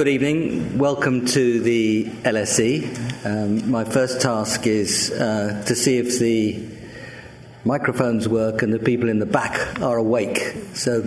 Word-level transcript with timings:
Good 0.00 0.08
evening. 0.08 0.78
Welcome 0.78 1.26
to 1.26 1.60
the 1.60 2.06
LSE. 2.24 3.26
Um, 3.26 3.70
my 3.70 3.84
first 3.84 4.22
task 4.22 4.66
is 4.66 5.10
uh, 5.10 5.62
to 5.66 5.74
see 5.74 5.98
if 5.98 6.18
the 6.18 6.66
microphones 7.66 8.26
work 8.26 8.62
and 8.62 8.72
the 8.72 8.78
people 8.78 9.10
in 9.10 9.18
the 9.18 9.26
back 9.26 9.78
are 9.82 9.98
awake. 9.98 10.56
So, 10.72 11.00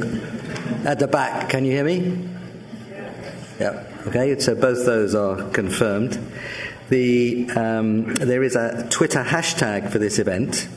at 0.85 0.99
the 0.99 1.07
back, 1.07 1.49
can 1.49 1.65
you 1.65 1.71
hear 1.71 1.83
me? 1.83 2.29
Yeah. 3.59 3.83
Okay. 4.05 4.37
So 4.37 4.53
both 4.53 4.85
those 4.85 5.15
are 5.15 5.41
confirmed. 5.49 6.19
The 6.89 7.49
um, 7.49 8.13
there 8.13 8.44
is 8.44 8.55
a 8.55 8.87
Twitter 8.91 9.23
hashtag 9.23 9.91
for 9.91 9.97
this 9.97 10.19
event, 10.19 10.67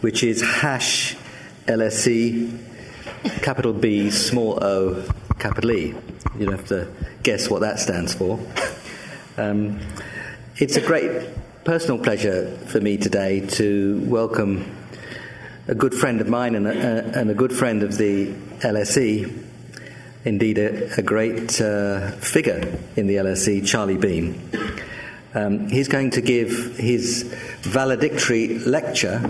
which 0.00 0.24
is 0.24 0.40
hash 0.40 1.14
LSE 1.66 2.58
capital 3.42 3.74
B 3.74 4.10
small 4.10 4.64
O 4.64 5.04
capital 5.40 5.72
E. 5.72 5.94
You 6.38 6.46
don't 6.46 6.52
have 6.52 6.68
to 6.68 6.92
guess 7.22 7.50
what 7.50 7.60
that 7.62 7.78
stands 7.80 8.14
for. 8.14 8.38
Um, 9.36 9.80
it's 10.56 10.76
a 10.76 10.80
great 10.80 11.28
personal 11.64 11.98
pleasure 11.98 12.56
for 12.66 12.80
me 12.80 12.98
today 12.98 13.40
to 13.46 14.04
welcome 14.06 14.76
a 15.66 15.74
good 15.74 15.94
friend 15.94 16.20
of 16.20 16.28
mine 16.28 16.54
and 16.54 16.66
a, 16.66 17.18
and 17.18 17.30
a 17.30 17.34
good 17.34 17.52
friend 17.52 17.82
of 17.82 17.96
the 17.96 18.32
LSE, 18.60 19.44
indeed 20.24 20.58
a, 20.58 20.92
a 20.98 21.02
great 21.02 21.60
uh, 21.60 22.10
figure 22.12 22.78
in 22.96 23.06
the 23.06 23.16
LSE, 23.16 23.66
Charlie 23.66 23.96
Bean. 23.96 24.50
Um, 25.32 25.68
he's 25.68 25.88
going 25.88 26.10
to 26.10 26.20
give 26.20 26.76
his 26.76 27.22
valedictory 27.60 28.58
lecture 28.58 29.22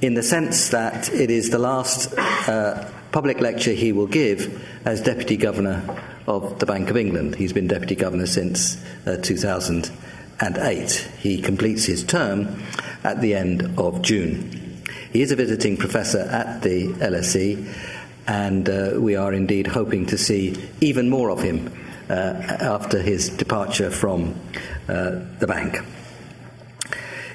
in 0.00 0.14
the 0.14 0.22
sense 0.22 0.70
that 0.70 1.12
it 1.12 1.30
is 1.30 1.50
the 1.50 1.58
last 1.58 2.12
uh, 2.18 2.90
public 3.12 3.40
lecture 3.40 3.72
he 3.72 3.92
will 3.92 4.06
give 4.06 4.66
as 4.84 5.02
Deputy 5.02 5.36
Governor 5.36 5.84
of 6.26 6.58
the 6.58 6.66
Bank 6.66 6.90
of 6.90 6.96
England. 6.96 7.34
He's 7.36 7.52
been 7.52 7.68
Deputy 7.68 7.94
Governor 7.94 8.26
since 8.26 8.82
uh, 9.06 9.18
2008. 9.18 10.90
He 11.20 11.40
completes 11.42 11.84
his 11.84 12.02
term 12.04 12.62
at 13.04 13.20
the 13.20 13.34
end 13.34 13.78
of 13.78 14.02
June. 14.02 14.82
He 15.12 15.20
is 15.20 15.30
a 15.30 15.36
visiting 15.36 15.76
professor 15.76 16.20
at 16.20 16.62
the 16.62 16.88
LSE, 16.88 17.66
and 18.26 18.68
uh, 18.68 18.92
we 18.96 19.14
are 19.14 19.32
indeed 19.32 19.66
hoping 19.66 20.06
to 20.06 20.16
see 20.16 20.56
even 20.80 21.10
more 21.10 21.30
of 21.30 21.42
him 21.42 21.70
uh, 22.08 22.12
after 22.12 23.00
his 23.02 23.28
departure 23.28 23.90
from 23.90 24.34
uh, 24.88 25.20
the 25.38 25.46
bank. 25.46 25.80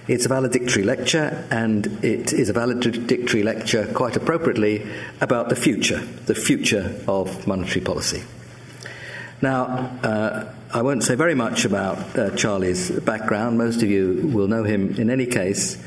It's 0.08 0.26
a 0.26 0.30
valedictory 0.30 0.84
lecture, 0.84 1.46
and 1.52 1.86
it 2.02 2.32
is 2.32 2.48
a 2.48 2.54
valedictory 2.54 3.44
lecture, 3.44 3.86
quite 3.94 4.16
appropriately, 4.16 4.88
about 5.20 5.50
the 5.50 5.56
future, 5.58 6.00
the 6.28 6.34
future 6.34 6.96
of 7.10 7.46
monetary 7.46 7.82
policy. 7.82 8.24
Now, 9.42 9.66
uh, 10.04 10.54
I 10.74 10.82
won't 10.82 11.04
say 11.04 11.16
very 11.16 11.36
much 11.36 11.66
about 11.66 12.18
uh, 12.18 12.30
Charlie's 12.38 12.90
background. 12.90 13.58
Most 13.58 13.84
of 13.84 13.90
you 13.90 14.30
will 14.34 14.48
know 14.48 14.64
him 14.64 14.96
in 14.96 15.10
any 15.10 15.26
case, 15.26 15.78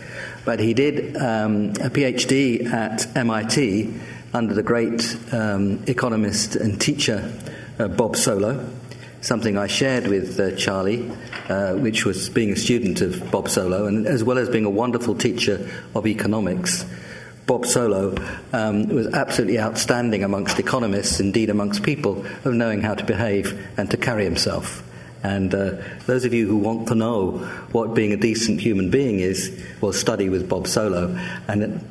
but 0.45 0.61
he 0.61 0.75
did 0.75 1.17
um, 1.17 1.71
a 1.81 1.89
PhD 1.89 2.67
at 2.67 3.17
MIT 3.17 3.95
under 4.35 4.53
the 4.53 4.63
great 4.63 5.17
um, 5.33 5.83
economist 5.87 6.57
and 6.57 6.79
teacher 6.79 7.33
uh, 7.79 7.89
Bob 7.89 8.17
Solow 8.17 8.80
something 9.21 9.59
I 9.59 9.67
shared 9.67 10.07
with 10.07 10.39
uh, 10.41 10.57
Charlie, 10.57 11.11
uh, 11.49 11.75
which 11.75 12.05
was 12.05 12.29
being 12.29 12.51
a 12.51 12.57
student 12.57 13.01
of 13.01 13.31
Bob 13.31 13.47
Solow, 13.47 13.87
and 13.87 14.07
as 14.07 14.25
well 14.25 14.39
as 14.39 14.49
being 14.49 14.65
a 14.65 14.71
wonderful 14.71 15.15
teacher 15.15 15.69
of 15.95 16.07
economics. 16.07 16.85
Bob 17.47 17.65
Solow 17.65 18.17
um, 18.53 18.87
was 18.89 19.09
absolutely 19.09 19.59
outstanding 19.59 20.23
amongst 20.23 20.59
economists, 20.59 21.21
indeed 21.21 21.51
amongst 21.51 21.83
people, 21.83 22.25
of 22.45 22.55
knowing 22.55 22.81
how 22.81 22.95
to 22.95 23.05
behave 23.05 23.69
and 23.77 23.91
to 23.91 23.97
carry 23.97 24.25
himself. 24.25 24.85
And 25.23 25.55
uh, 25.55 25.83
those 26.07 26.25
of 26.25 26.33
you 26.33 26.47
who 26.47 26.57
want 26.57 26.89
to 26.89 26.95
know 26.95 27.39
what 27.73 27.95
being 27.95 28.13
a 28.13 28.17
decent 28.17 28.61
human 28.61 28.91
being 28.91 29.21
is, 29.21 29.63
will 29.81 29.93
study 29.93 30.29
with 30.29 30.49
Bob 30.49 30.65
Solow. 30.65 31.19
And 31.47 31.85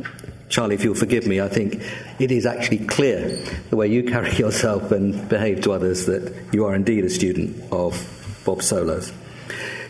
Charlie, 0.50 0.76
if 0.76 0.84
you'll 0.84 0.96
forgive 0.96 1.28
me, 1.28 1.40
I 1.40 1.48
think 1.48 1.82
it 2.20 2.32
is 2.32 2.46
actually 2.46 2.80
clear 2.80 3.38
the 3.70 3.78
way 3.78 3.88
you 3.88 4.04
carry 4.04 4.36
yourself 4.36 4.92
and 4.92 5.30
behave 5.30 5.62
to 5.62 5.72
others 5.72 6.08
that 6.08 6.34
you 6.52 6.66
are 6.66 6.76
indeed 6.76 7.06
a 7.06 7.10
student 7.10 7.72
of 7.72 8.42
Bob 8.46 8.64
Solow's. 8.64 9.14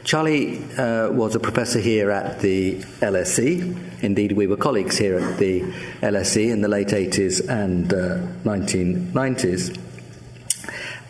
Charlie 0.03 0.63
uh, 0.75 1.09
was 1.11 1.35
a 1.35 1.39
professor 1.39 1.79
here 1.79 2.09
at 2.09 2.39
the 2.39 2.75
LSE. 3.01 4.03
Indeed, 4.03 4.33
we 4.33 4.47
were 4.47 4.57
colleagues 4.57 4.97
here 4.97 5.19
at 5.19 5.37
the 5.37 5.61
LSE 6.01 6.51
in 6.51 6.61
the 6.61 6.67
late 6.67 6.87
80s 6.87 7.47
and 7.47 7.93
uh, 7.93 8.17
1990s. 8.43 9.77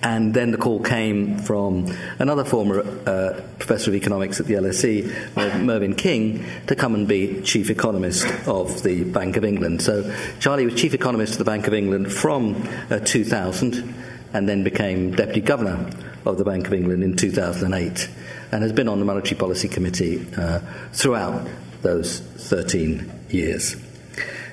And 0.02 0.34
then 0.34 0.52
the 0.52 0.58
call 0.58 0.80
came 0.80 1.40
from 1.40 1.94
another 2.20 2.46
former 2.46 2.80
uh, 2.80 3.42
professor 3.60 3.92
of 3.92 3.96
economics 3.96 4.40
at 4.40 4.46
the 4.46 4.54
LSE, 4.54 5.62
Mervyn 5.62 5.96
King, 5.96 6.46
to 6.68 6.76
come 6.76 6.96
and 6.96 7.06
be 7.08 7.42
chief 7.42 7.70
economist 7.70 8.26
of 8.48 8.82
the 8.84 9.04
Bank 9.04 9.36
of 9.36 9.44
England. 9.44 9.82
So 9.82 10.14
Charlie 10.40 10.66
was 10.66 10.76
chief 10.76 10.94
economist 10.94 11.34
of 11.34 11.40
the 11.40 11.46
Bank 11.46 11.68
of 11.68 11.74
England 11.74 12.14
from 12.14 12.66
uh, 12.90 13.00
2000 13.00 13.94
and 14.32 14.48
then 14.48 14.64
became 14.64 15.12
deputy 15.12 15.42
governor 15.42 15.90
of 16.26 16.38
the 16.38 16.46
Bank 16.46 16.68
of 16.68 16.74
England 16.74 17.04
in 17.04 17.18
2008 17.18 18.10
and 18.52 18.64
has 18.64 18.72
been 18.72 18.88
on 18.88 19.00
the 19.00 19.06
Monetary 19.06 19.38
Policy 19.38 19.68
Committee 19.68 20.26
uh, 20.38 20.60
throughout 20.94 21.48
those 21.81 22.20
13 22.20 23.12
years. 23.30 23.76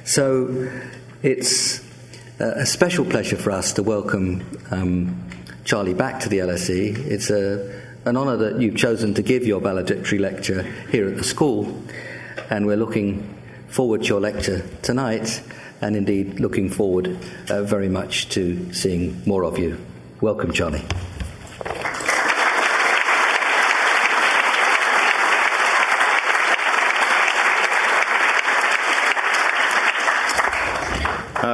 So 0.05 0.71
it's 1.23 1.85
a 2.39 2.67
special 2.67 3.05
pleasure 3.05 3.37
for 3.37 3.51
us 3.51 3.73
to 3.75 3.83
welcome 3.83 4.45
um, 4.71 5.26
Charlie 5.67 5.95
back 5.95 6.21
to 6.21 6.29
the 6.29 6.39
LSE. 6.39 6.97
It's 7.09 7.29
a, 7.29 7.83
an 8.05 8.17
honour 8.17 8.37
that 8.37 8.61
you've 8.61 8.77
chosen 8.77 9.15
to 9.15 9.23
give 9.23 9.45
your 9.45 9.61
valedictory 9.61 10.21
lecture 10.21 10.63
here 10.93 11.09
at 11.09 11.17
the 11.17 11.25
school, 11.25 11.83
and 12.49 12.67
we're 12.67 12.77
looking 12.77 13.37
forward 13.67 14.03
to 14.03 14.07
your 14.07 14.21
lecture 14.21 14.65
tonight, 14.83 15.43
and 15.81 15.97
indeed 15.97 16.39
looking 16.39 16.71
forward 16.71 17.19
uh, 17.51 17.65
very 17.65 17.89
much 17.89 18.29
to 18.29 18.73
seeing 18.73 19.21
more 19.27 19.45
of 19.45 19.59
you. 19.59 19.77
Welcome, 20.21 20.53
Charlie. 20.53 20.85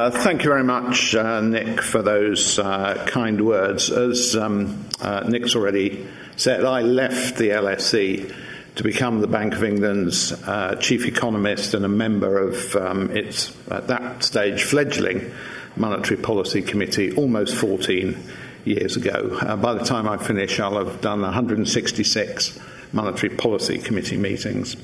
Uh, 0.03 0.11
thank 0.11 0.43
you 0.43 0.49
very 0.49 0.65
much, 0.65 1.15
uh, 1.15 1.39
Nick, 1.39 1.81
for 1.81 2.01
those 2.01 2.59
uh, 2.59 3.05
kind 3.07 3.39
words. 3.45 3.89
As 3.89 4.35
um, 4.35 4.85
uh, 4.99 5.21
Nick's 5.29 5.55
already 5.55 6.05
said, 6.35 6.65
I 6.65 6.81
left 6.81 7.37
the 7.37 7.51
LSE 7.51 8.35
to 8.75 8.83
become 8.83 9.21
the 9.21 9.27
Bank 9.27 9.53
of 9.53 9.63
England's 9.63 10.33
uh, 10.33 10.75
chief 10.81 11.05
economist 11.05 11.73
and 11.73 11.85
a 11.85 11.87
member 11.87 12.37
of 12.37 12.75
um, 12.75 13.15
its, 13.15 13.55
at 13.71 13.87
that 13.87 14.25
stage, 14.25 14.63
fledgling 14.63 15.31
Monetary 15.77 16.21
Policy 16.21 16.61
Committee 16.61 17.15
almost 17.15 17.55
14 17.55 18.21
years 18.65 18.97
ago. 18.97 19.37
Uh, 19.39 19.55
by 19.55 19.73
the 19.73 19.85
time 19.85 20.09
I 20.09 20.17
finish, 20.17 20.59
I'll 20.59 20.85
have 20.85 20.99
done 20.99 21.21
166 21.21 22.59
Monetary 22.91 23.37
Policy 23.37 23.77
Committee 23.77 24.17
meetings. 24.17 24.75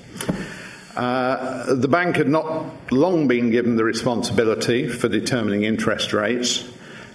Uh, 1.00 1.76
the 1.76 1.88
bank 1.88 2.18
had 2.18 2.28
not 2.28 2.92
long 2.92 3.26
been 3.26 3.52
given 3.52 3.78
the 3.78 3.86
responsibility 3.86 4.90
for 4.90 5.08
determining 5.08 5.64
interest 5.64 6.12
rates, 6.12 6.68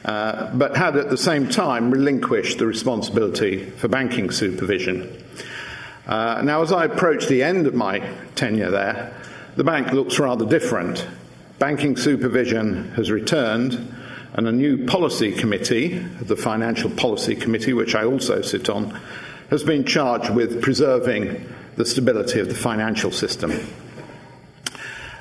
uh, 0.06 0.50
but 0.54 0.74
had 0.74 0.96
at 0.96 1.10
the 1.10 1.18
same 1.18 1.46
time 1.50 1.90
relinquished 1.90 2.56
the 2.56 2.66
responsibility 2.66 3.62
for 3.62 3.88
banking 3.88 4.30
supervision. 4.30 5.22
Uh, 6.06 6.40
now, 6.42 6.62
as 6.62 6.72
I 6.72 6.86
approach 6.86 7.26
the 7.26 7.42
end 7.42 7.66
of 7.66 7.74
my 7.74 7.98
tenure 8.36 8.70
there, 8.70 9.12
the 9.56 9.64
bank 9.64 9.92
looks 9.92 10.18
rather 10.18 10.46
different. 10.46 11.06
Banking 11.58 11.98
supervision 11.98 12.90
has 12.92 13.10
returned, 13.10 13.74
and 14.32 14.48
a 14.48 14.52
new 14.52 14.86
policy 14.86 15.30
committee, 15.30 15.98
the 16.22 16.36
Financial 16.36 16.88
Policy 16.88 17.36
Committee, 17.36 17.74
which 17.74 17.94
I 17.94 18.06
also 18.06 18.40
sit 18.40 18.70
on, 18.70 18.98
has 19.50 19.62
been 19.62 19.84
charged 19.84 20.30
with 20.30 20.62
preserving 20.62 21.46
the 21.76 21.84
stability 21.84 22.40
of 22.40 22.48
the 22.48 22.54
financial 22.54 23.10
system. 23.10 23.52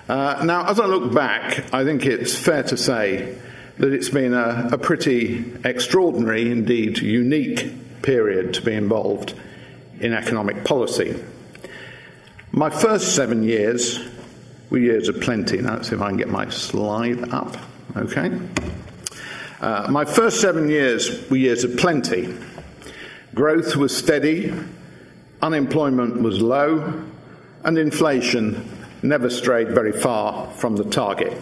Uh, 0.08 0.44
now, 0.46 0.66
as 0.70 0.80
I 0.80 0.86
look 0.86 1.14
back, 1.14 1.74
I 1.74 1.84
think 1.84 2.06
it's 2.06 2.38
fair 2.38 2.64
to 2.64 2.78
say 2.78 3.38
that 3.78 3.94
it's 3.94 4.10
been 4.10 4.34
a, 4.34 4.70
a 4.74 4.78
pretty 4.78 5.54
extraordinary, 5.64 6.52
indeed 6.52 7.00
unique 7.00 8.02
period 8.02 8.54
to 8.56 8.62
be 8.62 8.74
involved 8.74 9.34
in 10.00 10.14
economic 10.14 10.66
policy. 10.66 11.24
My 12.52 12.70
first 12.70 13.16
seven 13.16 13.44
years 13.44 14.00
were 14.70 14.78
years 14.78 15.08
of 15.08 15.22
plenty. 15.22 15.62
Now, 15.62 15.76
let's 15.76 15.90
see 15.90 15.96
if 15.96 16.02
I 16.02 16.10
can 16.10 16.18
get 16.18 16.30
my 16.30 16.50
slide 16.50 17.30
up. 17.34 17.56
Okay. 17.96 18.38
Uh, 19.62 19.88
my 19.90 20.04
first 20.04 20.42
seven 20.42 20.68
years 20.68 21.30
were 21.30 21.38
years 21.38 21.64
of 21.64 21.78
plenty. 21.78 22.36
Growth 23.34 23.76
was 23.76 23.96
steady, 23.96 24.54
unemployment 25.44 26.22
was 26.22 26.42
low, 26.42 27.04
and 27.66 27.78
inflation 27.78 28.66
never 29.04 29.30
strayed 29.30 29.68
very 29.70 29.92
far 29.92 30.50
from 30.52 30.78
the 30.78 30.86
target. 30.86 31.38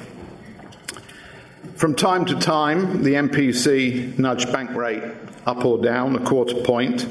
From 1.75 1.93
time 1.93 2.25
to 2.25 2.35
time, 2.39 3.03
the 3.03 3.13
MPC 3.13 4.17
nudged 4.17 4.51
bank 4.51 4.71
rate 4.71 5.03
up 5.45 5.63
or 5.63 5.77
down 5.77 6.15
a 6.15 6.25
quarter 6.25 6.63
point, 6.63 7.07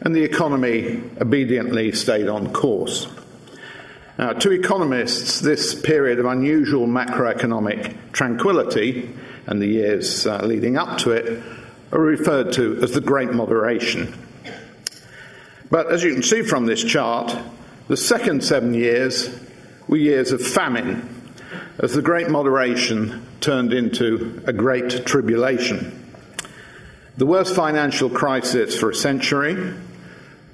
and 0.00 0.14
the 0.14 0.24
economy 0.24 1.02
obediently 1.20 1.92
stayed 1.92 2.26
on 2.26 2.52
course. 2.52 3.06
Now, 4.18 4.32
to 4.32 4.50
economists, 4.50 5.38
this 5.38 5.80
period 5.80 6.18
of 6.18 6.26
unusual 6.26 6.88
macroeconomic 6.88 8.12
tranquility 8.12 9.10
and 9.46 9.62
the 9.62 9.66
years 9.66 10.26
uh, 10.26 10.44
leading 10.44 10.76
up 10.76 10.98
to 10.98 11.12
it 11.12 11.42
are 11.92 12.00
referred 12.00 12.52
to 12.54 12.80
as 12.82 12.90
the 12.90 13.00
Great 13.00 13.32
Moderation. 13.32 14.14
But 15.74 15.90
as 15.90 16.04
you 16.04 16.12
can 16.12 16.22
see 16.22 16.42
from 16.42 16.66
this 16.66 16.84
chart, 16.84 17.36
the 17.88 17.96
second 17.96 18.44
seven 18.44 18.74
years 18.74 19.28
were 19.88 19.96
years 19.96 20.30
of 20.30 20.40
famine, 20.40 21.32
as 21.80 21.94
the 21.94 22.00
Great 22.00 22.30
Moderation 22.30 23.26
turned 23.40 23.72
into 23.72 24.40
a 24.46 24.52
Great 24.52 25.04
Tribulation. 25.04 26.14
The 27.16 27.26
worst 27.26 27.56
financial 27.56 28.08
crisis 28.08 28.78
for 28.78 28.90
a 28.90 28.94
century, 28.94 29.74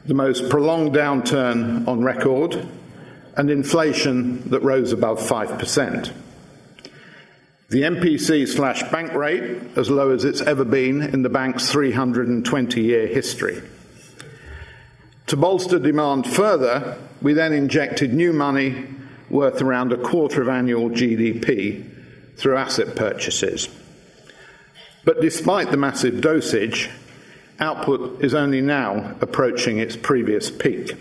the 0.06 0.14
most 0.14 0.48
prolonged 0.48 0.94
downturn 0.94 1.86
on 1.86 2.02
record, 2.02 2.66
and 3.36 3.50
inflation 3.50 4.48
that 4.48 4.62
rose 4.62 4.90
above 4.90 5.20
5%. 5.20 6.12
The 7.68 7.82
MPC 7.82 8.48
slash 8.48 8.90
bank 8.90 9.12
rate 9.12 9.76
as 9.76 9.90
low 9.90 10.12
as 10.12 10.24
it's 10.24 10.40
ever 10.40 10.64
been 10.64 11.02
in 11.02 11.20
the 11.20 11.28
bank's 11.28 11.70
320 11.70 12.80
year 12.80 13.06
history. 13.06 13.60
To 15.30 15.36
bolster 15.36 15.78
demand 15.78 16.26
further, 16.26 16.98
we 17.22 17.34
then 17.34 17.52
injected 17.52 18.12
new 18.12 18.32
money 18.32 18.84
worth 19.28 19.62
around 19.62 19.92
a 19.92 19.96
quarter 19.96 20.42
of 20.42 20.48
annual 20.48 20.90
GDP 20.90 21.88
through 22.36 22.56
asset 22.56 22.96
purchases. 22.96 23.68
But 25.04 25.20
despite 25.20 25.70
the 25.70 25.76
massive 25.76 26.20
dosage, 26.20 26.90
output 27.60 28.24
is 28.24 28.34
only 28.34 28.60
now 28.60 29.14
approaching 29.20 29.78
its 29.78 29.94
previous 29.94 30.50
peak. 30.50 30.94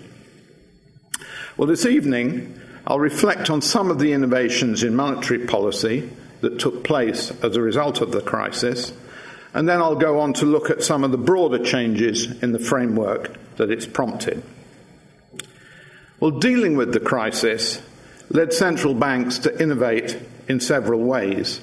Well, 1.58 1.68
this 1.68 1.88
evening, 1.88 2.56
I'll 2.86 3.00
reflect 3.00 3.50
on 3.50 3.64
some 3.64 3.90
of 3.90 3.98
the 3.98 4.14
innovations 4.14 4.84
in 4.84 4.96
monetary 4.96 5.48
policy 5.48 6.08
that 6.42 6.60
took 6.60 6.84
place 6.84 7.32
as 7.42 7.56
a 7.56 7.64
result 7.64 8.00
of 8.00 8.12
the 8.12 8.22
crisis, 8.22 8.94
and 9.54 9.68
then 9.68 9.82
I'll 9.82 9.96
go 9.96 10.20
on 10.20 10.34
to 10.34 10.46
look 10.46 10.70
at 10.70 10.84
some 10.84 11.04
of 11.04 11.12
the 11.12 11.18
broader 11.18 11.64
changes 11.64 12.42
in 12.44 12.52
the 12.52 12.60
framework 12.60 13.36
that 13.58 13.72
it's 13.72 13.86
prompted. 13.86 14.44
Well, 16.20 16.32
dealing 16.32 16.76
with 16.76 16.94
the 16.94 17.00
crisis 17.00 17.82
led 18.30 18.54
central 18.54 18.94
banks 18.94 19.40
to 19.40 19.62
innovate 19.62 20.18
in 20.48 20.60
several 20.60 21.02
ways. 21.02 21.62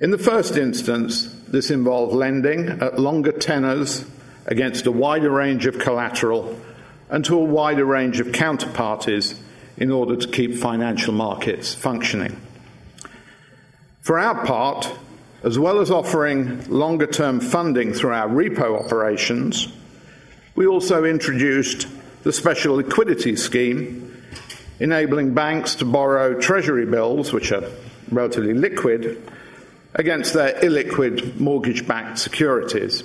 In 0.00 0.10
the 0.10 0.18
first 0.18 0.56
instance, 0.56 1.26
this 1.46 1.70
involved 1.70 2.14
lending 2.14 2.68
at 2.68 2.98
longer 2.98 3.32
tenors 3.32 4.04
against 4.46 4.86
a 4.86 4.92
wider 4.92 5.30
range 5.30 5.66
of 5.66 5.78
collateral 5.78 6.58
and 7.10 7.24
to 7.24 7.36
a 7.36 7.44
wider 7.44 7.84
range 7.84 8.18
of 8.18 8.28
counterparties 8.28 9.38
in 9.76 9.90
order 9.90 10.16
to 10.16 10.28
keep 10.28 10.54
financial 10.54 11.12
markets 11.12 11.74
functioning. 11.74 12.40
For 14.00 14.18
our 14.18 14.44
part, 14.44 14.90
as 15.42 15.58
well 15.58 15.80
as 15.80 15.90
offering 15.90 16.64
longer 16.68 17.06
term 17.06 17.40
funding 17.40 17.92
through 17.92 18.12
our 18.12 18.28
repo 18.28 18.78
operations, 18.78 19.68
we 20.54 20.66
also 20.66 21.04
introduced 21.04 21.88
the 22.22 22.32
Special 22.32 22.76
Liquidity 22.76 23.34
Scheme, 23.34 24.22
enabling 24.78 25.34
banks 25.34 25.74
to 25.76 25.84
borrow 25.84 26.38
Treasury 26.40 26.86
bills, 26.86 27.32
which 27.32 27.50
are 27.50 27.64
relatively 28.10 28.54
liquid, 28.54 29.30
against 29.94 30.32
their 30.32 30.54
illiquid 30.60 31.38
mortgage 31.40 31.86
backed 31.86 32.18
securities. 32.18 33.02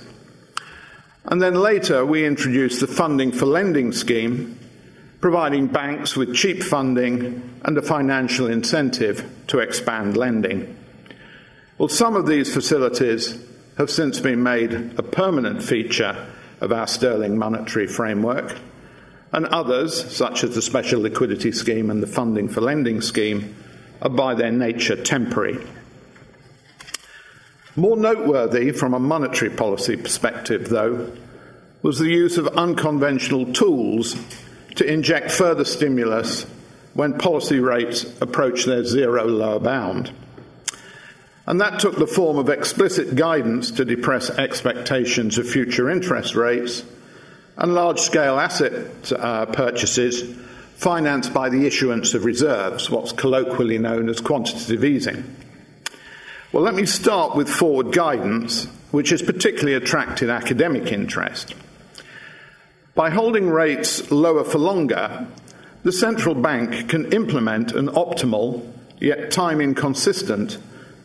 And 1.26 1.42
then 1.42 1.56
later, 1.56 2.06
we 2.06 2.26
introduced 2.26 2.80
the 2.80 2.88
Funding 2.88 3.32
for 3.32 3.46
Lending 3.46 3.92
scheme, 3.92 4.58
providing 5.20 5.68
banks 5.68 6.16
with 6.16 6.36
cheap 6.36 6.62
funding 6.62 7.60
and 7.64 7.78
a 7.78 7.82
financial 7.82 8.48
incentive 8.48 9.30
to 9.48 9.60
expand 9.60 10.16
lending. 10.16 10.78
Well, 11.78 11.90
some 11.90 12.16
of 12.16 12.26
these 12.26 12.52
facilities 12.52 13.38
have 13.78 13.92
since 13.92 14.20
been 14.20 14.42
made 14.42 14.74
a 14.74 15.04
permanent 15.04 15.62
feature 15.62 16.28
of 16.60 16.72
our 16.72 16.88
sterling 16.88 17.38
monetary 17.38 17.86
framework, 17.86 18.58
and 19.32 19.46
others, 19.46 20.16
such 20.16 20.44
as 20.44 20.56
the 20.56 20.62
Special 20.64 21.02
Liquidity 21.02 21.52
Scheme 21.52 21.92
and 21.92 22.02
the 22.02 22.08
Funding 22.08 22.50
for 22.50 22.62
Lending 22.62 23.02
scheme, 23.02 23.56
are 24.02 24.10
by 24.10 24.34
their 24.34 24.52
nature 24.52 24.96
temporary. 24.96 25.60
More 27.76 27.96
noteworthy 27.96 28.72
from 28.72 28.96
a 28.96 29.00
monetary 29.00 29.52
policy 29.52 29.98
perspective, 29.98 30.70
though, 30.70 31.12
was 31.84 32.00
the 32.00 32.10
use 32.10 32.40
of 32.40 32.48
unconventional 32.48 33.54
tools 33.54 34.16
to 34.78 34.92
inject 34.92 35.30
further 35.30 35.66
stimulus 35.66 36.48
when 36.96 37.20
policy 37.20 37.60
rates 37.60 38.20
approached 38.20 38.66
their 38.66 38.84
zero 38.84 39.28
lower 39.28 39.60
bound. 39.60 40.12
And 41.48 41.62
that 41.62 41.80
took 41.80 41.96
the 41.96 42.06
form 42.06 42.38
of 42.38 42.50
explicit 42.50 43.16
guidance 43.16 43.72
to 43.72 43.86
depress 43.86 44.30
expectations 44.30 45.38
of 45.38 45.50
future 45.50 45.90
interest 45.90 46.36
rates 46.36 46.84
and 47.56 47.74
large 47.74 48.00
scale 48.00 48.38
asset 48.38 49.12
uh, 49.14 49.46
purchases 49.48 50.36
financed 50.76 51.34
by 51.34 51.50
the 51.50 51.66
issuance 51.66 52.14
of 52.14 52.26
reserves, 52.26 52.90
what's 52.90 53.14
colloquially 53.14 53.78
known 53.78 54.10
as 54.10 54.20
quantitative 54.20 54.84
easing. 54.84 55.36
Well, 56.52 56.64
let 56.64 56.76
me 56.76 56.86
start 56.86 57.36
with 57.36 57.50
forward 57.50 57.94
guidance, 57.94 58.66
which 58.92 59.10
has 59.10 59.22
particularly 59.22 59.74
attracted 59.74 60.30
academic 60.30 60.92
interest. 60.92 61.56
By 62.94 63.10
holding 63.10 63.50
rates 63.50 64.12
lower 64.12 64.44
for 64.44 64.58
longer, 64.58 65.28
the 65.84 65.92
central 65.92 66.36
bank 66.36 66.90
can 66.90 67.12
implement 67.14 67.72
an 67.72 67.88
optimal, 67.88 68.70
yet 69.00 69.32
time 69.32 69.62
inconsistent, 69.62 70.58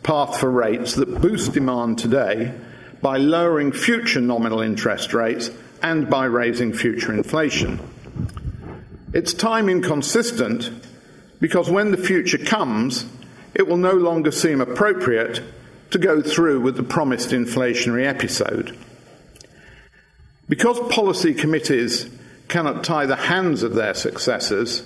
path 0.03 0.39
for 0.39 0.51
rates 0.51 0.95
that 0.95 1.21
boost 1.21 1.53
demand 1.53 1.99
today 1.99 2.55
by 3.01 3.19
lowering 3.19 3.73
future 3.73 4.21
nominal 4.21 4.61
interest 4.61 5.13
rates 5.15 5.51
and 5.83 6.09
by 6.09 6.25
raising 6.25 6.73
future 6.73 7.13
inflation. 7.13 7.81
It's 9.13 9.35
time 9.35 9.69
inconsistent 9.69 10.71
because 11.41 11.69
when 11.69 11.91
the 11.91 11.97
future 11.97 12.39
comes, 12.39 13.05
it 13.55 13.67
will 13.67 13.77
no 13.77 13.93
longer 13.93 14.31
seem 14.31 14.61
appropriate 14.61 15.43
to 15.91 15.99
go 15.99 16.23
through 16.23 16.61
with 16.61 16.77
the 16.77 16.83
promised 16.83 17.31
inflationary 17.31 18.07
episode. 18.07 18.77
Because 20.49 20.79
policy 20.93 21.35
committees 21.35 22.09
cannot 22.49 22.85
tie 22.85 23.06
the 23.06 23.17
hands 23.17 23.63
of 23.63 23.75
their 23.75 23.94
successors, 23.94 24.82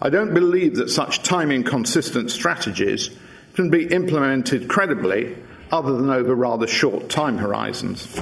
I 0.00 0.10
don't 0.10 0.34
believe 0.34 0.76
that 0.76 0.90
such 0.90 1.22
time 1.22 1.50
inconsistent 1.50 2.30
strategies 2.30 3.10
can 3.56 3.70
be 3.70 3.86
implemented 3.86 4.68
credibly 4.68 5.34
other 5.72 5.96
than 5.96 6.10
over 6.10 6.34
rather 6.34 6.66
short 6.66 7.08
time 7.08 7.38
horizons. 7.38 8.16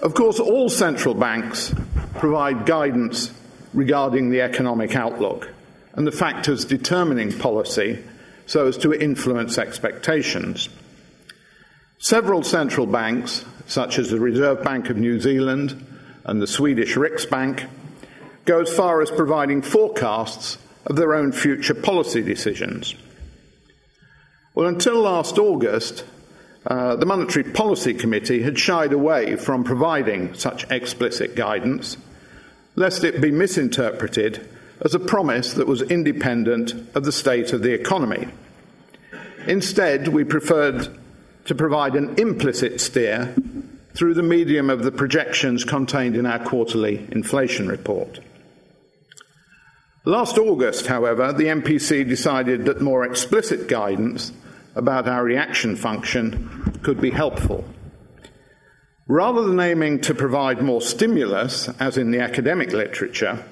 Of 0.00 0.14
course, 0.14 0.38
all 0.38 0.68
central 0.68 1.14
banks 1.14 1.74
provide 2.18 2.66
guidance 2.66 3.32
regarding 3.72 4.30
the 4.30 4.42
economic 4.42 4.94
outlook 4.94 5.48
and 5.94 6.06
the 6.06 6.12
factors 6.12 6.64
determining 6.64 7.36
policy 7.38 8.04
so 8.46 8.66
as 8.66 8.76
to 8.78 8.92
influence 8.92 9.58
expectations. 9.58 10.68
Several 11.98 12.42
central 12.42 12.86
banks, 12.86 13.44
such 13.66 13.98
as 13.98 14.10
the 14.10 14.20
Reserve 14.20 14.62
Bank 14.62 14.90
of 14.90 14.96
New 14.96 15.20
Zealand 15.20 15.86
and 16.24 16.40
the 16.40 16.46
Swedish 16.46 16.96
Riksbank, 16.96 17.66
go 18.44 18.60
as 18.60 18.74
far 18.74 19.00
as 19.00 19.10
providing 19.10 19.62
forecasts 19.62 20.58
of 20.86 20.96
their 20.96 21.14
own 21.14 21.32
future 21.32 21.74
policy 21.74 22.22
decisions. 22.22 22.94
Well, 24.54 24.66
until 24.66 25.00
last 25.00 25.38
August, 25.38 26.04
uh, 26.66 26.96
the 26.96 27.06
Monetary 27.06 27.44
Policy 27.52 27.94
Committee 27.94 28.42
had 28.42 28.58
shied 28.58 28.92
away 28.92 29.36
from 29.36 29.64
providing 29.64 30.34
such 30.34 30.70
explicit 30.70 31.34
guidance, 31.34 31.96
lest 32.76 33.04
it 33.04 33.20
be 33.20 33.30
misinterpreted 33.30 34.48
as 34.82 34.94
a 34.94 34.98
promise 34.98 35.54
that 35.54 35.66
was 35.66 35.82
independent 35.82 36.74
of 36.94 37.04
the 37.04 37.12
state 37.12 37.52
of 37.52 37.62
the 37.62 37.72
economy. 37.72 38.28
Instead, 39.46 40.08
we 40.08 40.24
preferred 40.24 40.88
to 41.46 41.54
provide 41.54 41.94
an 41.94 42.14
implicit 42.18 42.80
steer 42.80 43.34
through 43.94 44.14
the 44.14 44.22
medium 44.22 44.70
of 44.70 44.82
the 44.82 44.92
projections 44.92 45.64
contained 45.64 46.16
in 46.16 46.26
our 46.26 46.38
quarterly 46.38 47.06
inflation 47.10 47.68
report. 47.68 48.20
Last 50.06 50.38
August, 50.38 50.86
however, 50.86 51.30
the 51.30 51.44
MPC 51.44 52.08
decided 52.08 52.64
that 52.64 52.80
more 52.80 53.04
explicit 53.04 53.68
guidance 53.68 54.32
about 54.74 55.06
our 55.06 55.22
reaction 55.22 55.76
function 55.76 56.78
could 56.82 57.02
be 57.02 57.10
helpful. 57.10 57.66
Rather 59.06 59.42
than 59.42 59.60
aiming 59.60 60.00
to 60.00 60.14
provide 60.14 60.62
more 60.62 60.80
stimulus, 60.80 61.68
as 61.78 61.98
in 61.98 62.12
the 62.12 62.20
academic 62.20 62.72
literature, 62.72 63.44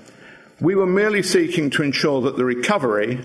we 0.59 0.75
were 0.75 0.87
merely 0.87 1.23
seeking 1.23 1.69
to 1.69 1.83
ensure 1.83 2.23
that 2.23 2.39
the 2.39 2.47
recovery 2.47 3.21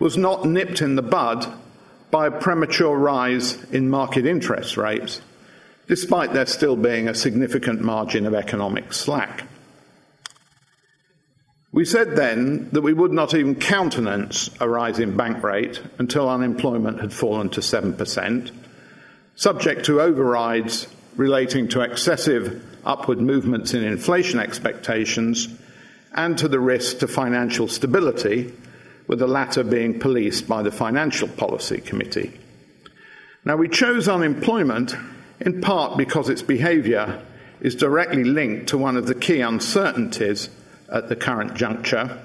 was 0.00 0.16
not 0.16 0.44
nipped 0.44 0.82
in 0.82 0.96
the 0.96 1.02
bud 1.02 1.46
by 2.10 2.26
a 2.26 2.40
premature 2.40 2.98
rise 2.98 3.62
in 3.70 3.88
market 3.88 4.26
interest 4.26 4.76
rates, 4.76 5.20
despite 5.86 6.32
there 6.32 6.46
still 6.46 6.76
being 6.76 7.06
a 7.06 7.14
significant 7.14 7.82
margin 7.82 8.26
of 8.26 8.34
economic 8.34 8.92
slack. 8.92 9.44
We 11.74 11.84
said 11.84 12.14
then 12.14 12.68
that 12.70 12.82
we 12.82 12.92
would 12.92 13.10
not 13.10 13.34
even 13.34 13.56
countenance 13.56 14.48
a 14.60 14.68
rise 14.68 15.00
in 15.00 15.16
bank 15.16 15.42
rate 15.42 15.82
until 15.98 16.28
unemployment 16.30 17.00
had 17.00 17.12
fallen 17.12 17.48
to 17.50 17.60
7%, 17.60 18.52
subject 19.34 19.84
to 19.86 20.00
overrides 20.00 20.86
relating 21.16 21.66
to 21.70 21.80
excessive 21.80 22.64
upward 22.84 23.20
movements 23.20 23.74
in 23.74 23.82
inflation 23.82 24.38
expectations 24.38 25.48
and 26.12 26.38
to 26.38 26.46
the 26.46 26.60
risk 26.60 27.00
to 27.00 27.08
financial 27.08 27.66
stability, 27.66 28.54
with 29.08 29.18
the 29.18 29.26
latter 29.26 29.64
being 29.64 29.98
policed 29.98 30.46
by 30.46 30.62
the 30.62 30.70
Financial 30.70 31.26
Policy 31.26 31.80
Committee. 31.80 32.38
Now, 33.44 33.56
we 33.56 33.68
chose 33.68 34.08
unemployment 34.08 34.94
in 35.40 35.60
part 35.60 35.98
because 35.98 36.28
its 36.28 36.40
behaviour 36.40 37.20
is 37.60 37.74
directly 37.74 38.22
linked 38.22 38.68
to 38.68 38.78
one 38.78 38.96
of 38.96 39.08
the 39.08 39.14
key 39.16 39.40
uncertainties 39.40 40.50
at 40.94 41.08
the 41.08 41.16
current 41.16 41.54
juncture, 41.54 42.22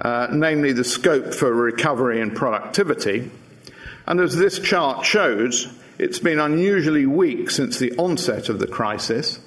uh, 0.00 0.26
namely 0.32 0.72
the 0.72 0.84
scope 0.84 1.32
for 1.32 1.52
recovery 1.52 2.20
and 2.20 2.34
productivity. 2.34 3.30
And 4.06 4.20
as 4.20 4.36
this 4.36 4.58
chart 4.58 5.06
shows, 5.06 5.72
it's 5.96 6.18
been 6.18 6.40
unusually 6.40 7.06
weak 7.06 7.50
since 7.50 7.78
the 7.78 7.96
onset 7.96 8.48
of 8.48 8.58
the 8.58 8.66
crisis, 8.66 9.38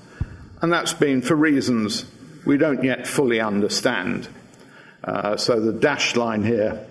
and 0.61 0.71
that's 0.71 0.93
been 0.93 1.21
for 1.21 1.35
reasons 1.35 2.05
we 2.45 2.57
don't 2.57 2.83
yet 2.83 3.05
fully 3.05 3.41
understand. 3.41 4.29
Uh, 5.03 5.35
so 5.35 5.59
the 5.59 5.73
dashed 5.73 6.15
line 6.15 6.43
here 6.43 6.87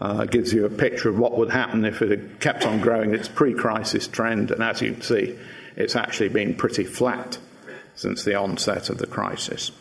uh, 0.00 0.24
gives 0.24 0.52
you 0.52 0.64
a 0.64 0.70
picture 0.70 1.08
of 1.08 1.18
what 1.18 1.36
would 1.36 1.50
happen 1.50 1.84
if 1.84 2.00
it 2.00 2.10
had 2.10 2.40
kept 2.40 2.64
on 2.64 2.80
growing 2.80 3.12
its 3.12 3.28
pre 3.28 3.52
crisis 3.52 4.06
trend, 4.06 4.52
and 4.52 4.62
as 4.62 4.80
you 4.80 4.92
can 4.92 5.02
see, 5.02 5.36
it's 5.76 5.96
actually 5.96 6.28
been 6.28 6.54
pretty 6.54 6.84
flat 6.84 7.38
since 7.96 8.24
the 8.24 8.36
onset 8.36 8.88
of 8.88 8.98
the 8.98 9.06
crisis. 9.06 9.72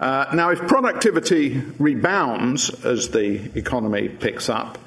Uh, 0.00 0.24
now, 0.32 0.48
if 0.48 0.58
productivity 0.60 1.60
rebounds 1.78 2.70
as 2.86 3.10
the 3.10 3.56
economy 3.56 4.08
picks 4.08 4.48
up, 4.48 4.78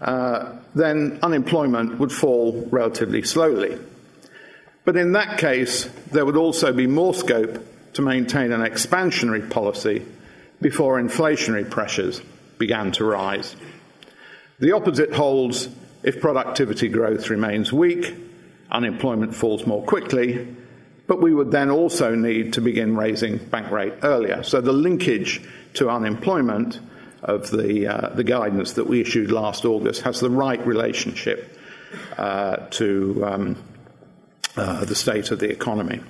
uh, 0.00 0.52
then 0.76 1.18
unemployment 1.24 1.98
would 1.98 2.12
fall 2.12 2.68
relatively 2.70 3.22
slowly. 3.22 3.76
But 4.84 4.96
in 4.96 5.12
that 5.12 5.38
case, 5.38 5.86
there 6.12 6.24
would 6.24 6.36
also 6.36 6.72
be 6.72 6.86
more 6.86 7.12
scope 7.14 7.58
to 7.94 8.02
maintain 8.02 8.52
an 8.52 8.60
expansionary 8.60 9.50
policy 9.50 10.06
before 10.60 11.02
inflationary 11.02 11.68
pressures 11.68 12.22
began 12.58 12.92
to 12.92 13.04
rise. 13.04 13.56
The 14.60 14.72
opposite 14.72 15.12
holds 15.12 15.68
if 16.04 16.20
productivity 16.20 16.88
growth 16.88 17.28
remains 17.28 17.72
weak, 17.72 18.14
unemployment 18.70 19.34
falls 19.34 19.66
more 19.66 19.82
quickly, 19.82 20.46
but 21.10 21.20
we 21.20 21.34
would 21.34 21.50
then 21.50 21.72
also 21.72 22.14
need 22.14 22.52
to 22.52 22.60
begin 22.60 22.96
raising 22.96 23.36
bank 23.36 23.68
rate 23.72 23.94
earlier. 24.04 24.44
So 24.44 24.60
the 24.60 24.72
linkage 24.72 25.42
to 25.74 25.90
unemployment 25.90 26.78
of 27.24 27.50
the, 27.50 27.88
uh, 27.88 28.08
the 28.10 28.22
guidance 28.22 28.74
that 28.74 28.86
we 28.86 29.00
issued 29.00 29.32
last 29.32 29.64
August 29.64 30.02
has 30.02 30.20
the 30.20 30.30
right 30.30 30.64
relationship 30.64 31.58
uh, 32.16 32.58
to 32.70 33.24
um, 33.26 33.64
uh, 34.56 34.84
the 34.84 34.94
state 34.94 35.32
of 35.32 35.40
the 35.40 35.50
economy. 35.50 36.00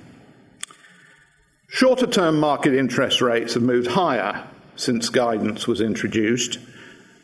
Shorter 1.67 2.05
term 2.05 2.39
market 2.39 2.75
interest 2.75 3.23
rates 3.23 3.55
have 3.55 3.63
moved 3.63 3.87
higher 3.87 4.47
since 4.75 5.09
guidance 5.09 5.67
was 5.67 5.81
introduced, 5.81 6.59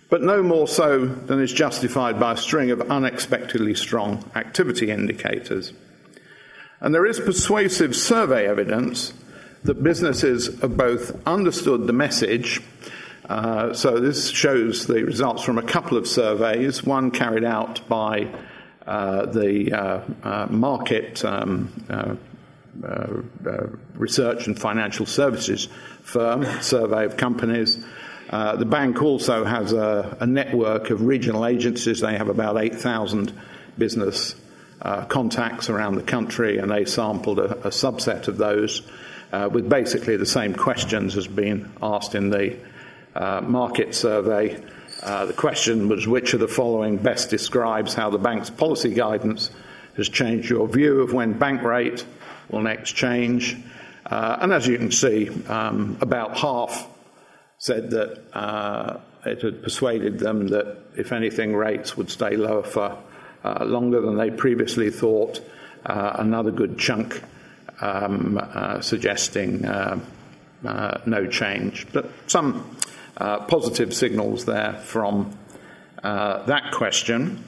but 0.09 0.23
no 0.23 0.41
more 0.41 0.67
so 0.67 1.05
than 1.05 1.39
is 1.39 1.53
justified 1.53 2.19
by 2.19 2.31
a 2.31 2.37
string 2.37 2.71
of 2.71 2.81
unexpectedly 2.81 3.75
strong 3.75 4.31
activity 4.33 4.89
indicators. 4.89 5.73
And 6.79 6.93
there 6.93 7.05
is 7.05 7.19
persuasive 7.19 7.95
survey 7.95 8.47
evidence 8.47 9.13
that 9.63 9.81
businesses 9.81 10.59
have 10.61 10.77
both 10.77 11.27
understood 11.27 11.87
the 11.87 11.93
message. 11.93 12.61
Uh, 13.27 13.73
so, 13.73 13.99
this 13.99 14.29
shows 14.29 14.85
the 14.85 15.03
results 15.03 15.43
from 15.43 15.57
a 15.57 15.63
couple 15.63 15.97
of 15.97 16.07
surveys, 16.07 16.83
one 16.83 17.11
carried 17.11 17.43
out 17.43 17.87
by 17.89 18.27
uh, 18.85 19.25
the 19.25 19.73
uh, 19.73 20.01
uh 20.23 20.47
market 20.49 21.25
um, 21.25 21.69
uh, 21.89 22.15
uh, 22.87 23.67
research 23.95 24.47
and 24.47 24.57
financial 24.57 25.05
services 25.05 25.67
firm, 26.03 26.45
survey 26.61 27.03
of 27.03 27.17
companies. 27.17 27.83
the 28.29 28.65
bank 28.65 29.01
also 29.01 29.43
has 29.43 29.73
a, 29.73 30.15
a, 30.21 30.27
network 30.27 30.89
of 30.89 31.01
regional 31.01 31.45
agencies. 31.45 31.99
They 31.99 32.15
have 32.15 32.29
about 32.29 32.55
8,000 32.57 33.33
business 33.77 34.35
uh, 34.81 35.05
contacts 35.05 35.69
around 35.69 35.95
the 35.95 36.03
country, 36.03 36.57
and 36.57 36.71
they 36.71 36.85
sampled 36.85 37.39
a, 37.39 37.67
a 37.67 37.69
subset 37.69 38.27
of 38.27 38.37
those 38.37 38.81
uh, 39.31 39.49
with 39.51 39.69
basically 39.69 40.17
the 40.17 40.25
same 40.25 40.53
questions 40.53 41.17
as 41.17 41.27
being 41.27 41.71
asked 41.81 42.15
in 42.15 42.29
the 42.29 42.57
uh, 43.15 43.41
market 43.41 43.95
survey. 43.95 44.61
Uh, 45.03 45.25
the 45.25 45.33
question 45.33 45.89
was 45.89 46.07
which 46.07 46.33
of 46.33 46.39
the 46.39 46.47
following 46.47 46.97
best 46.97 47.29
describes 47.29 47.93
how 47.93 48.09
the 48.09 48.17
bank's 48.17 48.49
policy 48.49 48.93
guidance 48.93 49.51
has 49.95 50.09
changed 50.09 50.49
your 50.49 50.67
view 50.67 51.01
of 51.01 51.13
when 51.13 51.37
bank 51.37 51.61
rate 51.63 52.05
will 52.49 52.61
next 52.61 52.93
change. 52.93 53.57
Uh, 54.05 54.37
and 54.41 54.53
as 54.53 54.67
you 54.67 54.77
can 54.77 54.91
see, 54.91 55.29
um, 55.47 55.97
about 56.01 56.37
half 56.37 56.87
said 57.57 57.89
that 57.89 58.23
uh, 58.33 58.99
it 59.25 59.41
had 59.41 59.61
persuaded 59.63 60.19
them 60.19 60.47
that, 60.47 60.77
if 60.95 61.11
anything, 61.11 61.55
rates 61.55 61.97
would 61.97 62.09
stay 62.09 62.37
lower 62.37 62.63
for 62.63 62.97
uh, 63.47 63.65
longer 63.65 64.01
than 64.01 64.17
they 64.17 64.29
previously 64.29 64.89
thought. 64.89 65.41
Uh, 65.85 66.17
another 66.19 66.51
good 66.51 66.77
chunk 66.77 67.23
um, 67.79 68.37
uh, 68.41 68.81
suggesting 68.81 69.61
no 69.61 71.27
change. 71.29 71.87
But 71.93 72.09
some 72.27 72.75
positive 73.15 73.93
signals 73.93 74.45
there 74.45 74.73
from 74.73 75.37
that 76.03 76.71
question. 76.73 77.43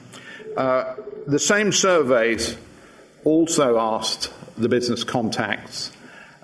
the 0.56 1.38
same 1.38 1.72
surveys 1.72 2.56
also 3.24 3.78
asked 3.78 4.32
the 4.56 4.68
business 4.68 5.04
contacts 5.04 5.92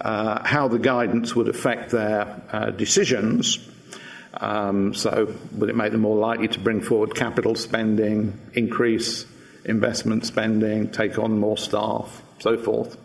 uh, 0.00 0.46
how 0.46 0.68
the 0.68 0.78
guidance 0.78 1.34
would 1.34 1.48
affect 1.48 1.90
their 1.90 2.42
uh, 2.52 2.70
decisions. 2.70 3.58
Um, 4.34 4.92
so, 4.94 5.34
would 5.52 5.70
it 5.70 5.76
make 5.76 5.92
them 5.92 6.02
more 6.02 6.18
likely 6.18 6.48
to 6.48 6.58
bring 6.58 6.82
forward 6.82 7.14
capital 7.14 7.54
spending, 7.54 8.38
increase 8.52 9.24
investment 9.66 10.24
spending, 10.24 10.90
take 10.90 11.18
on 11.18 11.38
more 11.38 11.58
staff, 11.58 12.22
so 12.38 12.56
forth. 12.56 12.96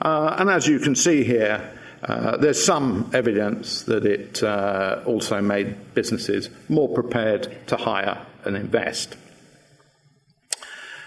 Uh, 0.00 0.34
and 0.38 0.50
as 0.50 0.66
you 0.66 0.78
can 0.78 0.94
see 0.94 1.22
here, 1.24 1.76
uh, 2.02 2.36
there's 2.38 2.62
some 2.62 3.10
evidence 3.12 3.82
that 3.82 4.06
it 4.06 4.42
uh, 4.42 5.02
also 5.04 5.40
made 5.40 5.94
businesses 5.94 6.48
more 6.68 6.88
prepared 6.88 7.54
to 7.66 7.76
hire 7.76 8.26
and 8.44 8.56
invest. 8.56 9.16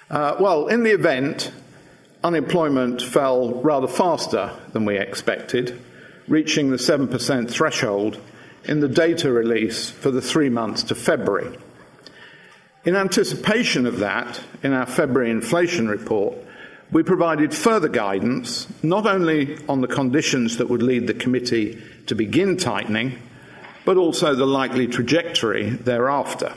Well, 0.10 0.68
in 0.68 0.84
the 0.84 0.92
event, 0.92 1.52
unemployment 2.24 3.02
fell 3.02 3.56
rather 3.62 3.88
faster 3.88 4.52
than 4.72 4.86
we 4.86 4.98
expected, 4.98 5.82
reaching 6.28 6.70
the 6.70 6.78
7% 6.78 7.50
threshold 7.50 8.20
in 8.66 8.80
the 8.80 8.88
data 8.88 9.32
release 9.32 9.90
for 9.90 10.12
the 10.12 10.22
three 10.22 10.50
months 10.50 10.84
to 10.84 10.96
February. 10.96 11.58
In 12.86 12.98
anticipation 12.98 13.86
of 13.86 14.00
that, 14.00 14.42
in 14.62 14.74
our 14.74 14.86
February 14.86 15.32
inflation 15.32 15.88
report, 15.88 16.36
we 16.92 17.02
provided 17.02 17.54
further 17.54 17.88
guidance 17.88 18.68
not 18.84 19.08
only 19.08 19.58
on 19.70 19.80
the 19.80 19.88
conditions 19.88 20.58
that 20.58 20.70
would 20.70 20.84
lead 20.84 21.08
the 21.08 21.14
committee 21.14 21.82
to 22.08 22.16
begin 22.16 22.58
tightening, 22.58 23.20
but 23.86 23.96
also 23.96 24.36
the 24.36 24.46
likely 24.46 24.88
trajectory 24.88 25.70
thereafter. 25.70 26.54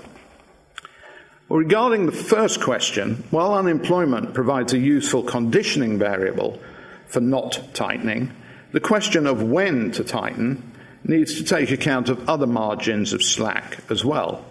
Regarding 1.49 2.06
the 2.06 2.12
first 2.12 2.61
question, 2.61 3.23
while 3.30 3.54
unemployment 3.54 4.35
provides 4.35 4.73
a 4.73 4.78
useful 4.78 5.23
conditioning 5.23 5.97
variable 5.97 6.61
for 7.06 7.21
not 7.21 7.61
tightening, 7.73 8.33
the 8.73 8.80
question 8.80 9.28
of 9.28 9.45
when 9.45 9.92
to 9.92 10.02
tighten 10.02 10.73
needs 11.04 11.37
to 11.37 11.45
take 11.45 11.71
account 11.71 12.09
of 12.09 12.28
other 12.28 12.49
margins 12.49 13.12
of 13.12 13.23
slack 13.23 13.78
as 13.90 14.04
well. 14.04 14.45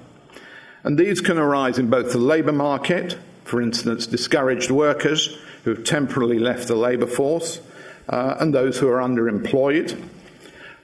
And 0.86 1.00
these 1.00 1.20
can 1.20 1.40
arise 1.40 1.80
in 1.80 1.90
both 1.90 2.12
the 2.12 2.20
labour 2.20 2.52
market, 2.52 3.18
for 3.44 3.60
instance, 3.60 4.06
discouraged 4.06 4.70
workers 4.70 5.36
who 5.64 5.74
have 5.74 5.84
temporarily 5.84 6.38
left 6.38 6.68
the 6.68 6.76
labour 6.76 7.08
force, 7.08 7.60
uh, 8.08 8.36
and 8.40 8.54
those 8.54 8.78
who 8.78 8.88
are 8.90 9.00
underemployed, 9.00 10.00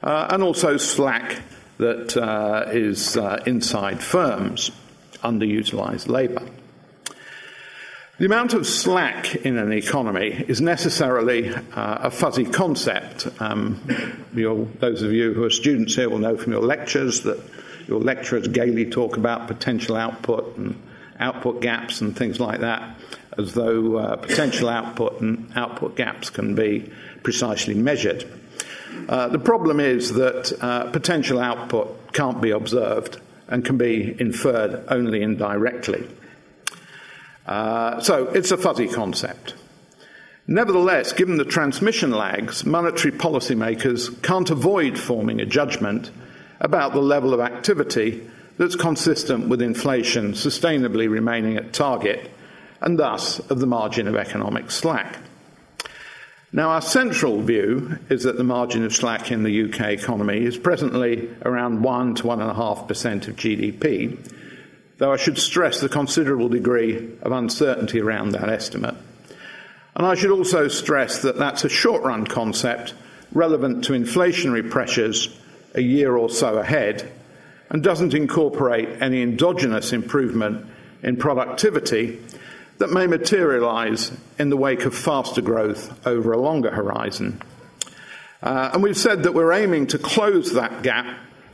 uh, 0.01 0.27
and 0.31 0.41
also 0.41 0.77
slack 0.77 1.43
that 1.77 2.17
uh, 2.17 2.65
is 2.72 3.15
uh, 3.15 3.43
inside 3.46 4.01
firms, 4.01 4.72
underutilised 5.24 6.08
labour. 6.08 6.48
The 8.17 8.25
amount 8.25 8.55
of 8.55 8.65
slack 8.65 9.36
in 9.36 9.55
an 9.55 9.72
economy 9.72 10.29
is 10.48 10.62
necessarily 10.62 11.53
uh, 11.53 11.62
a 11.75 12.10
fuzzy 12.10 12.46
concept. 12.46 13.27
Um, 13.39 13.79
those 14.34 15.03
of 15.03 15.13
you 15.13 15.34
who 15.34 15.43
are 15.43 15.51
students 15.51 15.96
here 15.96 16.10
will 16.10 16.17
know 16.17 16.38
from 16.38 16.53
your 16.53 16.63
lectures 16.63 17.22
that 17.22 17.39
your 17.91 18.00
lecturers 18.00 18.48
gaily 18.48 18.89
talk 18.89 19.17
about 19.17 19.48
potential 19.48 19.98
output 19.98 20.55
and 20.55 20.81
output 21.19 21.62
gaps 21.62 22.00
and 22.00 22.15
things 22.15 22.39
like 22.39 22.62
that. 22.62 22.98
as 23.38 23.53
though 23.53 23.98
uh, 23.98 24.15
potential 24.15 24.69
output 24.69 25.21
and 25.21 25.51
output 25.55 25.95
gaps 25.95 26.29
can 26.29 26.55
be 26.55 26.89
precisely 27.24 27.74
measured. 27.74 28.25
Uh, 29.07 29.27
the 29.27 29.39
problem 29.39 29.79
is 29.79 30.13
that 30.13 30.51
uh, 30.62 30.89
potential 30.91 31.39
output 31.39 32.13
can't 32.13 32.41
be 32.41 32.51
observed 32.51 33.19
and 33.48 33.65
can 33.65 33.77
be 33.77 34.15
inferred 34.19 34.83
only 34.88 35.21
indirectly. 35.21 36.07
Uh, 37.45 38.00
so 38.00 38.27
it's 38.27 38.51
a 38.51 38.57
fuzzy 38.57 38.88
concept. 38.88 39.55
Nevertheless, 40.48 41.13
given 41.13 41.38
the 41.38 41.45
transmission 41.45 42.12
lags, 42.12 42.65
monetary 42.65 43.13
policymakers 43.13 44.21
can't 44.21 44.50
avoid 44.50 44.98
forming 44.98 45.39
a 45.39 45.45
judgment 45.45 46.12
about 46.62 46.94
the 46.94 47.01
level 47.01 47.34
of 47.34 47.39
activity 47.41 48.25
that's 48.58 48.75
consistent 48.75 49.50
with 49.50 49.62
inflation 49.62 50.34
sustainably 50.34 51.10
remaining 51.10 51.58
at 51.58 51.74
target 51.74 52.32
and 52.80 52.98
thus 52.98 53.39
of 53.50 53.60
the 53.60 53.68
margin 53.68 54.08
of 54.08 54.15
economic 54.15 54.72
slack. 54.72 55.18
Now, 56.53 56.70
our 56.70 56.82
central 56.82 57.41
view 57.41 57.98
is 58.10 58.24
that 58.24 58.38
the 58.38 58.44
margin 58.44 58.84
of 58.84 58.94
slack 58.94 59.32
in 59.32 59.44
the 59.44 59.63
UK 59.63 59.91
economy 59.91 60.44
is 60.44 60.58
presently 60.58 61.30
around 61.44 61.82
1 61.82 62.15
to 62.15 62.24
1.5% 62.24 63.27
of 63.27 63.36
GDP, 63.36 64.32
though 64.98 65.13
I 65.13 65.18
should 65.18 65.38
stress 65.38 65.80
the 65.80 65.89
considerable 65.89 66.50
degree 66.50 67.18
of 67.22 67.32
uncertainty 67.32 68.01
around 68.01 68.34
that 68.34 68.50
estimate. 68.50 68.96
And 69.96 70.06
I 70.06 70.15
should 70.15 70.32
also 70.32 70.68
stress 70.68 71.22
that 71.22 71.38
that's 71.38 71.63
a 71.63 71.70
short 71.70 72.03
run 72.03 72.27
concept 72.27 72.94
relevant 73.32 73.86
to 73.86 73.94
inflationary 73.94 74.70
pressures 74.70 75.30
a 75.73 75.81
year 75.81 76.15
or 76.15 76.29
so 76.29 76.57
ahead 76.57 77.11
and 77.69 77.83
doesn't 77.83 78.13
incorporate 78.13 79.01
any 79.01 79.21
endogenous 79.21 79.93
improvement 79.93 80.65
in 81.03 81.17
productivity 81.17 82.19
that 82.79 82.89
may 82.89 83.07
materialise 83.07 84.11
in 84.37 84.49
the 84.49 84.57
wake 84.57 84.85
of 84.85 84.95
faster 84.95 85.41
growth 85.41 86.05
over 86.05 86.31
a 86.31 86.37
longer 86.37 86.71
horizon. 86.71 87.41
Uh, 88.41 88.71
and 88.73 88.81
we've 88.81 88.97
said 88.97 89.23
that 89.23 89.33
we're 89.33 89.53
aiming 89.53 89.87
to 89.87 89.97
close 89.97 90.53
that 90.53 90.81
gap 90.81 91.05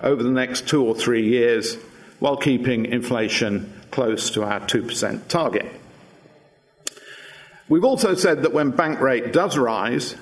over 0.01 0.23
the 0.23 0.31
next 0.31 0.67
two 0.67 0.83
or 0.83 0.95
three 0.95 1.27
years 1.27 1.75
while 2.19 2.37
keeping 2.37 2.85
inflation 2.85 3.71
close 3.91 4.31
to 4.31 4.43
our 4.43 4.61
2% 4.61 5.27
target. 5.27 5.65
We've 7.69 7.83
also 7.83 8.15
said 8.15 8.43
that 8.43 8.53
when 8.53 8.71
bank 8.71 9.01
rate 9.01 9.33
does 9.33 9.57
rise, 9.57 10.15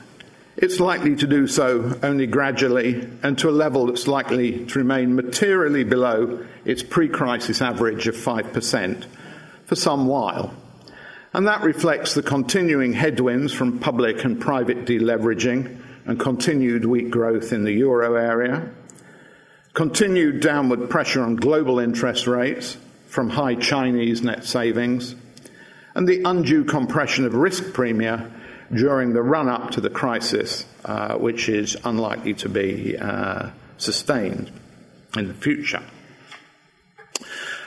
it's 0.58 0.80
likely 0.80 1.16
to 1.18 1.28
do 1.28 1.48
so 1.48 2.00
only 2.02 2.28
gradually 2.28 3.10
and 3.24 3.38
to 3.40 3.50
a 3.50 3.52
level 3.52 3.88
that's 3.88 4.08
likely 4.08 4.66
to 4.66 4.80
remain 4.80 5.16
materially 5.16 5.84
below 5.84 6.46
its 6.64 6.82
pre 6.82 7.10
crisis 7.10 7.62
average 7.62 8.08
of 8.08 8.16
5% 8.16 9.06
for 9.66 9.76
some 9.76 10.08
while. 10.08 10.54
And 11.34 11.48
that 11.48 11.64
reflects 11.64 12.14
the 12.14 12.24
continuing 12.24 12.94
headwinds 12.94 13.52
from 13.52 13.80
public 13.80 14.24
and 14.24 14.40
private 14.40 14.86
deleveraging 14.86 15.82
and 16.06 16.20
continued 16.20 16.86
weak 16.86 17.10
growth 17.10 17.52
in 17.52 17.66
the 17.66 17.74
euro 17.74 18.16
area, 18.16 18.70
continued 19.74 20.40
downward 20.40 20.90
pressure 20.90 21.22
on 21.22 21.36
global 21.36 21.80
interest 21.80 22.28
rates 22.28 22.78
from 23.08 23.30
high 23.30 23.56
Chinese 23.56 24.22
net 24.22 24.46
savings, 24.46 25.16
and 25.96 26.08
the 26.08 26.22
undue 26.24 26.64
compression 26.64 27.26
of 27.26 27.34
risk 27.34 27.64
premia 27.74 28.32
during 28.74 29.14
the 29.14 29.22
run 29.22 29.48
up 29.48 29.72
to 29.72 29.82
the 29.82 29.90
crisis, 29.90 30.66
uh, 30.86 31.16
which 31.16 31.50
is 31.50 31.78
unlikely 31.84 32.34
to 32.34 32.50
be 32.50 32.98
uh, 32.98 33.50
sustained 33.78 34.52
in 35.16 35.28
the 35.28 35.34
future. 35.34 35.84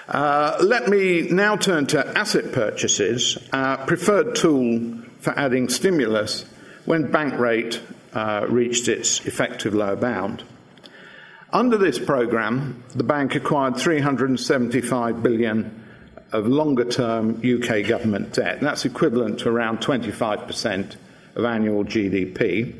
Uh, 0.09 0.57
let 0.62 0.88
me 0.88 1.28
now 1.28 1.55
turn 1.55 1.87
to 1.87 2.19
asset 2.19 2.52
purchases, 2.52 3.38
our 3.52 3.76
preferred 3.87 4.35
tool 4.35 4.99
for 5.21 5.38
adding 5.38 5.69
stimulus 5.69 6.45
when 6.87 7.11
bank 7.11 7.38
rate 7.38 7.81
uh, 8.14 8.47
reached 8.49 8.88
its 8.88 9.25
effective 9.26 9.75
lower 9.75 9.97
bound. 9.97 10.43
Under 11.52 11.76
this 11.76 11.99
program, 11.99 12.82
the 12.95 13.04
bank 13.04 13.34
acquired 13.34 13.76
375 13.76 15.23
billion 15.23 15.84
of 16.32 16.47
longer 16.47 16.84
term 16.84 17.36
UK 17.36 17.86
government 17.86 18.34
debt. 18.34 18.60
That's 18.60 18.84
equivalent 18.84 19.41
to 19.41 19.49
around 19.49 19.78
25% 19.78 20.97
of 21.36 21.45
annual 21.45 21.84
GDP. 21.84 22.75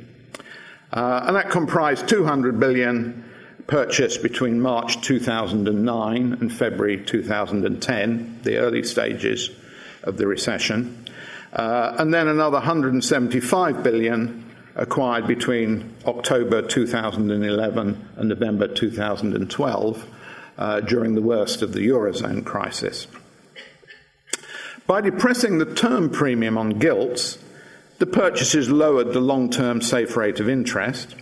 Uh, 0.93 1.25
and 1.27 1.37
that 1.37 1.51
comprised 1.51 2.09
200 2.09 2.59
billion 2.59 3.25
purchased 3.67 4.23
between 4.23 4.61
March 4.61 5.01
2009 5.03 6.33
and 6.41 6.53
February 6.53 7.05
2010, 7.05 8.41
the 8.43 8.57
early 8.57 8.83
stages 8.83 9.51
of 10.03 10.17
the 10.17 10.27
recession, 10.27 11.05
uh, 11.53 11.95
and 11.99 12.13
then 12.13 12.29
another 12.29 12.57
175 12.57 13.83
billion 13.83 14.45
acquired 14.75 15.27
between 15.27 15.95
October 16.07 16.63
2011 16.63 18.09
and 18.17 18.29
November 18.29 18.69
2012 18.69 20.07
uh, 20.57 20.81
during 20.81 21.15
the 21.15 21.23
worst 21.23 21.63
of 21.63 21.73
the 21.73 21.87
Eurozone 21.89 22.45
crisis. 22.45 23.07
By 24.89 25.03
depressing 25.03 25.59
the 25.59 25.73
term 25.73 26.11
premium 26.11 26.59
on 26.59 26.81
gilts, 26.81 27.39
the 27.99 28.07
purchases 28.07 28.71
lowered 28.71 29.13
the 29.13 29.21
long 29.21 29.51
term 29.51 29.81
safe 29.81 30.17
rate 30.17 30.41
of 30.41 30.49
interest 30.49 31.15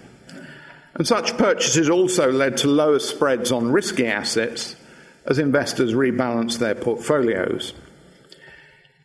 and 0.95 1.07
such 1.07 1.37
purchases 1.37 1.91
also 1.91 2.33
led 2.33 2.57
to 2.59 2.69
lower 2.69 2.99
spreads 2.99 3.53
on 3.53 3.71
risky 3.71 4.07
assets 4.07 4.77
as 5.27 5.39
investors 5.39 5.93
rebalanced 5.93 6.59
their 6.59 6.75
portfolios. 6.75 7.75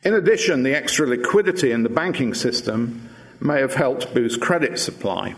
In 0.04 0.14
addition, 0.14 0.64
the 0.64 0.76
extra 0.76 1.06
liquidity 1.06 1.72
in 1.72 1.84
the 1.84 1.90
banking 1.90 2.34
system 2.34 3.10
may 3.42 3.60
have 3.60 3.74
helped 3.74 4.14
boost 4.14 4.40
credit 4.40 4.80
supply. 4.80 5.36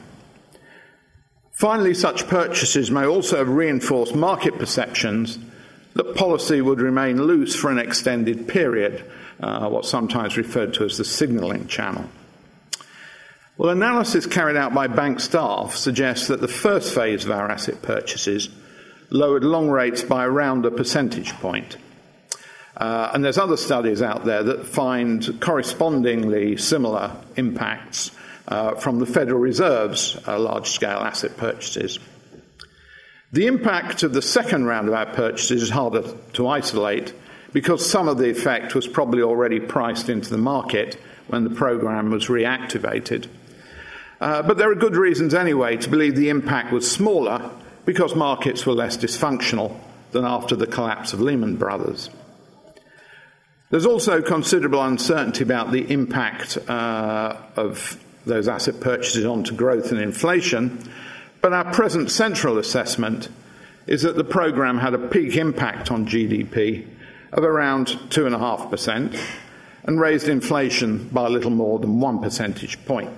Finally, 1.54 1.96
such 1.96 2.28
purchases 2.28 2.92
may 2.92 3.06
also 3.06 3.38
have 3.38 3.50
reinforced 3.50 4.14
market 4.14 4.60
perceptions 4.60 5.40
that 5.94 6.16
policy 6.16 6.62
would 6.62 6.80
remain 6.80 7.22
loose 7.22 7.56
for 7.56 7.70
an 7.72 7.78
extended 7.78 8.48
period, 8.48 9.04
uh, 9.40 9.70
what's 9.70 9.90
sometimes 9.90 10.38
referred 10.38 10.74
to 10.76 10.86
as 10.86 10.98
the 10.98 11.06
signalling 11.06 11.68
channel. 11.68 12.10
Well, 13.58 13.70
analysis 13.70 14.26
carried 14.26 14.58
out 14.58 14.74
by 14.74 14.88
bank 14.88 15.20
staff 15.20 15.76
suggests 15.76 16.28
that 16.28 16.42
the 16.42 16.48
first 16.48 16.96
phase 16.96 17.24
of 17.24 17.32
our 17.32 17.52
asset 17.52 17.84
purchases 17.84 18.50
lowered 19.12 19.44
long 19.44 19.70
rates 19.70 20.02
by 20.02 20.26
around 20.26 20.66
a 20.66 20.72
percentage 20.72 21.34
point. 21.34 21.78
Uh, 22.76 23.12
and 23.14 23.24
there's 23.24 23.38
other 23.38 23.58
studies 23.58 24.02
out 24.02 24.26
there 24.26 24.42
that 24.42 24.66
find 24.66 25.40
correspondingly 25.40 26.58
similar 26.58 27.16
impacts 27.36 28.10
uh, 28.48 28.74
from 28.76 28.98
the 29.00 29.06
Federal 29.06 29.40
Reserve's 29.40 30.18
uh, 30.28 30.40
large 30.40 30.72
scale 30.72 31.00
asset 31.00 31.38
purchases. 31.38 32.00
The 33.34 33.48
impact 33.48 34.04
of 34.04 34.14
the 34.14 34.22
second 34.22 34.66
round 34.66 34.88
of 34.88 34.94
our 34.94 35.08
purchases 35.08 35.64
is 35.64 35.70
harder 35.72 36.04
to 36.34 36.48
isolate 36.48 37.16
because 37.52 37.84
some 37.84 38.08
of 38.08 38.20
the 38.20 38.30
effect 38.30 38.76
was 38.76 38.88
probably 38.88 39.24
already 39.24 39.60
priced 39.60 40.08
into 40.08 40.30
the 40.30 40.38
market 40.38 41.00
when 41.28 41.44
the 41.44 41.50
program 41.50 42.12
was 42.12 42.28
reactivated. 42.28 43.28
Uh, 44.22 44.44
but 44.44 44.60
there 44.60 44.70
are 44.70 44.76
good 44.76 44.96
reasons 44.96 45.34
anyway 45.34 45.78
to 45.78 45.90
believe 45.90 46.16
the 46.16 46.30
impact 46.30 46.72
was 46.72 46.90
smaller 46.90 47.50
because 47.86 48.16
markets 48.16 48.68
were 48.68 48.74
less 48.74 48.98
dysfunctional 48.98 49.76
than 50.12 50.26
after 50.26 50.56
the 50.56 50.68
collapse 50.68 51.12
of 51.12 51.20
Lehman 51.20 51.56
Brothers. 51.56 52.12
There's 53.72 53.88
also 53.88 54.22
considerable 54.22 54.84
uncertainty 54.84 55.44
about 55.44 55.72
the 55.72 55.92
impact 55.92 56.58
uh, 56.70 57.36
of 57.56 58.00
those 58.28 58.48
asset 58.48 58.80
purchases 58.80 59.26
onto 59.26 59.56
growth 59.56 59.92
and 59.92 60.00
inflation, 60.00 60.88
but 61.44 61.52
our 61.52 61.74
present 61.74 62.10
central 62.10 62.58
assessment 62.58 63.28
is 63.86 64.04
that 64.04 64.16
the 64.16 64.24
programme 64.24 64.78
had 64.78 64.94
a 64.94 65.08
peak 65.10 65.36
impact 65.36 65.92
on 65.92 66.08
GDP 66.08 66.88
of 67.34 67.44
around 67.44 67.88
2.5% 67.88 69.20
and 69.84 70.00
raised 70.00 70.30
inflation 70.30 71.10
by 71.10 71.26
a 71.26 71.30
little 71.30 71.52
more 71.52 71.80
than 71.80 72.00
one 72.00 72.22
percentage 72.22 72.84
point. 72.86 73.12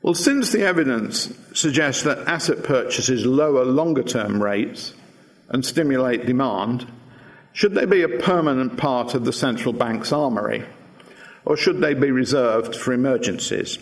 Well, 0.00 0.14
since 0.14 0.52
the 0.52 0.64
evidence 0.64 1.36
suggests 1.54 2.04
that 2.04 2.28
asset 2.28 2.62
purchases 2.62 3.26
lower 3.26 3.64
longer 3.64 4.04
term 4.04 4.40
rates 4.40 4.94
and 5.48 5.66
stimulate 5.66 6.24
demand, 6.24 6.86
should 7.52 7.74
they 7.74 7.84
be 7.84 8.02
a 8.02 8.20
permanent 8.20 8.76
part 8.76 9.14
of 9.14 9.24
the 9.24 9.32
central 9.32 9.72
bank's 9.72 10.12
armoury, 10.12 10.64
or 11.44 11.56
should 11.56 11.80
they 11.80 11.94
be 11.94 12.12
reserved 12.12 12.76
for 12.76 12.92
emergencies? 12.92 13.76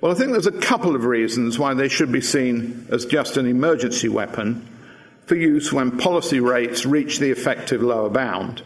Well, 0.00 0.12
I 0.12 0.14
think 0.14 0.32
there's 0.32 0.46
a 0.46 0.52
couple 0.52 0.96
of 0.96 1.04
reasons 1.04 1.58
why 1.58 1.74
they 1.74 1.88
should 1.88 2.10
be 2.10 2.22
seen 2.22 2.86
as 2.90 3.04
just 3.04 3.36
an 3.36 3.46
emergency 3.46 4.08
weapon 4.08 4.66
for 5.26 5.36
use 5.36 5.72
when 5.72 5.98
policy 5.98 6.40
rates 6.40 6.86
reach 6.86 7.18
the 7.18 7.30
effective 7.30 7.82
lower 7.82 8.08
bound. 8.08 8.62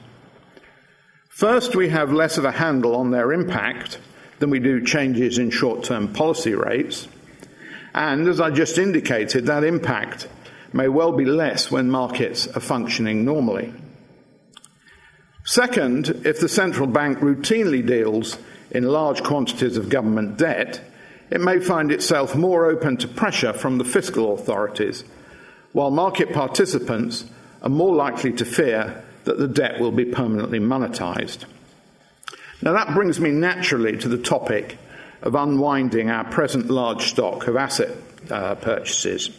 First, 1.29 1.75
we 1.75 1.89
have 1.89 2.13
less 2.13 2.39
of 2.39 2.45
a 2.45 2.53
handle 2.53 2.95
on 2.95 3.11
their 3.11 3.33
impact 3.33 3.99
than 4.39 4.51
we 4.51 4.61
do 4.61 4.85
changes 4.85 5.39
in 5.39 5.51
short 5.51 5.83
term 5.83 6.13
policy 6.13 6.55
rates. 6.55 7.09
And 7.93 8.29
as 8.29 8.41
I 8.41 8.51
just 8.51 8.79
indicated, 8.79 9.47
that 9.47 9.65
impact 9.65 10.29
may 10.73 10.87
well 10.87 11.11
be 11.11 11.25
less 11.25 11.69
when 11.69 11.91
markets 11.91 12.47
are 12.47 12.61
functioning 12.61 13.25
normally. 13.25 13.75
Second, 15.45 16.23
if 16.25 16.39
the 16.39 16.49
central 16.49 16.87
bank 16.87 17.19
routinely 17.19 17.85
deals 17.85 18.39
in 18.71 18.85
large 18.85 19.25
quantities 19.25 19.77
of 19.77 19.89
government 19.89 20.39
debt, 20.39 20.81
it 21.31 21.41
may 21.41 21.59
find 21.59 21.91
itself 21.91 22.35
more 22.37 22.67
open 22.67 22.97
to 22.99 23.09
pressure 23.09 23.53
from 23.53 23.79
the 23.79 23.85
fiscal 23.85 24.35
authorities, 24.35 25.05
while 25.73 25.91
market 25.91 26.33
participants 26.33 27.25
are 27.63 27.71
more 27.71 27.95
likely 27.95 28.33
to 28.33 28.45
fear 28.45 29.03
that 29.25 29.39
the 29.39 29.49
debt 29.49 29.81
will 29.81 29.93
be 29.93 30.05
permanently 30.05 30.61
monetised. 30.61 31.45
Now, 32.63 32.73
that 32.73 32.95
brings 32.95 33.21
me 33.21 33.31
naturally 33.31 33.97
to 33.99 34.09
the 34.09 34.19
topic 34.19 34.79
of 35.23 35.35
unwinding 35.35 36.11
our 36.11 36.25
present 36.25 36.71
large 36.71 37.09
stock 37.11 37.47
of 37.47 37.57
asset 37.57 37.91
uh, 38.31 38.55
purchases. 38.55 39.31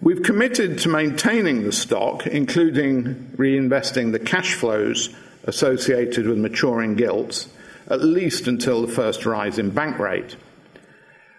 We've 0.00 0.22
committed 0.22 0.78
to 0.80 0.88
maintaining 0.88 1.62
the 1.62 1.72
stock, 1.72 2.26
including 2.26 3.34
reinvesting 3.36 4.10
the 4.10 4.18
cash 4.18 4.54
flows 4.54 5.14
associated 5.44 6.26
with 6.26 6.38
maturing 6.38 6.96
gilts, 6.96 7.48
at 7.92 8.02
least 8.02 8.48
until 8.48 8.80
the 8.80 8.92
first 8.92 9.26
rise 9.26 9.58
in 9.58 9.68
bank 9.68 9.98
rate. 9.98 10.34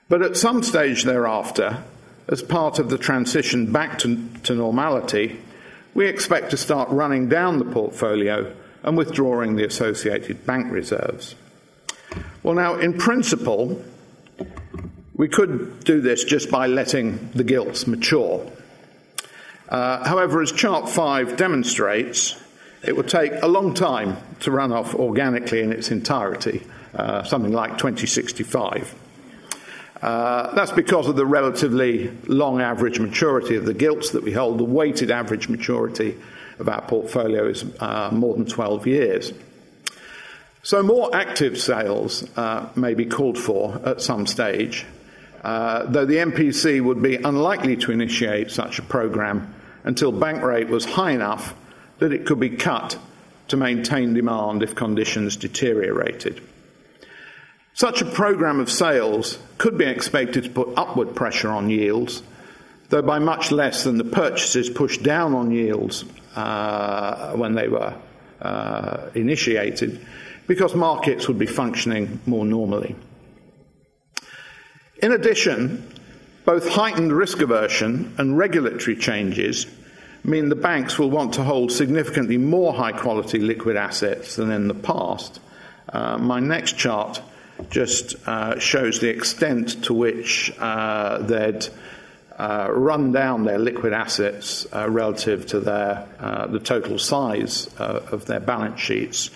But 0.07 0.21
at 0.21 0.37
some 0.37 0.61
stage 0.61 1.03
thereafter, 1.03 1.83
as 2.29 2.43
part 2.43 2.77
of 2.77 2.89
the 2.89 2.97
transition 2.99 3.71
back 3.71 3.97
to, 3.99 4.29
to 4.43 4.53
normality, 4.53 5.41
we 5.95 6.05
expect 6.05 6.51
to 6.51 6.57
start 6.57 6.89
running 6.89 7.27
down 7.27 7.57
the 7.57 7.65
portfolio 7.65 8.55
and 8.83 8.95
withdrawing 8.95 9.55
the 9.55 9.65
associated 9.65 10.45
bank 10.45 10.71
reserves. 10.71 11.33
Well, 12.43 12.53
now, 12.53 12.75
in 12.75 12.99
principle, 12.99 13.83
we 15.15 15.29
could 15.29 15.83
do 15.83 16.01
this 16.01 16.23
just 16.23 16.51
by 16.51 16.67
letting 16.67 17.31
the 17.33 17.43
gilts 17.43 17.87
mature. 17.87 18.47
Uh, 19.69 20.07
however, 20.07 20.39
as 20.39 20.51
Chart 20.51 20.87
5 20.87 21.35
demonstrates, 21.35 22.39
it 22.83 22.95
would 22.95 23.07
take 23.07 23.31
a 23.41 23.47
long 23.47 23.73
time 23.73 24.17
to 24.41 24.51
run 24.51 24.71
off 24.71 24.93
organically 24.93 25.61
in 25.61 25.71
its 25.71 25.89
entirety, 25.89 26.63
uh, 26.93 27.23
something 27.23 27.53
like 27.53 27.77
2065. 27.77 28.93
Uh, 30.01 30.53
that's 30.53 30.71
because 30.73 31.07
of 31.07 31.15
the 31.15 31.25
relatively 31.25 32.11
long 32.27 32.59
average 32.59 32.99
maturity 32.99 33.55
of 33.55 33.65
the 33.65 33.73
gilts 33.73 34.11
that 34.11 34.21
we 34.21 34.33
hold. 34.33 34.57
The 34.57 34.65
weighted 34.65 35.11
average 35.11 35.47
maturity 35.47 36.17
of 36.59 36.67
our 36.67 36.81
portfolio 36.81 37.47
is 37.47 37.63
uh, 37.79 38.09
more 38.11 38.35
than 38.35 38.45
12 38.45 38.85
years. 38.85 39.33
So, 40.61 40.83
more 40.83 41.13
active 41.15 41.59
sales 41.59 42.27
uh, 42.37 42.69
may 42.75 42.93
be 42.95 43.05
called 43.05 43.37
for 43.37 43.81
at 43.85 44.01
some 44.01 44.27
stage, 44.27 44.85
uh, 45.43 45.85
though 45.85 46.05
the 46.05 46.17
MPC 46.17 46.81
would 46.81 47.01
be 47.01 47.15
unlikely 47.15 47.77
to 47.77 47.91
initiate 47.91 48.51
such 48.51 48.79
a 48.79 48.81
program 48.81 49.53
until 49.85 50.11
bank 50.11 50.41
rate 50.41 50.67
was 50.67 50.85
high 50.85 51.11
enough 51.11 51.53
that 51.99 52.13
it 52.13 52.25
could 52.25 52.39
be 52.39 52.49
cut 52.49 52.97
to 53.47 53.57
maintain 53.57 54.13
demand 54.13 54.63
if 54.63 54.75
conditions 54.75 55.37
deteriorated. 55.37 56.41
Such 57.73 58.01
a 58.01 58.05
program 58.05 58.59
of 58.59 58.69
sales 58.69 59.39
could 59.57 59.77
be 59.77 59.85
expected 59.85 60.43
to 60.43 60.49
put 60.49 60.69
upward 60.77 61.15
pressure 61.15 61.49
on 61.49 61.69
yields, 61.69 62.21
though 62.89 63.01
by 63.01 63.19
much 63.19 63.51
less 63.51 63.83
than 63.83 63.97
the 63.97 64.03
purchases 64.03 64.69
pushed 64.69 65.01
down 65.01 65.33
on 65.33 65.51
yields 65.51 66.05
uh, 66.35 67.33
when 67.33 67.55
they 67.55 67.67
were 67.67 67.95
uh, 68.41 69.09
initiated, 69.15 70.05
because 70.45 70.75
markets 70.75 71.27
would 71.27 71.39
be 71.39 71.47
functioning 71.47 72.19
more 72.25 72.45
normally. 72.45 72.95
In 75.01 75.11
addition, 75.11 75.91
both 76.45 76.69
heightened 76.69 77.11
risk 77.11 77.41
aversion 77.41 78.13
and 78.17 78.37
regulatory 78.37 78.95
changes 78.95 79.65
mean 80.23 80.49
the 80.49 80.55
banks 80.55 80.97
will 80.97 81.09
want 81.09 81.33
to 81.33 81.43
hold 81.43 81.71
significantly 81.71 82.37
more 82.37 82.73
high 82.73 82.93
quality 82.93 83.39
liquid 83.39 83.75
assets 83.75 84.35
than 84.37 84.51
in 84.51 84.67
the 84.67 84.73
past. 84.73 85.39
Uh, 85.91 86.17
my 86.17 86.39
next 86.39 86.77
chart 86.77 87.21
just 87.69 88.15
uh, 88.27 88.57
shows 88.59 88.99
the 88.99 89.09
extent 89.09 89.83
to 89.85 89.93
which 89.93 90.53
uh, 90.59 91.19
they'd 91.19 91.67
uh, 92.37 92.67
run 92.71 93.11
down 93.11 93.43
their 93.43 93.59
liquid 93.59 93.93
assets 93.93 94.65
uh, 94.73 94.89
relative 94.89 95.45
to 95.45 95.59
their, 95.59 96.07
uh, 96.19 96.47
the 96.47 96.59
total 96.59 96.97
size 96.97 97.67
of 97.77 98.25
their 98.25 98.39
balance 98.39 98.79
sheets 98.79 99.29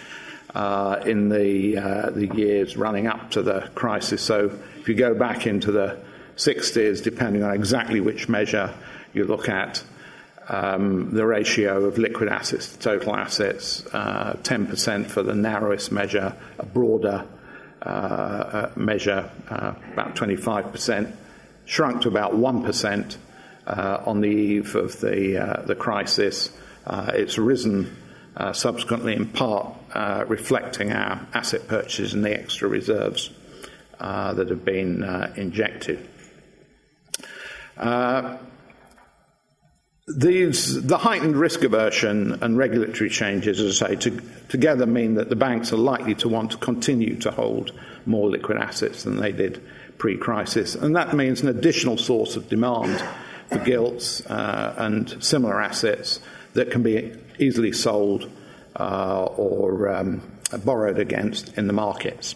in 1.05 1.29
the, 1.29 2.11
the 2.15 2.27
years 2.33 2.75
running 2.75 3.05
up 3.05 3.29
to 3.29 3.43
the 3.43 3.69
crisis. 3.75 4.21
So 4.21 4.51
if 4.79 4.89
you 4.89 4.95
go 4.95 5.13
back 5.13 5.45
into 5.45 5.71
the 5.71 5.99
60s, 6.37 7.03
depending 7.03 7.43
on 7.43 7.53
exactly 7.53 7.99
which 7.99 8.27
measure 8.27 8.73
you 9.13 9.25
look 9.25 9.47
at, 9.47 9.83
the 10.47 11.25
ratio 11.25 11.85
of 11.85 11.97
liquid 11.97 12.29
assets 12.29 12.73
to 12.73 12.79
total 12.79 13.15
assets, 13.15 13.85
uh, 13.93 14.33
10% 14.43 15.07
for 15.07 15.23
the 15.23 15.35
narrowest 15.35 15.91
measure, 15.91 16.35
a 16.57 16.65
broader 16.65 17.25
uh, 17.81 17.89
uh 17.89 18.71
measure, 18.75 19.29
uh, 19.49 19.73
about 19.93 20.15
25%, 20.15 21.13
shrunk 21.65 22.01
to 22.01 22.07
about 22.07 22.33
1% 22.33 23.17
uh, 23.67 24.03
on 24.05 24.21
the 24.21 24.29
eve 24.29 24.75
of 24.75 24.99
the, 25.01 25.63
the 25.65 25.75
crisis. 25.75 26.51
it's 26.87 27.37
risen 27.37 27.95
uh, 28.37 28.53
subsequently 28.53 29.15
in 29.15 29.27
part 29.27 29.75
uh, 29.93 30.23
reflecting 30.27 30.91
our 30.91 31.27
asset 31.33 31.67
purchases 31.67 32.13
and 32.13 32.23
the 32.23 32.39
extra 32.39 32.67
reserves 32.67 33.31
uh, 33.99 34.33
that 34.33 34.49
have 34.49 34.63
been 34.63 35.03
uh, 35.03 35.33
injected. 35.35 36.07
These, 40.07 40.83
the 40.83 40.97
heightened 40.97 41.35
risk 41.35 41.63
aversion 41.63 42.41
and 42.41 42.57
regulatory 42.57 43.09
changes, 43.09 43.59
as 43.59 43.81
I 43.81 43.89
say, 43.89 43.95
to, 43.97 44.21
together 44.47 44.85
mean 44.85 45.15
that 45.15 45.27
the 45.27 45.35
banks 45.35 45.73
are 45.73 45.77
likely 45.77 46.15
to 46.15 46.29
want 46.29 46.51
to 46.51 46.57
continue 46.57 47.17
to 47.19 47.31
hold 47.31 47.73
more 48.05 48.29
liquid 48.29 48.57
assets 48.57 49.03
than 49.03 49.17
they 49.17 49.33
did 49.33 49.61
pre 49.97 50.15
crisis. 50.15 50.75
And 50.75 50.95
that 50.95 51.13
means 51.13 51.41
an 51.41 51.49
additional 51.49 51.97
source 51.97 52.37
of 52.37 52.47
demand 52.47 53.03
for 53.49 53.59
gilts 53.59 54.25
uh, 54.27 54.75
and 54.77 55.21
similar 55.21 55.61
assets 55.61 56.21
that 56.53 56.71
can 56.71 56.83
be 56.83 57.13
easily 57.37 57.73
sold 57.73 58.31
uh, 58.79 59.25
or 59.25 59.89
um, 59.89 60.21
borrowed 60.63 60.99
against 60.99 61.57
in 61.57 61.67
the 61.67 61.73
markets. 61.73 62.33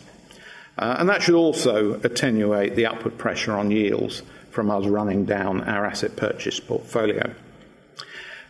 Uh, 0.77 0.97
and 0.99 1.07
that 1.07 1.21
should 1.21 1.35
also 1.35 1.93
attenuate 2.01 2.75
the 2.75 2.85
upward 2.85 3.17
pressure 3.17 3.53
on 3.53 3.71
yields 3.71 4.23
from 4.49 4.69
us 4.69 4.85
running 4.85 5.23
down 5.23 5.61
our 5.61 5.85
asset 5.85 6.17
purchase 6.17 6.59
portfolio. 6.59 7.33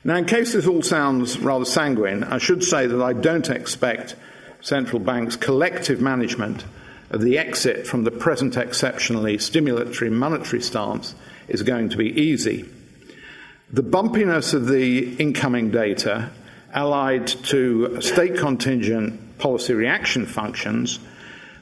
Now, 0.04 0.16
in 0.16 0.26
case 0.26 0.54
this 0.54 0.66
all 0.66 0.82
sounds 0.82 1.38
rather 1.38 1.66
sanguine, 1.66 2.24
I 2.24 2.40
should 2.40 2.64
say 2.64 2.88
that 2.88 3.02
I 3.02 3.14
don't 3.14 3.50
expect 3.50 4.16
central 4.60 5.00
banks' 5.00 5.36
collective 5.36 6.02
management 6.02 6.66
of 7.12 7.22
the 7.22 7.38
exit 7.38 7.86
from 7.86 8.04
the 8.04 8.12
present 8.12 8.58
exceptionally 8.58 9.38
stimulatory 9.38 10.12
monetary 10.12 10.62
stance 10.62 11.14
is 11.48 11.62
going 11.62 11.90
to 11.90 11.98
be 11.98 12.20
easy. 12.20 12.68
The 13.72 13.84
bumpiness 13.84 14.54
of 14.54 14.68
the 14.68 15.16
incoming 15.16 15.70
data, 15.70 16.32
allied 16.74 17.28
to 17.28 18.02
state 18.02 18.38
contingent 18.38 19.38
policy 19.38 19.74
reaction 19.74 20.26
functions, 20.26 21.00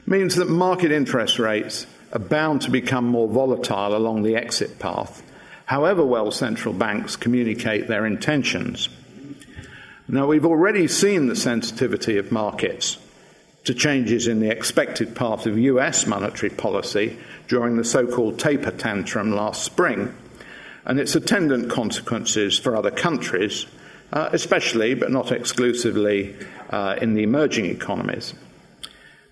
means 0.06 0.36
that 0.36 0.48
market 0.48 0.92
interest 0.92 1.38
rates 1.38 1.86
are 2.12 2.18
bound 2.18 2.62
to 2.62 2.70
become 2.70 3.04
more 3.04 3.28
volatile 3.28 3.94
along 3.94 4.22
the 4.22 4.36
exit 4.36 4.78
path, 4.78 5.22
however 5.70 6.04
well 6.04 6.32
central 6.32 6.74
banks 6.74 7.14
communicate 7.14 7.86
their 7.86 8.04
intentions. 8.04 8.88
Now, 10.08 10.26
we've 10.26 10.44
already 10.44 10.88
seen 10.88 11.28
the 11.28 11.36
sensitivity 11.36 12.16
of 12.18 12.32
markets 12.32 12.98
to 13.66 13.72
changes 13.72 14.26
in 14.26 14.40
the 14.40 14.50
expected 14.50 15.14
path 15.14 15.46
of 15.46 15.56
US 15.56 16.08
monetary 16.08 16.50
policy 16.50 17.16
during 17.46 17.76
the 17.76 17.84
so 17.84 18.04
called 18.04 18.36
taper 18.36 18.72
tantrum 18.72 19.30
last 19.30 19.62
spring 19.62 20.12
and 20.84 20.98
its 20.98 21.14
attendant 21.14 21.70
consequences 21.70 22.58
for 22.58 22.74
other 22.74 22.90
countries, 22.90 23.66
uh, 24.12 24.28
especially 24.32 24.94
but 24.94 25.12
not 25.12 25.30
exclusively 25.30 26.34
uh, 26.70 26.96
in 27.00 27.14
the 27.14 27.22
emerging 27.22 27.66
economies. 27.66 28.34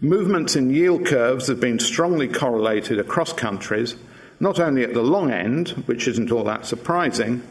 Movements 0.00 0.54
in 0.54 0.70
yield 0.70 1.04
curves 1.04 1.48
have 1.48 1.58
been 1.58 1.80
strongly 1.80 2.28
correlated 2.28 3.00
across 3.00 3.32
countries, 3.32 3.96
not 4.40 4.60
only 4.60 4.84
at 4.84 4.94
the 4.94 5.02
long 5.02 5.30
end, 5.30 5.70
which 5.86 6.06
isn't 6.08 6.30
all 6.30 6.44
that 6.44 6.66
surprising, 6.66 7.42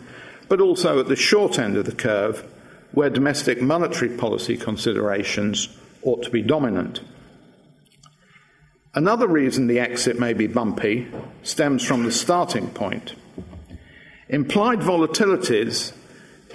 but 0.47 0.61
also 0.61 0.99
at 0.99 1.07
the 1.07 1.15
short 1.15 1.59
end 1.59 1.75
of 1.77 1.85
the 1.85 1.95
curve, 1.95 2.45
where 2.91 3.09
domestic 3.09 3.61
monetary 3.61 4.09
policy 4.09 4.57
considerations 4.57 5.69
ought 6.03 6.23
to 6.23 6.29
be 6.29 6.41
dominant. 6.41 7.01
Another 8.93 9.27
reason 9.27 9.67
the 9.67 9.79
exit 9.79 10.19
may 10.19 10.33
be 10.33 10.47
bumpy 10.47 11.07
stems 11.43 11.83
from 11.83 12.03
the 12.03 12.11
starting 12.11 12.69
point. 12.69 13.13
Implied 14.29 14.79
volatilities 14.79 15.93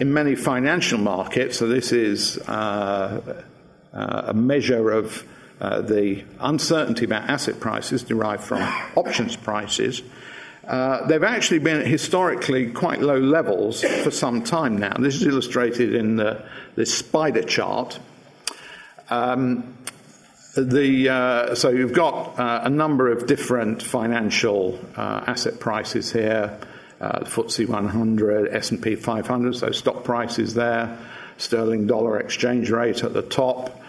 in 0.00 0.12
many 0.12 0.34
financial 0.34 0.98
markets, 0.98 1.58
so 1.58 1.68
this 1.68 1.92
is 1.92 2.38
uh, 2.48 3.44
uh, 3.92 4.22
a 4.26 4.34
measure 4.34 4.90
of 4.90 5.24
uh, 5.60 5.80
the 5.82 6.24
uncertainty 6.40 7.04
about 7.04 7.30
asset 7.30 7.60
prices 7.60 8.02
derived 8.02 8.42
from 8.42 8.62
options 8.96 9.36
prices, 9.36 10.02
uh, 10.66 11.06
they've 11.06 11.24
actually 11.24 11.58
been 11.58 11.78
at 11.78 11.86
historically 11.86 12.70
quite 12.70 13.00
low 13.00 13.18
levels 13.18 13.82
for 13.82 14.10
some 14.10 14.42
time 14.42 14.78
now. 14.78 14.94
This 14.98 15.16
is 15.16 15.26
illustrated 15.26 15.94
in 15.94 16.16
the, 16.16 16.44
this 16.76 16.94
spider 16.96 17.42
chart. 17.42 17.98
Um, 19.10 19.76
the, 20.56 21.08
uh, 21.08 21.54
so 21.54 21.70
you've 21.70 21.94
got 21.94 22.38
uh, 22.38 22.60
a 22.64 22.70
number 22.70 23.10
of 23.10 23.26
different 23.26 23.82
financial 23.82 24.78
uh, 24.96 25.24
asset 25.26 25.58
prices 25.58 26.12
here. 26.12 26.58
Uh, 27.00 27.24
FTSE 27.24 27.66
100, 27.66 28.54
S&P 28.54 28.94
500, 28.94 29.56
so 29.56 29.72
stock 29.72 30.04
prices 30.04 30.54
there, 30.54 30.96
sterling 31.36 31.88
dollar 31.88 32.20
exchange 32.20 32.70
rate 32.70 33.02
at 33.02 33.12
the 33.12 33.22
top, 33.22 33.82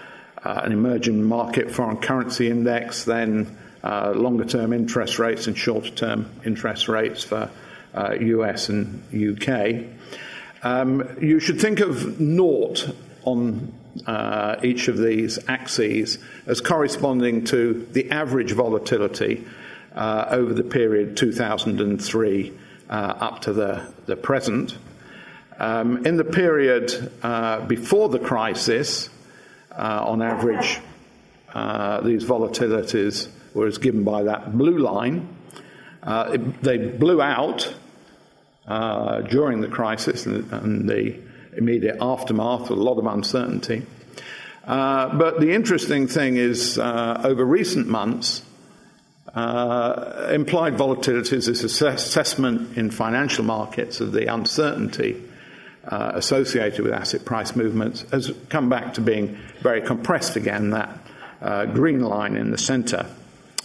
uh, 0.44 0.62
an 0.64 0.72
emerging 0.72 1.24
market 1.24 1.70
foreign 1.70 1.98
currency 1.98 2.50
index, 2.50 3.04
then 3.04 3.56
longer 3.84 4.46
term 4.46 4.74
interest 4.74 5.20
rates 5.20 5.48
and 5.48 5.58
shorter 5.58 5.90
term 5.90 6.30
interest 6.46 6.88
rates 6.88 7.24
for 7.24 7.50
US 7.96 8.70
and 8.70 9.04
UK. 9.14 9.86
Um, 10.64 11.18
you 11.22 11.40
should 11.40 11.60
think 11.60 11.82
of 11.82 12.20
naught 12.20 12.90
on 13.24 13.74
uh, 14.08 14.56
each 14.64 14.88
of 14.88 14.98
these 14.98 15.38
axes 15.48 16.18
as 16.46 16.62
corresponding 16.62 17.44
to 17.46 17.88
the 17.92 18.12
average 18.12 18.52
volatility 18.54 19.46
uh, 19.94 20.26
over 20.30 20.54
the 20.54 20.64
period 20.64 21.18
2003 21.18 22.54
uh, 22.90 22.94
up 22.94 23.42
to 23.42 23.54
the, 23.54 23.86
the 24.06 24.16
present. 24.16 24.78
Um, 25.60 26.06
in 26.06 26.18
the 26.18 26.24
period 26.24 27.12
uh, 27.22 27.62
before 27.62 28.10
the 28.10 28.20
crisis, 28.20 29.10
uh, 29.72 30.04
on 30.06 30.22
average, 30.22 30.80
uh, 31.54 32.02
these 32.02 32.26
volatilities 32.26 33.30
were 33.54 33.68
as 33.68 33.78
given 33.78 34.04
by 34.04 34.24
that 34.24 34.58
blue 34.58 34.78
line. 34.78 35.28
It, 36.06 36.62
they 36.64 36.78
blew 36.78 37.22
out 37.22 37.74
during 38.68 39.62
the 39.62 39.68
crisis 39.68 40.26
and, 40.26 40.52
and 40.52 40.90
the 40.90 41.20
immediate 41.58 41.98
aftermath 42.02 42.70
with 42.70 42.80
a 42.80 42.84
lot 42.84 42.98
of 42.98 43.06
uncertainty. 43.06 43.86
Uh, 44.66 45.14
but 45.18 45.40
the 45.40 45.52
interesting 45.52 46.08
thing 46.08 46.38
is, 46.38 46.80
uh, 46.80 47.22
over 47.24 47.44
recent 47.44 47.88
months, 47.88 48.44
uh, 49.34 50.30
implied 50.32 50.78
volatility 50.78 51.36
is 51.36 51.48
this 51.48 51.82
assessment 51.82 52.78
in 52.78 52.92
financial 52.92 53.44
markets 53.44 54.00
of 54.00 54.12
the 54.12 54.32
uncertainty 54.32 55.22
uh, 55.86 56.12
associated 56.16 56.80
with 56.82 56.94
asset 56.94 57.26
price 57.26 57.56
movements 57.56 58.06
has 58.12 58.32
come 58.50 58.70
back 58.70 58.94
to 58.94 59.02
being 59.02 59.38
very 59.62 59.82
compressed 59.82 60.36
again, 60.38 60.70
that 60.70 60.98
uh, 61.42 61.66
green 61.66 62.00
line 62.00 62.38
in 62.38 62.52
the 62.52 62.58
center 62.58 63.06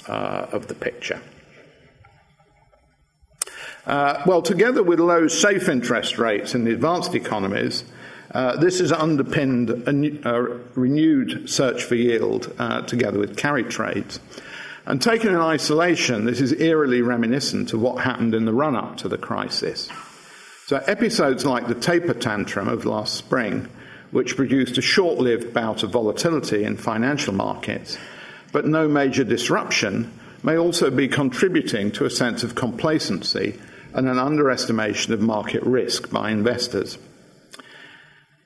uh, 0.08 0.48
of 0.52 0.66
the 0.66 0.74
picture. 0.74 1.20
Uh, 3.86 4.22
well, 4.26 4.42
together 4.42 4.82
with 4.82 5.00
low 5.00 5.28
safe 5.28 5.68
interest 5.68 6.18
rates 6.18 6.54
in 6.54 6.64
the 6.64 6.72
advanced 6.72 7.14
economies, 7.14 7.84
uh, 8.32 8.56
this 8.56 8.80
has 8.80 8.92
underpinned 8.92 9.70
a, 9.70 9.92
new, 9.92 10.20
a, 10.24 10.42
renewed 10.78 11.48
search 11.48 11.84
for 11.84 11.94
yield 11.94 12.54
uh, 12.58 12.82
together 12.82 13.18
with 13.18 13.36
carry 13.36 13.64
trades. 13.64 14.20
And 14.84 15.00
taken 15.00 15.30
in 15.30 15.40
isolation, 15.40 16.24
this 16.26 16.40
is 16.40 16.52
eerily 16.52 17.02
reminiscent 17.02 17.72
of 17.72 17.80
what 17.80 18.04
happened 18.04 18.34
in 18.34 18.44
the 18.44 18.52
run 18.52 18.76
up 18.76 18.98
to 18.98 19.08
the 19.08 19.18
crisis. 19.18 19.88
So, 20.66 20.76
episodes 20.86 21.46
like 21.46 21.66
the 21.66 21.74
taper 21.74 22.12
tantrum 22.12 22.68
of 22.68 22.84
last 22.84 23.14
spring, 23.14 23.68
which 24.10 24.36
produced 24.36 24.76
a 24.76 24.82
short 24.82 25.18
lived 25.18 25.54
bout 25.54 25.82
of 25.82 25.90
volatility 25.90 26.64
in 26.64 26.76
financial 26.76 27.32
markets, 27.32 27.96
but 28.52 28.66
no 28.66 28.88
major 28.88 29.24
disruption, 29.24 30.12
may 30.42 30.56
also 30.56 30.90
be 30.90 31.08
contributing 31.08 31.90
to 31.92 32.04
a 32.04 32.11
sense 32.11 32.42
of 32.42 32.54
complacency 32.54 33.58
and 33.92 34.08
an 34.08 34.18
underestimation 34.18 35.12
of 35.12 35.20
market 35.20 35.62
risk 35.62 36.11
by 36.11 36.30
investors. 36.30 36.98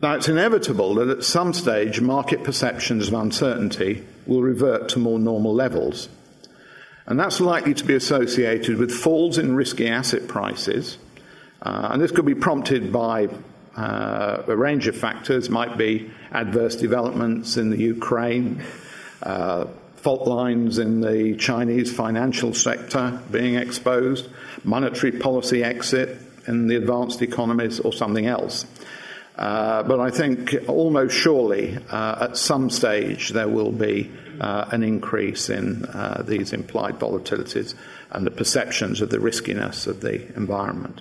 Now, 0.00 0.14
it's 0.14 0.28
inevitable 0.28 0.96
that 0.96 1.08
at 1.08 1.24
some 1.24 1.52
stage 1.52 2.00
market 2.00 2.42
perceptions 2.42 3.08
of 3.08 3.14
uncertainty 3.14 4.04
will 4.26 4.42
revert 4.42 4.88
to 4.90 4.98
more 4.98 5.18
normal 5.18 5.54
levels. 5.54 6.08
And 7.06 7.18
that's 7.18 7.40
likely 7.40 7.74
to 7.74 7.84
be 7.84 7.94
associated 7.94 8.78
with 8.78 8.90
falls 8.90 9.38
in 9.38 9.54
risky 9.54 9.88
asset 9.88 10.26
prices. 10.26 10.98
Uh, 11.60 11.90
and 11.92 12.02
this 12.02 12.10
could 12.10 12.26
be 12.26 12.34
prompted 12.34 12.92
by 12.92 13.28
uh, 13.76 14.42
a 14.46 14.56
range 14.56 14.88
of 14.88 14.96
factors, 14.96 15.48
might 15.48 15.78
be 15.78 16.10
adverse 16.32 16.76
developments 16.76 17.56
in 17.56 17.70
the 17.70 17.78
Ukraine, 17.78 18.62
uh, 19.22 19.66
fault 20.02 20.26
lines 20.26 20.78
in 20.78 21.00
the 21.00 21.36
Chinese 21.36 21.94
financial 21.94 22.52
sector 22.52 23.20
being 23.30 23.54
exposed, 23.54 24.28
monetary 24.64 25.12
policy 25.12 25.62
exit 25.62 26.18
in 26.48 26.66
the 26.66 26.74
advanced 26.74 27.22
economies, 27.22 27.78
or 27.78 27.92
something 27.92 28.26
else. 28.26 28.66
Uh, 29.36 29.84
but 29.84 30.00
I 30.00 30.10
think 30.10 30.54
almost 30.66 31.16
surely 31.16 31.78
uh, 31.88 32.28
at 32.28 32.36
some 32.36 32.68
stage 32.68 33.30
there 33.30 33.48
will 33.48 33.70
be 33.70 34.10
uh, 34.40 34.66
an 34.72 34.82
increase 34.82 35.48
in 35.48 35.84
uh, 35.84 36.24
these 36.26 36.52
implied 36.52 36.98
volatilities 36.98 37.74
and 38.10 38.26
the 38.26 38.30
perceptions 38.30 39.00
of 39.00 39.10
the 39.10 39.20
riskiness 39.20 39.86
of 39.86 40.00
the 40.00 40.26
environment. 40.36 41.00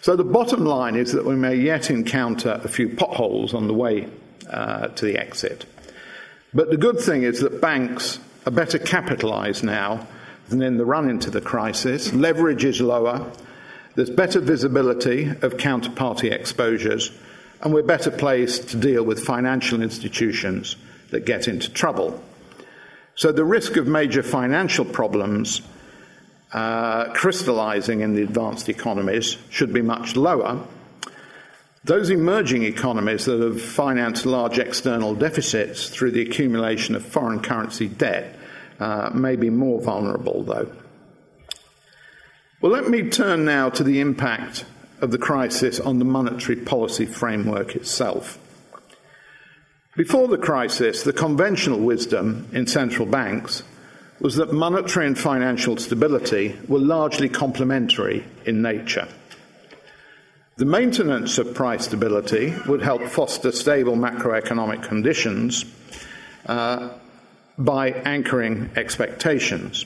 So 0.00 0.16
the 0.16 0.24
bottom 0.24 0.64
line 0.64 0.96
is 0.96 1.12
that 1.12 1.26
we 1.26 1.36
may 1.36 1.56
yet 1.56 1.90
encounter 1.90 2.60
a 2.64 2.68
few 2.68 2.88
potholes 2.88 3.54
on 3.54 3.68
the 3.68 3.74
way 3.74 4.08
uh, 4.50 4.88
to 4.88 5.04
the 5.04 5.18
exit. 5.18 5.66
But 6.54 6.70
the 6.70 6.76
good 6.76 7.00
thing 7.00 7.22
is 7.22 7.40
that 7.40 7.60
banks 7.60 8.18
are 8.46 8.52
better 8.52 8.78
capitalized 8.78 9.64
now 9.64 10.06
than 10.48 10.62
in 10.62 10.76
the 10.76 10.84
run 10.84 11.08
into 11.08 11.30
the 11.30 11.40
crisis. 11.40 12.12
Leverage 12.12 12.64
is 12.64 12.80
lower, 12.80 13.30
there's 13.94 14.10
better 14.10 14.40
visibility 14.40 15.28
of 15.28 15.56
counterparty 15.56 16.30
exposures, 16.30 17.10
and 17.62 17.72
we're 17.72 17.82
better 17.82 18.10
placed 18.10 18.70
to 18.70 18.76
deal 18.76 19.02
with 19.02 19.24
financial 19.24 19.82
institutions 19.82 20.76
that 21.10 21.24
get 21.24 21.48
into 21.48 21.70
trouble. 21.70 22.22
So 23.14 23.32
the 23.32 23.44
risk 23.44 23.76
of 23.76 23.86
major 23.86 24.22
financial 24.22 24.84
problems 24.84 25.62
uh, 26.52 27.12
crystallizing 27.12 28.00
in 28.00 28.14
the 28.14 28.22
advanced 28.22 28.68
economies 28.68 29.36
should 29.50 29.72
be 29.72 29.82
much 29.82 30.16
lower 30.16 30.66
those 31.84 32.10
emerging 32.10 32.62
economies 32.62 33.24
that 33.24 33.40
have 33.40 33.60
financed 33.60 34.24
large 34.24 34.58
external 34.58 35.14
deficits 35.14 35.88
through 35.88 36.12
the 36.12 36.22
accumulation 36.22 36.94
of 36.94 37.04
foreign 37.04 37.40
currency 37.40 37.88
debt 37.88 38.38
uh, 38.78 39.10
may 39.12 39.36
be 39.36 39.50
more 39.50 39.80
vulnerable, 39.80 40.42
though. 40.44 40.70
Well, 42.60 42.72
let 42.72 42.88
me 42.88 43.10
turn 43.10 43.44
now 43.44 43.70
to 43.70 43.82
the 43.82 44.00
impact 44.00 44.64
of 45.00 45.10
the 45.10 45.18
crisis 45.18 45.80
on 45.80 45.98
the 45.98 46.04
monetary 46.04 46.56
policy 46.56 47.06
framework 47.06 47.74
itself. 47.74 48.38
Before 49.96 50.28
the 50.28 50.38
crisis, 50.38 51.02
the 51.02 51.12
conventional 51.12 51.80
wisdom 51.80 52.48
in 52.52 52.68
central 52.68 53.06
banks 53.06 53.64
was 54.20 54.36
that 54.36 54.52
monetary 54.52 55.08
and 55.08 55.18
financial 55.18 55.76
stability 55.76 56.56
were 56.68 56.78
largely 56.78 57.28
complementary 57.28 58.24
in 58.46 58.62
nature. 58.62 59.08
The 60.62 60.66
maintenance 60.66 61.38
of 61.38 61.54
price 61.54 61.86
stability 61.86 62.54
would 62.68 62.82
help 62.82 63.02
foster 63.08 63.50
stable 63.50 63.96
macroeconomic 63.96 64.84
conditions 64.84 65.64
uh, 66.46 66.90
by 67.58 67.88
anchoring 67.88 68.70
expectations. 68.76 69.84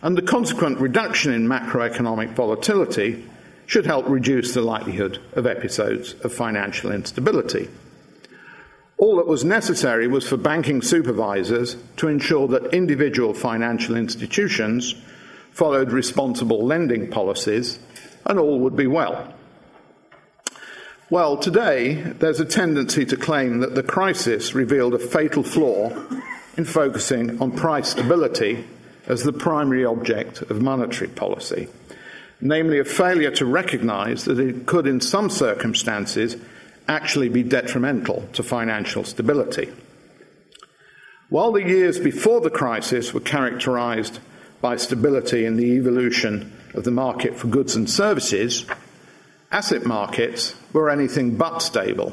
And 0.00 0.16
the 0.16 0.22
consequent 0.22 0.80
reduction 0.80 1.34
in 1.34 1.46
macroeconomic 1.46 2.30
volatility 2.30 3.28
should 3.66 3.84
help 3.84 4.08
reduce 4.08 4.54
the 4.54 4.62
likelihood 4.62 5.18
of 5.34 5.44
episodes 5.44 6.14
of 6.24 6.32
financial 6.32 6.90
instability. 6.90 7.68
All 8.96 9.16
that 9.16 9.26
was 9.26 9.44
necessary 9.44 10.08
was 10.08 10.26
for 10.26 10.38
banking 10.38 10.80
supervisors 10.80 11.76
to 11.98 12.08
ensure 12.08 12.48
that 12.48 12.72
individual 12.72 13.34
financial 13.34 13.94
institutions 13.94 14.94
followed 15.52 15.92
responsible 15.92 16.64
lending 16.64 17.10
policies, 17.10 17.78
and 18.24 18.38
all 18.38 18.58
would 18.60 18.74
be 18.74 18.86
well. 18.86 19.34
Well, 21.10 21.38
today 21.38 21.94
there's 21.94 22.38
a 22.38 22.44
tendency 22.44 23.06
to 23.06 23.16
claim 23.16 23.60
that 23.60 23.74
the 23.74 23.82
crisis 23.82 24.54
revealed 24.54 24.92
a 24.92 24.98
fatal 24.98 25.42
flaw 25.42 25.90
in 26.58 26.66
focusing 26.66 27.40
on 27.40 27.52
price 27.52 27.88
stability 27.88 28.66
as 29.06 29.22
the 29.22 29.32
primary 29.32 29.86
object 29.86 30.42
of 30.42 30.60
monetary 30.60 31.08
policy, 31.08 31.68
namely 32.42 32.78
a 32.78 32.84
failure 32.84 33.30
to 33.30 33.46
recognize 33.46 34.26
that 34.26 34.38
it 34.38 34.66
could, 34.66 34.86
in 34.86 35.00
some 35.00 35.30
circumstances, 35.30 36.36
actually 36.86 37.30
be 37.30 37.42
detrimental 37.42 38.28
to 38.34 38.42
financial 38.42 39.02
stability. 39.02 39.72
While 41.30 41.52
the 41.52 41.66
years 41.66 41.98
before 41.98 42.42
the 42.42 42.50
crisis 42.50 43.14
were 43.14 43.20
characterized 43.20 44.20
by 44.60 44.76
stability 44.76 45.46
in 45.46 45.56
the 45.56 45.72
evolution 45.78 46.52
of 46.74 46.84
the 46.84 46.90
market 46.90 47.34
for 47.34 47.46
goods 47.46 47.76
and 47.76 47.88
services, 47.88 48.66
asset 49.50 49.86
markets 49.86 50.54
were 50.72 50.90
anything 50.90 51.36
but 51.36 51.60
stable. 51.60 52.12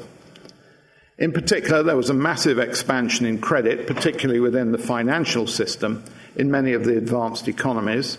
In 1.17 1.31
particular, 1.31 1.81
there 1.81 1.95
was 1.95 2.09
a 2.09 2.13
massive 2.13 2.59
expansion 2.59 3.25
in 3.25 3.39
credit, 3.39 3.87
particularly 3.87 4.39
within 4.39 4.71
the 4.71 4.77
financial 4.77 5.47
system 5.47 6.03
in 6.35 6.51
many 6.51 6.73
of 6.73 6.83
the 6.83 6.97
advanced 6.97 7.47
economies, 7.47 8.17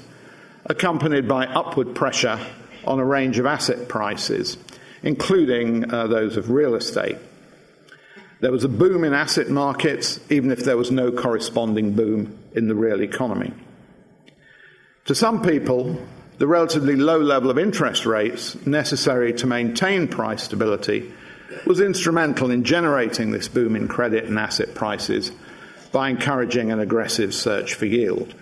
accompanied 0.64 1.28
by 1.28 1.46
upward 1.46 1.94
pressure 1.94 2.40
on 2.84 2.98
a 2.98 3.04
range 3.04 3.38
of 3.38 3.46
asset 3.46 3.88
prices, 3.88 4.56
including 5.02 5.92
uh, 5.92 6.06
those 6.06 6.36
of 6.36 6.50
real 6.50 6.74
estate. 6.74 7.18
There 8.40 8.52
was 8.52 8.64
a 8.64 8.68
boom 8.68 9.04
in 9.04 9.12
asset 9.12 9.48
markets, 9.48 10.20
even 10.30 10.50
if 10.50 10.64
there 10.64 10.76
was 10.76 10.90
no 10.90 11.10
corresponding 11.10 11.92
boom 11.92 12.38
in 12.54 12.68
the 12.68 12.74
real 12.74 13.02
economy. 13.02 13.52
To 15.06 15.14
some 15.14 15.42
people, 15.42 16.00
the 16.38 16.46
relatively 16.46 16.96
low 16.96 17.18
level 17.18 17.50
of 17.50 17.58
interest 17.58 18.04
rates 18.04 18.54
necessary 18.66 19.32
to 19.34 19.46
maintain 19.46 20.06
price 20.08 20.42
stability 20.42 21.12
was 21.64 21.80
instrumental 21.80 22.50
in 22.50 22.64
generating 22.64 23.30
this 23.30 23.48
boom 23.48 23.76
in 23.76 23.88
credit 23.88 24.24
and 24.24 24.38
asset 24.38 24.74
prices 24.74 25.32
by 25.92 26.10
encouraging 26.10 26.70
an 26.70 26.80
aggressive 26.80 27.32
search 27.32 27.74
for 27.74 27.86
yield. 27.86 28.34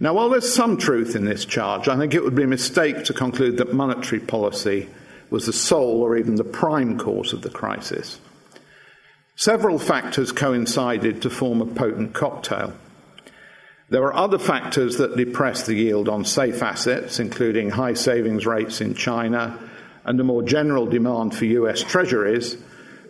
Now, 0.00 0.14
while 0.14 0.30
there's 0.30 0.52
some 0.52 0.76
truth 0.76 1.14
in 1.14 1.24
this 1.24 1.44
charge, 1.44 1.88
I 1.88 1.96
think 1.96 2.14
it 2.14 2.24
would 2.24 2.34
be 2.34 2.42
a 2.42 2.48
mistake 2.48 3.04
to 3.04 3.12
conclude 3.12 3.58
that 3.58 3.72
monetary 3.72 4.20
policy 4.20 4.88
was 5.30 5.46
the 5.46 5.52
sole 5.52 6.02
or 6.02 6.16
even 6.16 6.36
the 6.36 6.44
prime 6.44 6.98
cause 6.98 7.32
of 7.32 7.42
the 7.42 7.50
crisis. 7.50 8.20
Several 9.36 9.78
factors 9.78 10.32
coincided 10.32 11.22
to 11.22 11.30
form 11.30 11.60
a 11.60 11.66
potent 11.66 12.12
cocktail. 12.12 12.72
There 13.90 14.00
were 14.00 14.14
other 14.14 14.38
factors 14.38 14.96
that 14.96 15.16
depressed 15.16 15.66
the 15.66 15.74
yield 15.74 16.08
on 16.08 16.24
safe 16.24 16.62
assets, 16.62 17.20
including 17.20 17.70
high 17.70 17.94
savings 17.94 18.46
rates 18.46 18.80
in 18.80 18.94
China 18.94 19.58
and 20.04 20.18
a 20.18 20.24
more 20.24 20.42
general 20.42 20.86
demand 20.86 21.34
for 21.34 21.44
US 21.44 21.82
treasuries, 21.82 22.56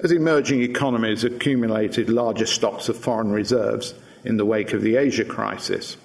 as 0.03 0.13
emerging 0.13 0.63
economies 0.63 1.25
accumulated 1.25 2.09
larger 2.09 2.47
stocks 2.47 2.89
of 2.89 2.97
foreign 2.97 3.33
reserves 3.33 3.95
in 4.25 4.37
the 4.37 4.45
wake 4.45 4.73
of 4.73 4.83
the 4.83 4.97
Asia 4.97 5.25
crisis. 5.25 5.97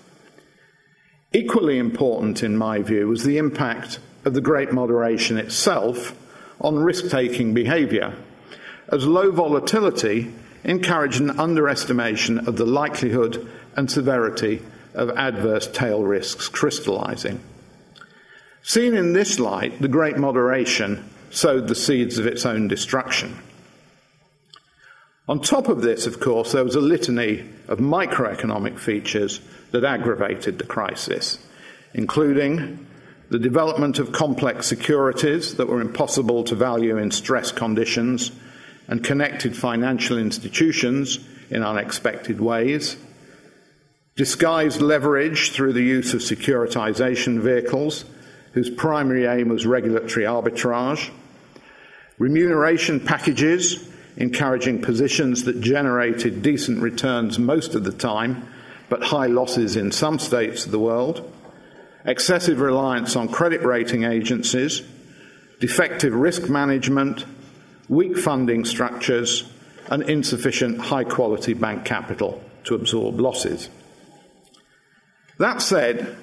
Equally 1.34 1.78
important, 1.78 2.44
in 2.44 2.58
my 2.58 2.82
view, 2.82 3.08
was 3.08 3.24
the 3.24 3.38
impact 3.38 4.00
of 4.26 4.34
the 4.34 4.42
Great 4.42 4.72
Moderation 4.72 5.38
itself 5.38 6.16
on 6.62 6.78
risk 6.78 7.10
taking 7.10 7.54
behaviour 7.54 8.16
as 8.92 9.06
low 9.06 9.32
volatility 9.32 10.34
encouraged 10.64 11.22
an 11.22 11.40
underestimation 11.40 12.48
of 12.48 12.58
the 12.58 12.66
likelihood 12.66 13.48
and 13.80 13.90
severity 13.90 14.62
of 14.94 15.10
adverse 15.12 15.66
tail 15.68 16.04
risks 16.04 16.50
crystallizing. 16.50 17.40
Seen 18.62 18.94
in 18.94 19.14
this 19.14 19.40
light, 19.40 19.82
the 19.82 19.88
Great 19.88 20.18
Moderation 20.18 21.10
sowed 21.32 21.70
the 21.70 21.76
seeds 21.76 22.20
of 22.20 22.28
its 22.28 22.46
own 22.46 22.68
destruction. 22.68 23.40
On 25.30 25.40
top 25.40 25.70
of 25.70 25.82
this, 25.82 26.06
of 26.08 26.20
course, 26.20 26.52
there 26.52 26.64
was 26.66 26.76
a 26.76 26.82
litany 26.82 27.46
of 27.70 27.78
microeconomic 27.80 28.78
features 28.78 29.40
that 29.72 29.86
aggravated 29.86 30.58
the 30.58 30.66
crisis, 30.66 31.40
including 31.94 32.86
the 33.30 33.40
development 33.40 33.98
of 33.98 34.12
complex 34.12 34.68
securities 34.68 35.56
that 35.56 35.70
were 35.70 35.80
impossible 35.80 36.44
to 36.44 36.56
value 36.56 36.98
in 36.98 37.12
stress 37.12 37.54
conditions 37.54 38.32
and 38.90 39.06
connected 39.06 39.56
financial 39.56 40.18
institutions 40.18 41.20
in 41.50 41.64
unexpected 41.64 42.42
ways, 42.42 42.98
disguised 44.20 44.82
leverage 44.82 45.54
through 45.54 45.72
the 45.72 45.82
use 45.82 46.14
of 46.14 46.20
securitization 46.20 47.40
vehicles 47.40 48.04
whose 48.52 48.70
primary 48.70 49.26
aim 49.26 49.48
was 49.48 49.66
regulatory 49.66 50.26
arbitrage, 50.26 51.10
remuneration 52.18 53.00
packages 53.00 53.88
encouraging 54.18 54.82
positions 54.82 55.46
that 55.46 55.62
generated 55.62 56.42
decent 56.42 56.82
returns 56.82 57.40
most 57.40 57.76
of 57.76 57.86
the 57.86 57.94
time 57.94 58.46
but 58.90 59.02
high 59.02 59.28
losses 59.28 59.78
in 59.78 59.90
some 59.90 60.20
states 60.20 60.66
of 60.66 60.72
the 60.74 60.80
world, 60.80 61.34
excessive 62.04 62.60
reliance 62.60 63.16
on 63.16 63.30
credit 63.30 63.62
rating 63.62 64.04
agencies, 64.04 64.82
defective 65.62 66.14
risk 66.14 66.50
management, 66.50 67.24
weak 67.88 68.18
funding 68.18 68.66
structures, 68.66 69.50
and 69.90 70.04
insufficient 70.10 70.78
high 70.78 71.06
quality 71.06 71.54
bank 71.54 71.86
capital 71.86 72.44
to 72.66 72.76
absorb 72.76 73.18
losses. 73.18 73.70
That 75.40 75.62
said, 75.62 76.18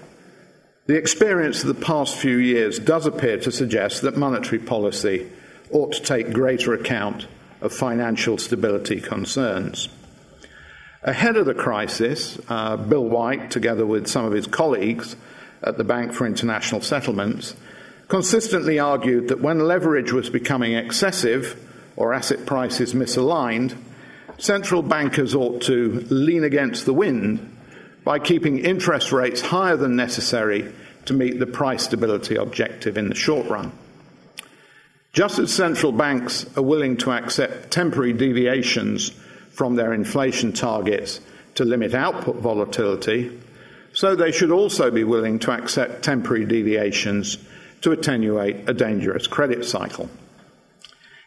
the 0.85 0.97
experience 0.97 1.63
of 1.63 1.69
the 1.69 1.87
past 1.87 2.17
few 2.17 2.37
years 2.37 2.79
does 2.79 3.07
appear 3.07 3.39
to 3.39 3.51
suggest 3.51 4.03
that 4.03 4.19
monetary 4.19 4.59
policy 4.59 5.33
ought 5.71 5.95
to 5.95 6.03
take 6.03 6.35
greater 6.35 6.75
account 6.75 7.27
of 7.63 7.73
financial 7.73 8.37
stability 8.37 9.01
concerns. 9.01 9.89
Ahead 11.03 11.37
of 11.37 11.47
the 11.47 11.55
crisis, 11.55 12.39
uh, 12.51 12.77
Bill 12.77 13.05
White, 13.05 13.51
together 13.51 13.87
with 13.87 14.07
some 14.07 14.27
of 14.27 14.33
his 14.35 14.47
colleagues 14.47 15.17
at 15.63 15.79
the 15.79 15.85
Bank 15.85 16.13
for 16.13 16.27
International 16.27 16.83
Settlements, 16.83 17.57
consistently 18.09 18.79
argued 18.79 19.29
that 19.29 19.41
when 19.41 19.61
leverage 19.61 20.13
was 20.13 20.29
becoming 20.29 20.75
excessive 20.75 21.59
or 21.97 22.13
asset 22.13 22.45
prices 22.45 22.93
misaligned, 22.93 23.79
central 24.37 24.83
bankers 24.83 25.35
ought 25.35 25.63
to 25.63 26.07
lean 26.11 26.45
against 26.45 26.85
the 26.85 26.93
wind 26.93 27.56
by 28.07 28.21
keeping 28.21 28.61
interest 28.61 29.11
rates 29.11 29.41
higher 29.41 29.77
than 29.77 29.97
necessary 29.97 30.73
to 31.07 31.13
meet 31.13 31.41
the 31.41 31.47
price 31.47 31.83
stability 31.83 32.37
objective 32.37 32.97
in 32.97 33.09
the 33.09 33.17
short 33.17 33.49
run. 33.49 33.73
Just 35.13 35.41
as 35.41 35.53
central 35.53 35.91
banks 35.91 36.47
are 36.57 36.63
willing 36.63 36.97
to 36.99 37.11
accept 37.11 37.73
temporary 37.73 38.13
deviations 38.13 39.11
from 39.51 39.75
their 39.75 39.93
inflation 39.93 40.53
targets 40.53 41.21
to 41.57 41.65
limit 41.65 41.95
output 41.95 42.37
volatility, 42.37 43.37
so 43.93 44.15
they 44.15 44.31
should 44.31 44.53
also 44.53 44.93
be 44.93 45.03
willing 45.03 45.41
to 45.41 45.51
accept 45.51 46.05
temporary 46.05 46.45
deviations 46.45 47.39
to 47.81 47.91
attenuate 47.91 48.69
a 48.69 48.73
dangerous 48.73 49.27
credit 49.27 49.65
cycle. 49.65 50.09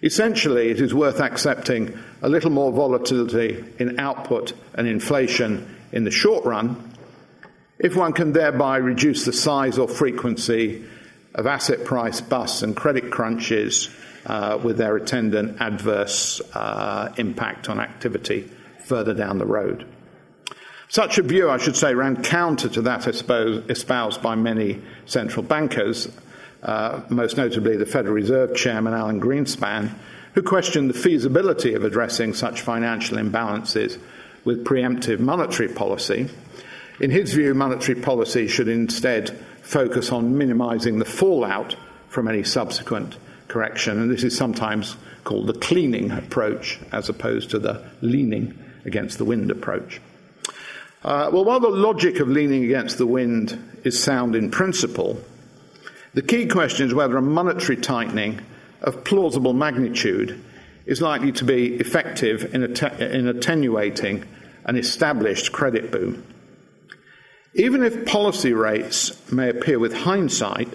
Essentially, 0.01 0.69
it 0.69 0.79
is 0.79 0.93
worth 0.93 1.19
accepting 1.19 1.99
a 2.21 2.29
little 2.29 2.51
more 2.51 2.71
volatility 2.71 3.65
in 3.79 3.99
output 3.99 4.53
and 4.75 4.87
inflation 4.87 5.75
in 5.91 6.03
the 6.03 6.11
short 6.11 6.45
run 6.45 6.93
if 7.79 7.95
one 7.95 8.11
can 8.11 8.33
thereby 8.33 8.77
reduce 8.77 9.25
the 9.25 9.33
size 9.33 9.77
or 9.77 9.87
frequency 9.87 10.85
of 11.33 11.47
asset 11.47 11.85
price 11.85 12.19
busts 12.19 12.61
and 12.61 12.75
credit 12.75 13.09
crunches 13.09 13.89
uh, 14.25 14.59
with 14.61 14.77
their 14.77 14.97
attendant 14.97 15.61
adverse 15.61 16.41
uh, 16.53 17.13
impact 17.17 17.69
on 17.69 17.79
activity 17.79 18.49
further 18.83 19.13
down 19.13 19.37
the 19.37 19.45
road. 19.45 19.85
Such 20.89 21.19
a 21.19 21.23
view, 21.23 21.49
I 21.49 21.57
should 21.57 21.77
say, 21.77 21.93
ran 21.93 22.21
counter 22.23 22.67
to 22.69 22.81
that 22.81 23.07
espoused 23.07 24.21
by 24.21 24.35
many 24.35 24.81
central 25.05 25.43
bankers, 25.43 26.09
uh, 26.63 27.01
most 27.09 27.37
notably 27.37 27.77
the 27.77 27.85
Federal 27.85 28.15
Reserve 28.15 28.55
Chairman 28.55 28.93
Alan 28.93 29.21
Greenspan, 29.21 29.93
who 30.33 30.41
questioned 30.41 30.89
the 30.89 30.95
feasibility 30.95 31.75
of 31.75 31.83
addressing 31.83 32.33
such 32.33 32.61
financial 32.61 33.17
imbalances 33.17 33.99
with 34.49 34.65
preemptive 34.65 35.19
monetary 35.19 35.69
policy. 35.69 36.27
In 36.99 37.11
his 37.11 37.35
view, 37.35 37.53
monetary 37.53 38.01
policy 38.01 38.47
should 38.47 38.67
instead 38.67 39.29
focus 39.61 40.11
on 40.11 40.39
minimizing 40.39 40.97
the 40.97 41.05
fallout 41.05 41.75
from 42.07 42.27
any 42.27 42.41
subsequent 42.41 43.15
correction, 43.47 44.01
and 44.01 44.09
this 44.09 44.23
is 44.23 44.35
sometimes 44.35 44.97
called 45.23 45.45
the 45.45 45.53
cleaning 45.53 46.09
approach 46.09 46.79
as 46.91 47.09
opposed 47.09 47.51
to 47.51 47.59
the 47.59 47.87
leaning 48.01 48.57
against 48.85 49.19
the 49.19 49.25
wind 49.25 49.51
approach. 49.51 50.01
Uh, 51.03 51.29
well, 51.31 51.45
while 51.45 51.59
the 51.59 51.69
logic 51.69 52.19
of 52.19 52.27
leaning 52.27 52.63
against 52.63 52.97
the 52.97 53.05
wind 53.05 53.55
is 53.83 54.01
sound 54.01 54.35
in 54.35 54.49
principle, 54.49 55.21
the 56.15 56.23
key 56.23 56.47
question 56.47 56.87
is 56.87 56.93
whether 56.95 57.17
a 57.17 57.21
monetary 57.21 57.77
tightening 57.77 58.41
of 58.81 59.03
plausible 59.03 59.53
magnitude 59.53 60.43
is 60.87 61.03
likely 61.03 61.31
to 61.31 61.45
be 61.45 61.75
effective 61.75 62.55
in, 62.55 62.63
att- 62.63 62.99
in 62.99 63.27
attenuating 63.27 64.25
an 64.69 64.77
established 64.77 65.51
credit 65.51 65.89
boom. 65.89 66.23
Even 67.55 67.83
if 67.83 68.05
policy 68.05 68.53
rates 68.53 69.31
may 69.31 69.49
appear 69.49 69.79
with 69.79 69.91
hindsight 69.91 70.69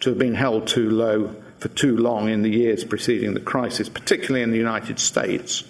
to 0.00 0.10
have 0.10 0.18
been 0.18 0.34
held 0.34 0.66
too 0.66 0.90
low 0.90 1.36
for 1.60 1.68
too 1.68 1.96
long 1.96 2.28
in 2.28 2.42
the 2.42 2.50
years 2.50 2.82
preceding 2.82 3.34
the 3.34 3.40
crisis, 3.40 3.88
particularly 3.88 4.42
in 4.42 4.50
the 4.50 4.58
United 4.58 4.98
States, 4.98 5.62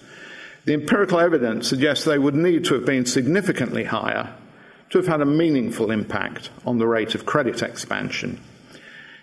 the 0.65 0.73
empirical 0.73 1.21
evidence 1.21 1.69
suggests 1.69 2.07
they 2.07 2.19
would 2.19 2.35
need 2.35 2.65
to 2.65 2.73
have 2.73 2.87
been 2.87 3.05
significantly 3.05 3.85
higher 3.85 4.33
to 4.89 4.97
have 4.97 5.07
had 5.07 5.21
a 5.21 5.27
meaningful 5.27 5.91
impact 5.91 6.49
on 6.65 6.79
the 6.79 6.87
rate 6.87 7.15
of 7.15 7.27
credit 7.27 7.63
expansion. 7.63 8.41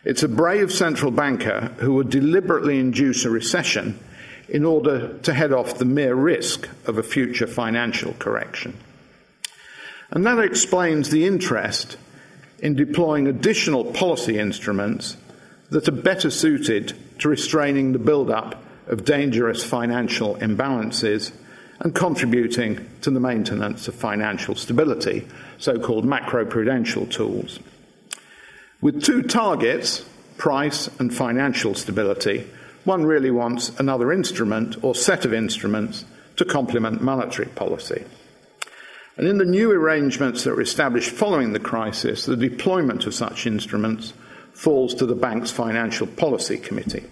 It's 0.04 0.22
a 0.22 0.28
brave 0.28 0.72
central 0.72 1.10
banker 1.10 1.72
who 1.80 1.96
would 1.96 2.12
deliberately 2.12 2.78
induce 2.78 3.26
a 3.26 3.32
recession 3.32 4.00
in 4.48 4.66
order 4.66 5.18
to 5.20 5.34
head 5.34 5.52
off 5.52 5.78
the 5.78 5.86
mere 5.86 6.16
risk 6.16 6.70
of 6.86 6.98
a 6.98 7.04
future 7.04 7.48
financial 7.48 8.14
correction. 8.20 8.78
And 10.12 10.26
that 10.26 10.40
explains 10.40 11.10
the 11.10 11.26
interest 11.26 11.98
in 12.60 12.76
deploying 12.76 13.28
additional 13.28 13.86
policy 13.86 14.38
instruments 14.38 15.18
that 15.70 15.88
are 15.88 15.92
better 15.92 16.30
suited 16.30 16.94
to 17.20 17.30
restraining 17.30 17.92
the 17.92 18.00
build-up 18.00 18.64
of 18.88 19.04
dangerous 19.04 19.64
financial 19.64 20.36
imbalances 20.36 21.32
and 21.80 21.94
contributing 21.94 22.88
to 23.02 23.10
the 23.10 23.20
maintenance 23.20 23.88
of 23.88 23.96
financial 23.96 24.56
stability, 24.56 25.28
so 25.58 25.78
called 25.80 26.06
macroprudential 26.06 27.10
tools. 27.12 27.60
With 28.82 29.04
two 29.04 29.24
targets, 29.24 30.06
price 30.38 30.88
and 31.00 31.14
financial 31.14 31.74
stability, 31.74 32.48
one 32.86 33.06
really 33.06 33.32
wants 33.32 33.78
another 33.80 34.12
instrument 34.12 34.84
or 34.84 34.96
set 34.96 35.26
of 35.26 35.34
instruments 35.34 36.06
to 36.38 36.46
complement 36.46 37.02
monetary 37.02 37.48
policy. 37.50 38.06
And 39.18 39.28
in 39.28 39.38
the 39.38 39.46
new 39.46 39.72
arrangements 39.72 40.44
that 40.44 40.56
were 40.56 40.62
established 40.62 41.12
following 41.12 41.54
the 41.54 41.60
crisis, 41.60 42.26
the 42.26 42.36
deployment 42.36 43.06
of 43.06 43.14
such 43.14 43.48
instruments 43.48 44.14
falls 44.54 44.94
to 44.96 45.06
the 45.06 45.16
bank's 45.16 45.52
Financial 45.52 46.08
Policy 46.08 46.58
Committee. 46.58 47.06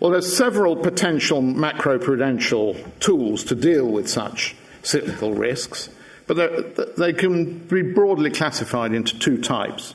Well, 0.00 0.10
there's 0.10 0.36
several 0.36 0.76
potential 0.76 1.40
macroprudential 1.40 2.98
tools 2.98 3.44
to 3.44 3.54
deal 3.54 3.86
with 3.86 4.08
such 4.08 4.56
cyclical 4.82 5.34
risks, 5.34 5.88
but 6.26 6.96
they 6.96 7.12
can 7.12 7.58
be 7.58 7.82
broadly 7.82 8.30
classified 8.30 8.92
into 8.92 9.18
two 9.18 9.40
types 9.40 9.94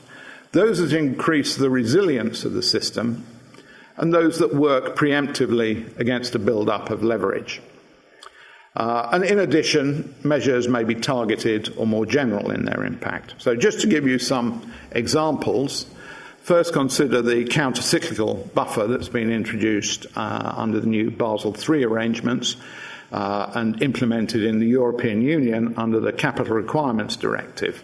those 0.52 0.78
that 0.78 0.92
increase 0.92 1.56
the 1.56 1.70
resilience 1.70 2.44
of 2.44 2.54
the 2.54 2.62
system, 2.62 3.24
and 4.00 4.14
those 4.14 4.38
that 4.38 4.54
work 4.54 4.96
preemptively 4.96 5.96
against 5.98 6.34
a 6.34 6.38
build 6.38 6.70
up 6.70 6.88
of 6.88 7.04
leverage. 7.04 7.60
Uh, 8.74 9.10
and 9.12 9.24
in 9.24 9.38
addition, 9.38 10.14
measures 10.24 10.68
may 10.68 10.84
be 10.84 10.94
targeted 10.94 11.72
or 11.76 11.86
more 11.86 12.06
general 12.06 12.50
in 12.50 12.64
their 12.64 12.84
impact. 12.84 13.34
So, 13.38 13.54
just 13.54 13.80
to 13.82 13.86
give 13.86 14.06
you 14.06 14.18
some 14.18 14.72
examples, 14.92 15.86
first 16.42 16.72
consider 16.72 17.20
the 17.20 17.44
countercyclical 17.44 18.54
buffer 18.54 18.86
that's 18.86 19.08
been 19.08 19.30
introduced 19.30 20.06
uh, 20.16 20.54
under 20.56 20.80
the 20.80 20.86
new 20.86 21.10
Basel 21.10 21.54
III 21.54 21.84
arrangements 21.84 22.56
uh, 23.12 23.50
and 23.54 23.82
implemented 23.82 24.44
in 24.44 24.60
the 24.60 24.66
European 24.66 25.20
Union 25.20 25.74
under 25.76 26.00
the 26.00 26.12
Capital 26.12 26.54
Requirements 26.54 27.16
Directive. 27.16 27.82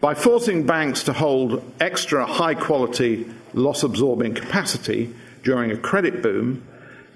By 0.00 0.14
forcing 0.14 0.64
banks 0.64 1.02
to 1.04 1.12
hold 1.12 1.62
extra 1.80 2.24
high 2.24 2.54
quality 2.54 3.26
loss 3.54 3.82
absorbing 3.82 4.34
capacity 4.34 5.14
during 5.42 5.70
a 5.70 5.76
credit 5.76 6.22
boom 6.22 6.66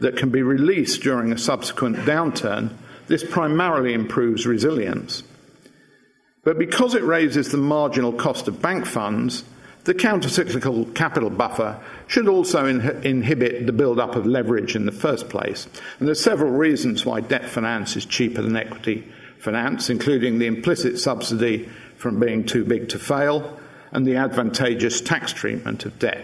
that 0.01 0.17
can 0.17 0.31
be 0.31 0.43
released 0.43 1.03
during 1.03 1.33
a 1.33 1.39
subsequent 1.39 1.97
downturn, 1.99 2.75
this 3.07 3.25
primarily 3.25 3.95
improves 3.95 4.47
resilience. 4.47 5.23
But 6.45 6.59
because 6.59 6.95
it 6.95 7.03
raises 7.03 7.51
the 7.51 7.57
marginal 7.57 8.13
cost 8.13 8.47
of 8.49 8.63
bank 8.63 8.87
funds, 8.87 9.45
the 9.85 9.95
countercyclical 9.95 10.95
capital 10.95 11.31
buffer 11.31 11.81
should 12.09 12.29
also 12.29 12.67
in- 12.67 12.81
inhibit 13.05 13.67
the 13.67 13.73
build-up 13.73 14.17
of 14.17 14.27
leverage 14.27 14.77
in 14.77 14.85
the 14.85 14.93
first 14.93 15.29
place. 15.29 15.67
And 15.99 16.09
there 16.09 16.13
are 16.13 16.17
several 16.17 16.51
reasons 16.51 17.07
why 17.07 17.21
debt 17.21 17.49
finance 17.49 17.97
is 17.97 18.05
cheaper 18.05 18.43
than 18.43 18.57
equity 18.57 19.07
finance, 19.39 19.89
including 19.89 20.39
the 20.39 20.47
implicit 20.47 20.99
subsidy 20.99 21.69
from 21.97 22.21
being 22.21 22.45
too 22.45 22.65
big 22.65 22.89
to 22.91 22.99
fail 22.99 23.59
and 23.97 24.07
the 24.07 24.17
advantageous 24.17 25.01
tax 25.01 25.33
treatment 25.33 25.87
of 25.87 25.99
debt. 25.99 26.23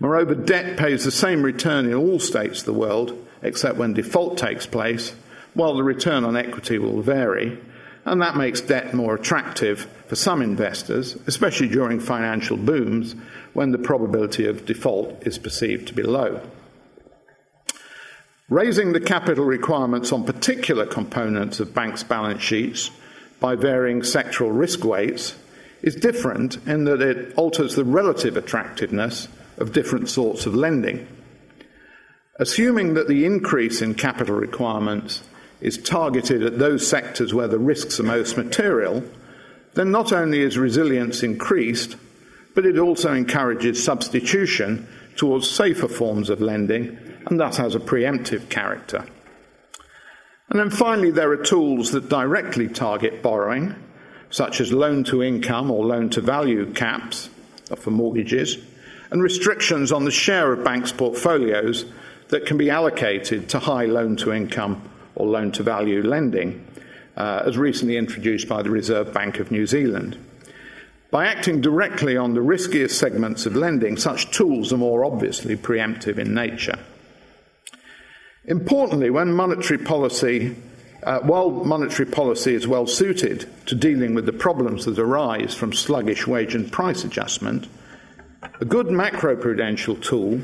Moreover, 0.00 0.34
debt 0.34 0.78
pays 0.78 1.04
the 1.04 1.10
same 1.10 1.42
return 1.42 1.84
in 1.84 1.92
all 1.92 2.18
states 2.18 2.60
of 2.60 2.64
the 2.64 2.72
world, 2.72 3.28
except 3.42 3.76
when 3.76 3.92
default 3.92 4.38
takes 4.38 4.64
place, 4.64 5.14
while 5.52 5.76
the 5.76 5.82
return 5.82 6.24
on 6.24 6.38
equity 6.38 6.78
will 6.78 7.02
vary, 7.02 7.58
and 8.06 8.22
that 8.22 8.38
makes 8.38 8.62
debt 8.62 8.94
more 8.94 9.14
attractive 9.14 9.86
for 10.06 10.16
some 10.16 10.40
investors, 10.40 11.18
especially 11.26 11.68
during 11.68 12.00
financial 12.00 12.56
booms 12.56 13.14
when 13.52 13.70
the 13.70 13.78
probability 13.78 14.46
of 14.46 14.64
default 14.64 15.22
is 15.26 15.36
perceived 15.36 15.86
to 15.88 15.94
be 15.94 16.02
low. 16.02 16.40
Raising 18.48 18.94
the 18.94 19.00
capital 19.00 19.44
requirements 19.44 20.12
on 20.12 20.24
particular 20.24 20.86
components 20.86 21.60
of 21.60 21.74
banks' 21.74 22.02
balance 22.02 22.40
sheets 22.40 22.90
by 23.38 23.54
varying 23.54 24.00
sectoral 24.00 24.58
risk 24.58 24.82
weights 24.82 25.34
is 25.84 25.94
different 25.94 26.56
in 26.66 26.84
that 26.84 27.02
it 27.02 27.34
alters 27.36 27.74
the 27.74 27.84
relative 27.84 28.38
attractiveness 28.38 29.28
of 29.58 29.74
different 29.74 30.08
sorts 30.08 30.46
of 30.46 30.54
lending. 30.54 31.06
Assuming 32.36 32.94
that 32.94 33.06
the 33.06 33.26
increase 33.26 33.82
in 33.82 33.94
capital 33.94 34.34
requirements 34.34 35.22
is 35.60 35.76
targeted 35.76 36.42
at 36.42 36.58
those 36.58 36.88
sectors 36.88 37.34
where 37.34 37.48
the 37.48 37.58
risks 37.58 38.00
are 38.00 38.04
most 38.04 38.38
material, 38.38 39.04
then 39.74 39.90
not 39.90 40.10
only 40.10 40.40
is 40.40 40.56
resilience 40.56 41.22
increased, 41.22 41.96
but 42.54 42.64
it 42.64 42.78
also 42.78 43.12
encourages 43.12 43.84
substitution 43.84 44.88
towards 45.16 45.50
safer 45.50 45.86
forms 45.86 46.30
of 46.30 46.40
lending 46.40 46.98
and 47.26 47.38
thus 47.38 47.58
has 47.58 47.74
a 47.74 47.80
preemptive 47.80 48.48
character. 48.48 49.04
And 50.48 50.58
then 50.58 50.70
finally, 50.70 51.10
there 51.10 51.30
are 51.30 51.44
tools 51.44 51.90
that 51.90 52.08
directly 52.08 52.68
target 52.68 53.22
borrowing, 53.22 53.74
such 54.30 54.60
as 54.60 54.72
loan 54.72 55.04
to 55.04 55.22
income 55.22 55.70
or 55.70 55.84
loan 55.84 56.10
to 56.10 56.20
value 56.20 56.72
caps 56.72 57.28
for 57.76 57.90
mortgages, 57.90 58.58
and 59.10 59.22
restrictions 59.22 59.92
on 59.92 60.04
the 60.04 60.10
share 60.10 60.52
of 60.52 60.64
banks' 60.64 60.92
portfolios 60.92 61.84
that 62.28 62.46
can 62.46 62.56
be 62.56 62.70
allocated 62.70 63.48
to 63.48 63.58
high 63.58 63.84
loan 63.84 64.16
to 64.16 64.32
income 64.32 64.82
or 65.14 65.26
loan 65.26 65.52
to 65.52 65.62
value 65.62 66.02
lending, 66.02 66.66
uh, 67.16 67.42
as 67.46 67.56
recently 67.56 67.96
introduced 67.96 68.48
by 68.48 68.62
the 68.62 68.70
Reserve 68.70 69.12
Bank 69.12 69.38
of 69.38 69.50
New 69.50 69.66
Zealand. 69.66 70.18
By 71.10 71.26
acting 71.26 71.60
directly 71.60 72.16
on 72.16 72.34
the 72.34 72.42
riskiest 72.42 72.98
segments 72.98 73.46
of 73.46 73.54
lending, 73.54 73.96
such 73.96 74.32
tools 74.32 74.72
are 74.72 74.78
more 74.78 75.04
obviously 75.04 75.54
preemptive 75.56 76.18
in 76.18 76.34
nature. 76.34 76.78
Importantly, 78.46 79.10
when 79.10 79.32
monetary 79.32 79.78
policy, 79.78 80.56
uh, 81.04 81.20
while 81.20 81.50
monetary 81.50 82.08
policy 82.10 82.54
is 82.54 82.66
well 82.66 82.86
suited 82.86 83.48
to 83.66 83.74
dealing 83.74 84.14
with 84.14 84.26
the 84.26 84.32
problems 84.32 84.86
that 84.86 84.98
arise 84.98 85.54
from 85.54 85.72
sluggish 85.72 86.26
wage 86.26 86.54
and 86.54 86.72
price 86.72 87.04
adjustment, 87.04 87.68
a 88.60 88.64
good 88.64 88.86
macroprudential 88.86 90.00
tool 90.02 90.40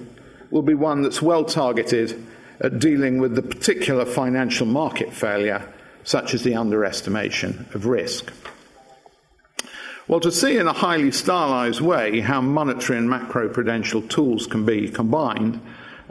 will 0.50 0.62
be 0.62 0.74
one 0.74 1.02
that's 1.02 1.22
well 1.22 1.44
targeted 1.44 2.26
at 2.60 2.78
dealing 2.78 3.18
with 3.18 3.34
the 3.34 3.42
particular 3.42 4.04
financial 4.04 4.66
market 4.66 5.12
failure, 5.12 5.66
such 6.04 6.34
as 6.34 6.42
the 6.42 6.54
underestimation 6.54 7.66
of 7.72 7.86
risk. 7.86 8.32
Well, 10.08 10.20
to 10.20 10.32
see 10.32 10.56
in 10.56 10.66
a 10.66 10.72
highly 10.72 11.12
stylized 11.12 11.80
way 11.80 12.20
how 12.20 12.40
monetary 12.40 12.98
and 12.98 13.08
macroprudential 13.08 14.08
tools 14.10 14.46
can 14.46 14.66
be 14.66 14.88
combined, 14.88 15.60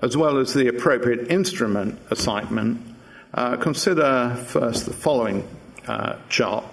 as 0.01 0.15
well 0.15 0.37
as 0.37 0.53
the 0.53 0.69
appropriate 0.69 1.29
instrument 1.29 1.99
assignment, 2.09 2.88
uh, 3.34 3.57
consider 3.57 4.36
first 4.47 4.86
the 4.86 4.93
following 4.93 5.47
uh, 5.88 6.15
chart. 6.30 6.63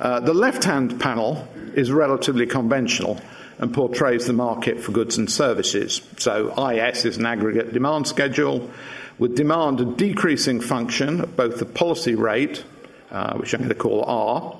Uh, 0.00 0.20
the 0.20 0.34
left 0.34 0.64
hand 0.64 1.00
panel 1.00 1.46
is 1.74 1.92
relatively 1.92 2.46
conventional 2.46 3.20
and 3.58 3.72
portrays 3.72 4.26
the 4.26 4.32
market 4.32 4.80
for 4.80 4.92
goods 4.92 5.18
and 5.18 5.30
services. 5.30 6.02
So, 6.18 6.52
IS 6.68 7.04
is 7.04 7.16
an 7.18 7.26
aggregate 7.26 7.72
demand 7.72 8.08
schedule 8.08 8.70
with 9.18 9.36
demand 9.36 9.80
a 9.80 9.84
decreasing 9.84 10.60
function 10.60 11.20
of 11.20 11.36
both 11.36 11.58
the 11.58 11.66
policy 11.66 12.14
rate, 12.14 12.64
uh, 13.10 13.36
which 13.36 13.52
I'm 13.54 13.60
going 13.60 13.68
to 13.68 13.74
call 13.74 14.04
R, 14.04 14.58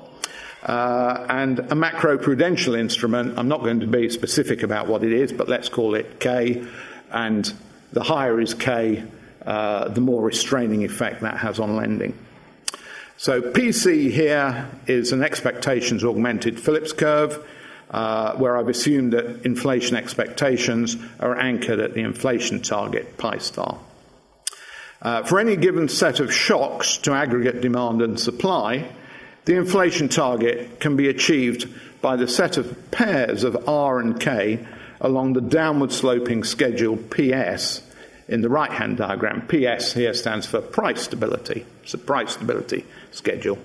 uh, 0.63 1.27
and 1.29 1.59
a 1.59 1.75
macroprudential 1.75 2.79
instrument. 2.79 3.39
I'm 3.39 3.49
not 3.49 3.61
going 3.61 3.81
to 3.81 3.87
be 3.87 4.09
specific 4.09 4.63
about 4.63 4.87
what 4.87 5.03
it 5.03 5.13
is, 5.13 5.33
but 5.33 5.49
let's 5.49 5.69
call 5.69 5.95
it 5.95 6.21
K. 6.21 6.65
And 7.11 7.53
the 7.93 8.03
higher 8.03 8.41
is 8.41 8.55
K, 8.55 9.05
the 9.45 10.01
more 10.01 10.23
restraining 10.23 10.85
effect 10.85 11.21
that 11.23 11.39
has 11.39 11.59
on 11.59 11.77
lending. 11.77 12.17
So 13.17 13.41
PC 13.41 14.11
here 14.11 14.69
is 14.87 15.13
an 15.13 15.23
expectations 15.23 16.03
augmented 16.03 16.59
Phillips 16.59 16.93
curve 16.93 17.47
uh, 17.93 18.35
where 18.35 18.57
I've 18.57 18.69
assumed 18.69 19.13
that 19.13 19.45
inflation 19.45 19.97
expectations 19.97 20.97
are 21.21 21.39
anchored 21.39 21.79
at 21.79 21.95
the 21.95 22.01
inflation 22.01 22.63
target, 22.63 23.19
pi 23.19 23.39
star. 23.39 23.79
Uh, 25.01 25.23
for 25.23 25.39
any 25.39 25.57
given 25.57 25.89
set 25.89 26.21
of 26.21 26.33
shocks 26.33 26.97
to 26.99 27.13
aggregate 27.13 27.61
demand 27.61 28.03
and 28.03 28.19
supply, 28.19 28.89
the 29.45 29.57
inflation 29.57 30.09
target 30.09 30.81
can 30.81 30.97
be 30.97 31.09
achieved 31.09 31.69
by 32.01 32.17
the 32.17 32.29
set 32.29 32.57
of 32.57 32.91
pairs 32.91 33.45
of 33.45 33.69
R 33.69 33.99
and 34.01 34.19
K 34.19 34.67
along 35.01 35.35
the 35.35 35.41
downward 35.41 35.93
sloping 35.93 36.45
schedule 36.45 36.97
PS 36.97 37.83
in 38.33 38.41
the 38.41 38.49
right 38.49 38.73
hand 38.73 38.97
diagram. 38.97 39.47
PS 39.47 39.93
here 39.93 40.15
stands 40.15 40.47
for 40.47 40.63
price 40.63 41.03
stability. 41.03 41.67
It's 41.83 41.93
a 41.93 41.99
price 41.99 42.33
stability 42.33 42.87
schedule. 43.11 43.59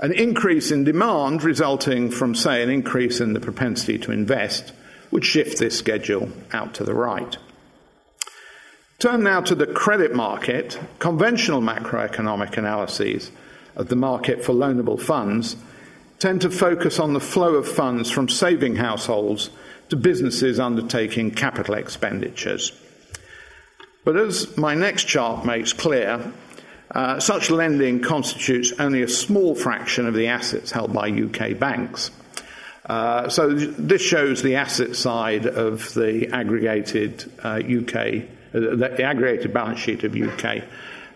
An 0.00 0.12
increase 0.12 0.72
in 0.72 0.82
demand 0.82 1.44
resulting 1.44 2.10
from, 2.10 2.34
say, 2.34 2.62
an 2.64 2.70
increase 2.70 3.20
in 3.20 3.34
the 3.34 3.40
propensity 3.40 3.98
to 4.00 4.10
invest 4.10 4.72
would 5.12 5.24
shift 5.24 5.60
this 5.60 5.78
schedule 5.78 6.32
out 6.52 6.74
to 6.74 6.84
the 6.84 6.94
right. 6.94 7.36
Turn 8.98 9.22
now 9.22 9.40
to 9.42 9.54
the 9.54 9.66
credit 9.66 10.12
market. 10.12 10.80
Conventional 10.98 11.60
macroeconomic 11.60 12.56
analyses 12.58 13.30
of 13.76 13.88
the 13.88 13.96
market 13.96 14.44
for 14.44 14.54
loanable 14.54 15.00
funds 15.00 15.54
tend 16.18 16.40
to 16.40 16.50
focus 16.50 16.98
on 16.98 17.12
the 17.12 17.20
flow 17.20 17.54
of 17.54 17.68
funds 17.68 18.10
from 18.10 18.28
saving 18.28 18.76
households 18.76 19.50
to 19.88 19.96
businesses 19.96 20.58
undertaking 20.58 21.30
capital 21.30 21.74
expenditures. 21.74 22.72
But 24.04 24.16
as 24.16 24.56
my 24.56 24.74
next 24.74 25.04
chart 25.04 25.44
makes 25.44 25.72
clear, 25.72 26.32
uh, 26.90 27.20
such 27.20 27.50
lending 27.50 28.00
constitutes 28.00 28.72
only 28.78 29.02
a 29.02 29.08
small 29.08 29.54
fraction 29.54 30.06
of 30.06 30.14
the 30.14 30.26
assets 30.26 30.72
held 30.72 30.92
by 30.92 31.08
UK 31.08 31.58
banks. 31.58 32.10
Uh, 32.84 33.28
so 33.28 33.54
this 33.54 34.02
shows 34.02 34.42
the 34.42 34.56
asset 34.56 34.96
side 34.96 35.46
of 35.46 35.94
the 35.94 36.28
aggregated 36.32 37.30
uh, 37.44 37.60
UK, 37.60 37.96
uh, 38.52 38.76
the 38.76 39.02
aggregated 39.04 39.54
balance 39.54 39.78
sheet 39.78 40.02
of 40.02 40.16
UK 40.16 40.64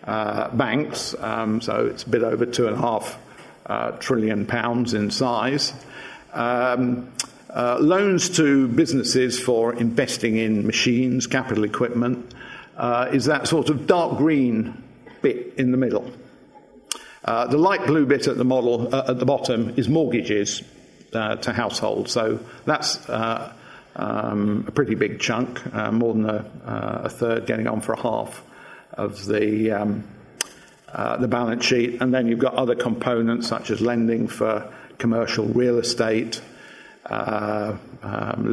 uh, 0.05 0.49
banks. 0.55 1.13
Um, 1.19 1.59
so 1.59 1.87
it's 1.87 2.03
a 2.03 2.09
bit 2.09 2.23
over 2.23 2.45
two 2.45 2.67
and 2.67 2.77
a 2.77 2.79
half 2.79 3.19
uh, 3.65 3.91
trillion 3.91 4.45
pounds 4.45 4.93
in 4.93 5.11
size. 5.11 5.73
Um, 6.33 7.11
loans 7.53 8.29
to 8.37 8.69
businesses 8.69 9.39
for 9.39 9.73
investing 9.73 10.37
in 10.37 10.65
machines, 10.65 11.27
capital 11.27 11.65
equipment, 11.65 12.33
is 13.11 13.25
that 13.25 13.47
sort 13.47 13.69
of 13.69 13.87
dark 13.87 14.17
green 14.17 14.83
bit 15.21 15.53
in 15.57 15.71
the 15.71 15.77
middle. 15.77 16.11
Uh, 17.27 17.45
the 17.47 17.57
light 17.57 17.85
blue 17.85 18.05
bit 18.05 18.27
at 18.27 18.37
the 18.37 18.45
model 18.45 18.93
uh, 18.95 19.09
at 19.09 19.19
the 19.19 19.25
bottom 19.25 19.73
is 19.75 19.89
mortgages 19.89 20.63
uh, 21.13 21.35
to 21.35 21.51
households. 21.51 22.11
So 22.11 22.39
that's 22.63 23.07
uh, 23.09 23.53
um, 23.97 24.63
a 24.67 24.71
pretty 24.71 24.95
big 24.95 25.19
chunk, 25.19 25.61
uh, 25.75 25.91
more 25.91 26.13
than 26.13 26.29
a, 26.29 26.51
uh, 26.65 27.01
a, 27.05 27.09
third, 27.09 27.45
getting 27.45 27.67
on 27.67 27.81
for 27.81 27.93
a 27.93 28.01
half 28.01 28.41
of 28.93 29.25
the 29.25 29.71
um, 29.71 30.07
the 31.19 31.27
balance 31.27 31.65
sheet. 31.65 32.01
And 32.01 32.13
then 32.13 32.27
you've 32.27 32.39
got 32.39 32.53
other 32.53 32.75
components 32.75 33.47
such 33.47 33.71
as 33.71 33.81
lending 33.81 34.29
for 34.29 34.73
commercial 34.97 35.45
real 35.45 35.79
estate, 35.79 36.41
um, 37.07 37.79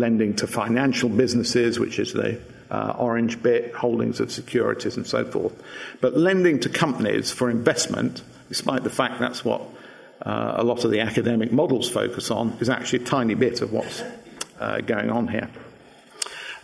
lending 0.00 0.34
to 0.36 0.46
financial 0.48 1.08
businesses, 1.08 1.78
which 1.78 2.00
is 2.00 2.12
the 2.12 2.40
uh, 2.74 2.96
orange 2.98 3.40
bit, 3.40 3.72
holdings 3.72 4.18
of 4.18 4.32
securities, 4.32 4.96
and 4.96 5.06
so 5.06 5.24
forth. 5.24 5.54
But 6.00 6.16
lending 6.16 6.60
to 6.60 6.68
companies 6.68 7.30
for 7.30 7.48
investment, 7.48 8.22
despite 8.48 8.82
the 8.82 8.90
fact 8.90 9.20
that's 9.20 9.44
what 9.44 9.62
uh, 10.22 10.54
a 10.56 10.64
lot 10.64 10.84
of 10.84 10.90
the 10.90 11.00
academic 11.00 11.52
models 11.52 11.88
focus 11.88 12.30
on, 12.30 12.56
is 12.60 12.68
actually 12.68 13.04
a 13.04 13.06
tiny 13.06 13.34
bit 13.34 13.60
of 13.60 13.72
what's 13.72 14.02
uh, 14.58 14.80
going 14.80 15.10
on 15.10 15.28
here. 15.28 15.48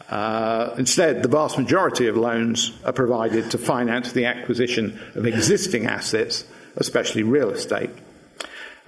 Uh, 0.08 0.74
instead, 0.78 1.22
the 1.22 1.28
vast 1.28 1.56
majority 1.56 2.08
of 2.08 2.16
loans 2.16 2.72
are 2.84 2.92
provided 2.92 3.48
to 3.52 3.58
finance 3.58 4.10
the 4.10 4.24
acquisition 4.24 4.98
of 5.14 5.24
existing 5.24 5.86
assets, 5.86 6.44
especially 6.76 7.22
real 7.22 7.50
estate. 7.50 7.90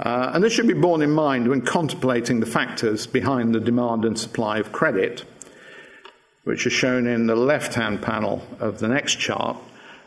Uh, 0.00 0.32
and 0.34 0.42
this 0.42 0.52
should 0.52 0.66
be 0.66 0.74
borne 0.74 1.02
in 1.02 1.12
mind 1.12 1.46
when 1.46 1.60
contemplating 1.60 2.40
the 2.40 2.46
factors 2.46 3.06
behind 3.06 3.54
the 3.54 3.60
demand 3.60 4.04
and 4.04 4.18
supply 4.18 4.58
of 4.58 4.72
credit 4.72 5.24
which 6.44 6.66
are 6.66 6.70
shown 6.70 7.06
in 7.06 7.26
the 7.26 7.36
left 7.36 7.74
hand 7.74 8.02
panel 8.02 8.42
of 8.58 8.78
the 8.80 8.88
next 8.88 9.18
chart 9.18 9.56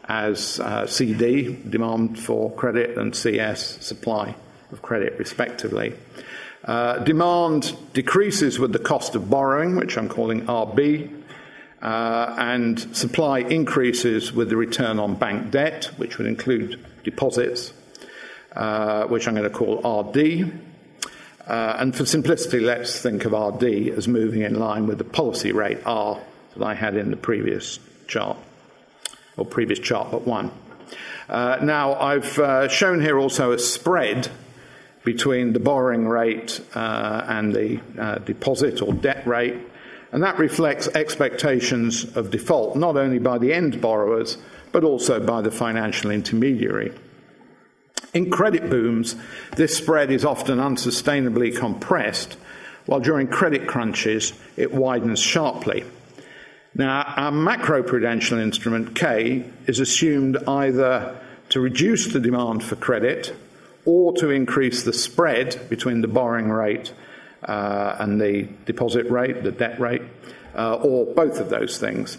as 0.08 0.60
uh, 0.60 0.86
CD, 0.86 1.58
demand 1.70 2.20
for 2.20 2.52
credit, 2.52 2.98
and 2.98 3.16
CS, 3.16 3.84
supply 3.84 4.36
of 4.72 4.82
credit, 4.82 5.18
respectively. 5.18 5.96
Uh, 6.64 7.00
demand 7.00 7.76
decreases 7.94 8.60
with 8.60 8.74
the 8.74 8.80
cost 8.80 9.16
of 9.16 9.30
borrowing, 9.30 9.76
which 9.76 9.98
I'm 9.98 10.10
calling 10.10 10.46
RB, 10.46 11.24
uh, 11.82 12.36
and 12.38 12.80
supply 12.96 13.40
increases 13.40 14.34
with 14.34 14.50
the 14.50 14.58
return 14.58 15.00
on 15.00 15.16
bank 15.16 15.52
debt, 15.52 15.86
which 15.98 16.18
would 16.18 16.28
include 16.28 16.84
deposits, 17.04 17.74
uh, 18.56 19.06
which 19.06 19.28
I'm 19.28 19.36
going 19.36 19.50
to 19.50 19.56
call 19.56 19.78
RD. 20.02 20.52
Uh, 21.48 21.78
and 21.80 21.96
for 21.96 22.06
simplicity, 22.06 22.60
let's 22.60 23.00
think 23.00 23.26
of 23.26 23.34
RD 23.34 23.90
as 23.90 24.08
moving 24.08 24.42
in 24.42 24.60
line 24.60 24.88
with 24.88 24.98
the 24.98 25.04
policy 25.04 25.52
rate 25.52 25.80
R 25.86 26.20
that 26.56 26.66
I 26.66 26.74
had 26.74 26.96
in 26.96 27.12
the 27.12 27.18
previous 27.18 27.80
chart, 28.08 28.38
or 29.38 29.46
previous 29.46 29.80
chart 29.80 30.10
but 30.12 30.26
one. 30.26 30.52
Uh, 31.30 31.60
now, 31.62 31.96
I've 31.96 32.38
uh, 32.40 32.68
shown 32.68 33.02
here 33.02 33.20
also 33.20 33.52
a 33.52 33.60
spread 33.60 34.30
between 35.04 35.54
the 35.54 35.60
borrowing 35.60 36.08
rate 36.08 36.62
and 36.74 37.54
the 37.54 37.80
deposit 38.26 38.82
or 38.82 38.94
debt 38.94 39.28
rate, 39.28 39.56
and 40.12 40.24
that 40.24 40.40
reflects 40.40 40.88
expectations 40.88 42.06
of 42.16 42.32
default 42.32 42.76
not 42.76 42.98
only 42.98 43.20
by 43.20 43.38
the 43.38 43.54
end 43.54 43.82
borrowers 43.82 44.38
but 44.76 44.84
also 44.84 45.22
by 45.22 45.42
the 45.42 45.52
financial 45.52 46.12
intermediary. 46.12 46.92
In 48.16 48.30
credit 48.30 48.70
booms, 48.70 49.18
this 49.58 49.76
spread 49.76 50.10
is 50.10 50.24
often 50.24 50.58
unsustainably 50.58 51.54
compressed, 51.54 52.38
while 52.86 53.02
during 53.02 53.28
credit 53.28 53.68
crunches 53.68 54.32
it 54.56 54.74
widens 54.74 55.20
sharply. 55.20 55.84
Now, 56.74 57.02
our 57.02 57.32
macroprudential 57.34 58.42
instrument 58.42 58.96
K 58.96 59.44
is 59.68 59.82
assumed 59.82 60.38
either 60.48 61.20
to 61.50 61.60
reduce 61.60 62.14
the 62.14 62.22
demand 62.22 62.64
for 62.64 62.78
credit 62.78 63.36
or 63.84 64.14
to 64.14 64.30
increase 64.30 64.84
the 64.84 64.94
spread 64.94 65.68
between 65.70 66.00
the 66.00 66.08
borrowing 66.08 66.50
rate 66.50 66.94
uh, 67.44 67.98
and 68.00 68.22
the 68.22 68.48
deposit 68.66 69.12
rate, 69.12 69.44
the 69.44 69.52
debt 69.52 69.78
rate, 69.78 70.04
uh, 70.56 70.76
or 70.76 71.06
both 71.06 71.42
of 71.42 71.50
those 71.50 71.78
things. 71.80 72.18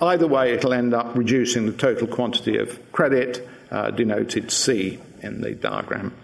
Either 0.00 0.26
way, 0.26 0.52
it'll 0.52 0.74
end 0.74 0.94
up 0.94 1.16
reducing 1.16 1.66
the 1.66 1.72
total 1.72 2.08
quantity 2.08 2.58
of 2.58 2.80
credit, 2.90 3.48
uh, 3.70 3.92
denoted 3.92 4.50
C 4.50 4.98
in 5.22 5.40
the 5.40 5.52
diagram. 5.52 6.14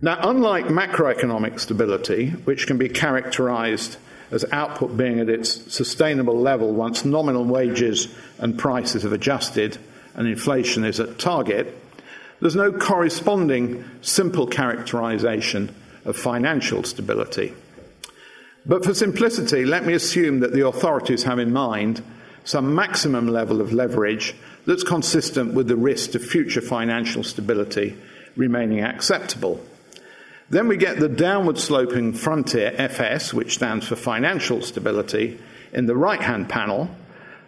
Now, 0.00 0.18
unlike 0.28 0.66
macroeconomic 0.66 1.58
stability, 1.58 2.30
which 2.30 2.66
can 2.66 2.76
be 2.76 2.88
characterized 2.88 3.96
as 4.30 4.44
output 4.52 4.96
being 4.96 5.20
at 5.20 5.28
its 5.28 5.72
sustainable 5.72 6.38
level 6.38 6.72
once 6.72 7.04
nominal 7.04 7.44
wages 7.44 8.08
and 8.38 8.58
prices 8.58 9.04
have 9.04 9.12
adjusted 9.12 9.78
and 10.14 10.26
inflation 10.26 10.84
is 10.84 11.00
at 11.00 11.18
target, 11.18 11.74
there's 12.40 12.56
no 12.56 12.72
corresponding 12.72 13.84
simple 14.02 14.46
characterization 14.46 15.74
of 16.04 16.16
financial 16.16 16.84
stability. 16.84 17.54
But 18.66 18.84
for 18.84 18.94
simplicity, 18.94 19.64
let 19.64 19.86
me 19.86 19.94
assume 19.94 20.40
that 20.40 20.52
the 20.52 20.66
authorities 20.66 21.22
have 21.22 21.38
in 21.38 21.52
mind 21.52 22.02
some 22.44 22.74
maximum 22.74 23.28
level 23.28 23.60
of 23.60 23.72
leverage 23.72 24.34
that's 24.66 24.82
consistent 24.82 25.54
with 25.54 25.68
the 25.68 25.76
risk 25.76 26.10
to 26.12 26.18
future 26.18 26.60
financial 26.60 27.22
stability 27.22 27.96
remaining 28.36 28.82
acceptable. 28.82 29.64
Then 30.50 30.68
we 30.68 30.76
get 30.76 31.00
the 31.00 31.08
downward 31.08 31.58
sloping 31.58 32.12
frontier, 32.12 32.72
FS, 32.76 33.32
which 33.32 33.54
stands 33.54 33.88
for 33.88 33.96
financial 33.96 34.62
stability, 34.62 35.40
in 35.72 35.86
the 35.86 35.96
right 35.96 36.20
hand 36.20 36.48
panel 36.48 36.88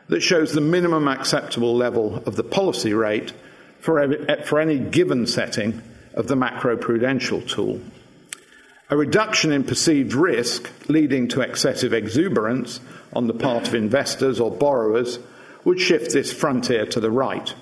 that 0.09 0.21
shows 0.21 0.53
the 0.53 0.61
minimum 0.61 1.07
acceptable 1.07 1.77
level 1.77 2.17
of 2.27 2.37
the 2.37 2.45
policy 2.45 2.93
rate 2.93 3.33
for, 3.81 4.15
for 4.45 4.59
any 4.59 4.79
given 4.79 5.27
setting 5.27 5.83
of 6.15 6.27
the 6.27 6.35
macroprudential 6.35 7.47
tool. 7.49 7.81
A 8.91 8.97
reduction 8.97 9.53
in 9.53 9.65
perceived 9.65 10.15
risk 10.15 10.71
leading 10.89 11.29
to 11.29 11.43
excessive 11.43 11.93
exuberance 11.93 12.81
on 13.13 13.27
the 13.27 13.35
part 13.35 13.69
of 13.69 13.75
investors 13.75 14.41
or 14.41 14.51
borrowers 14.51 15.19
would 15.69 15.79
shift 15.79 16.15
this 16.15 16.33
frontier 16.33 16.87
to 16.87 16.99
the 16.99 17.11
right. 17.11 17.55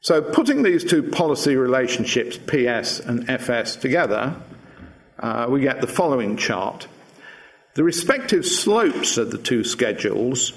So, 0.00 0.22
putting 0.22 0.62
these 0.62 0.82
two 0.82 1.02
policy 1.02 1.56
relationships, 1.56 2.38
PS 2.38 3.00
and 3.00 3.28
FS, 3.28 3.76
together, 3.76 4.34
uh, 5.18 5.46
we 5.50 5.60
get 5.60 5.82
the 5.82 5.86
following 5.86 6.38
chart. 6.38 6.88
The 7.74 7.84
respective 7.84 8.46
slopes 8.46 9.18
of 9.18 9.30
the 9.30 9.36
two 9.36 9.62
schedules 9.62 10.54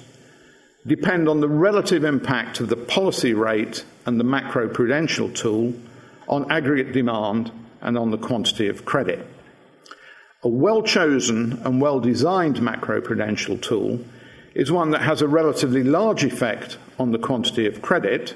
depend 0.88 1.28
on 1.28 1.41
the 1.41 1.49
relative 1.49 2.05
impact 2.05 2.62
of 2.62 2.70
the 2.70 2.78
policy 2.78 3.34
rate 3.34 3.84
and 4.05 4.18
the 4.18 4.24
macroprudential 4.24 5.36
tool 5.36 5.74
on 6.30 6.49
aggregate 6.49 6.93
demand 6.93 7.51
and 7.82 7.97
on 7.97 8.12
the 8.12 8.18
quantity 8.18 8.70
of 8.70 8.86
credit. 8.86 9.28
A 10.41 10.47
well 10.47 10.84
chosen 10.84 11.62
and 11.66 11.82
well 11.82 11.99
designed 11.99 12.62
macroprudential 12.62 13.62
tool 13.62 13.99
is 14.53 14.71
one 14.71 14.91
that 14.91 15.01
has 15.01 15.21
a 15.21 15.27
relatively 15.27 15.83
large 15.83 16.23
effect 16.23 16.77
on 16.97 17.11
the 17.11 17.19
quantity 17.19 17.65
of 17.65 17.81
credit 17.81 18.35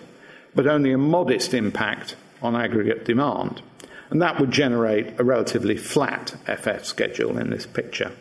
but 0.56 0.68
only 0.68 0.92
a 0.92 0.98
modest 0.98 1.54
impact 1.54 2.16
on 2.42 2.56
aggregate 2.56 3.06
demand. 3.06 3.62
And 4.10 4.22
that 4.22 4.40
would 4.40 4.52
generate 4.52 5.20
a 5.20 5.24
relatively 5.24 5.78
flat 5.78 6.36
FF 6.46 6.86
schedule 6.86 7.38
in 7.38 7.50
this 7.50 7.66
picture. 7.66 8.12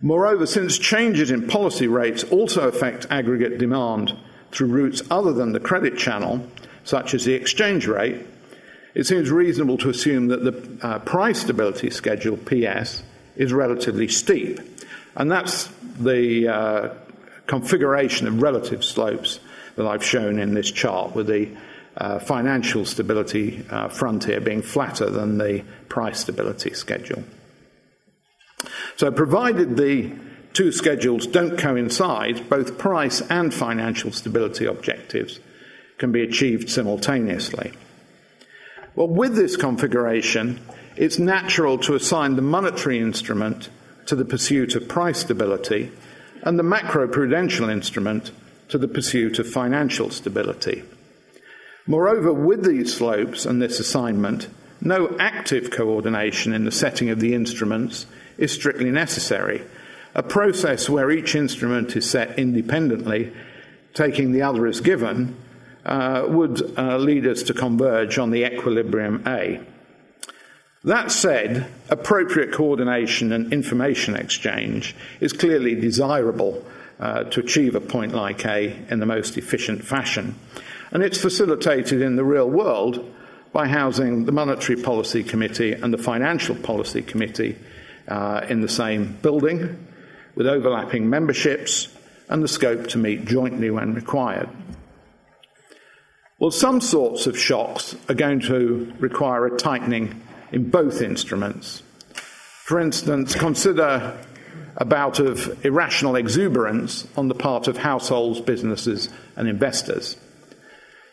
Moreover, 0.00 0.46
since 0.46 0.76
changes 0.76 1.30
in 1.30 1.46
policy 1.46 1.86
rates 1.86 2.24
also 2.24 2.68
affect 2.68 3.06
aggregate 3.10 3.58
demand 3.58 4.16
through 4.50 4.68
routes 4.68 5.02
other 5.10 5.32
than 5.32 5.52
the 5.52 5.60
credit 5.60 5.96
channel, 5.96 6.46
such 6.82 7.14
as 7.14 7.24
the 7.24 7.34
exchange 7.34 7.86
rate, 7.86 8.26
it 8.94 9.04
seems 9.04 9.30
reasonable 9.30 9.78
to 9.78 9.88
assume 9.88 10.28
that 10.28 10.44
the 10.44 10.86
uh, 10.86 10.98
price 11.00 11.40
stability 11.40 11.90
schedule, 11.90 12.36
PS, 12.36 13.02
is 13.36 13.52
relatively 13.52 14.08
steep. 14.08 14.60
And 15.16 15.30
that's 15.30 15.68
the 15.98 16.48
uh, 16.48 16.94
configuration 17.46 18.26
of 18.26 18.42
relative 18.42 18.84
slopes 18.84 19.40
that 19.76 19.86
I've 19.86 20.04
shown 20.04 20.38
in 20.38 20.54
this 20.54 20.70
chart, 20.70 21.14
with 21.14 21.26
the 21.26 21.50
uh, 21.96 22.18
financial 22.18 22.84
stability 22.84 23.64
uh, 23.70 23.88
frontier 23.88 24.40
being 24.40 24.62
flatter 24.62 25.10
than 25.10 25.38
the 25.38 25.64
price 25.88 26.20
stability 26.20 26.74
schedule. 26.74 27.22
So, 28.96 29.10
provided 29.10 29.76
the 29.76 30.12
two 30.52 30.72
schedules 30.72 31.26
don't 31.26 31.58
coincide, 31.58 32.48
both 32.48 32.78
price 32.78 33.20
and 33.22 33.52
financial 33.52 34.12
stability 34.12 34.64
objectives 34.66 35.40
can 35.98 36.12
be 36.12 36.22
achieved 36.22 36.70
simultaneously. 36.70 37.72
Well, 38.94 39.08
with 39.08 39.34
this 39.34 39.56
configuration, 39.56 40.60
it's 40.96 41.18
natural 41.18 41.78
to 41.78 41.94
assign 41.94 42.36
the 42.36 42.42
monetary 42.42 43.00
instrument 43.00 43.68
to 44.06 44.16
the 44.16 44.24
pursuit 44.24 44.74
of 44.74 44.88
price 44.88 45.20
stability 45.20 45.90
and 46.42 46.58
the 46.58 46.62
macroprudential 46.62 47.70
instrument 47.70 48.30
to 48.68 48.78
the 48.78 48.88
pursuit 48.88 49.38
of 49.38 49.48
financial 49.48 50.10
stability. 50.10 50.82
Moreover, 51.86 52.32
with 52.32 52.64
these 52.64 52.94
slopes 52.94 53.44
and 53.44 53.60
this 53.60 53.78
assignment, 53.78 54.48
no 54.80 55.16
active 55.18 55.70
coordination 55.70 56.52
in 56.52 56.64
the 56.64 56.70
setting 56.70 57.10
of 57.10 57.20
the 57.20 57.34
instruments 57.34 58.06
is 58.38 58.52
strictly 58.52 58.90
necessary, 58.90 59.62
a 60.14 60.22
process 60.22 60.88
where 60.88 61.10
each 61.10 61.34
instrument 61.34 61.96
is 61.96 62.08
set 62.08 62.38
independently, 62.38 63.32
taking 63.94 64.32
the 64.32 64.42
other 64.42 64.66
as 64.66 64.80
given, 64.80 65.36
uh, 65.84 66.24
would 66.28 66.78
uh, 66.78 66.96
lead 66.96 67.26
us 67.26 67.42
to 67.42 67.54
converge 67.54 68.18
on 68.18 68.30
the 68.30 68.44
equilibrium 68.44 69.22
A. 69.26 69.60
That 70.84 71.10
said, 71.10 71.66
appropriate 71.88 72.52
coordination 72.52 73.32
and 73.32 73.52
information 73.54 74.16
exchange 74.16 74.94
is 75.18 75.32
clearly 75.32 75.74
desirable 75.74 76.62
uh, 77.00 77.24
to 77.24 77.40
achieve 77.40 77.74
a 77.74 77.80
point 77.80 78.14
like 78.14 78.44
A 78.44 78.84
in 78.90 79.00
the 79.00 79.06
most 79.06 79.38
efficient 79.38 79.82
fashion. 79.82 80.34
And 80.90 81.02
it's 81.02 81.20
facilitated 81.20 82.02
in 82.02 82.16
the 82.16 82.24
real 82.24 82.48
world 82.48 83.12
by 83.52 83.66
housing 83.66 84.26
the 84.26 84.32
Monetary 84.32 84.80
Policy 84.80 85.24
Committee 85.24 85.72
and 85.72 85.92
the 85.92 85.98
Financial 85.98 86.54
Policy 86.54 87.00
Committee 87.00 87.56
uh, 88.06 88.44
in 88.50 88.60
the 88.60 88.68
same 88.68 89.16
building, 89.22 89.86
with 90.34 90.46
overlapping 90.46 91.08
memberships 91.08 91.88
and 92.28 92.42
the 92.42 92.48
scope 92.48 92.88
to 92.88 92.98
meet 92.98 93.24
jointly 93.24 93.70
when 93.70 93.94
required. 93.94 94.50
Well, 96.38 96.50
some 96.50 96.82
sorts 96.82 97.26
of 97.26 97.38
shocks 97.38 97.96
are 98.08 98.14
going 98.14 98.40
to 98.40 98.92
require 98.98 99.46
a 99.46 99.56
tightening 99.56 100.20
in 100.54 100.70
both 100.70 101.02
instruments. 101.02 101.82
For 102.64 102.78
instance, 102.78 103.34
consider 103.34 104.16
a 104.76 104.84
bout 104.84 105.18
of 105.18 105.64
irrational 105.66 106.14
exuberance 106.14 107.08
on 107.16 107.26
the 107.26 107.34
part 107.34 107.66
of 107.66 107.78
households, 107.78 108.40
businesses, 108.40 109.08
and 109.36 109.48
investors. 109.48 110.16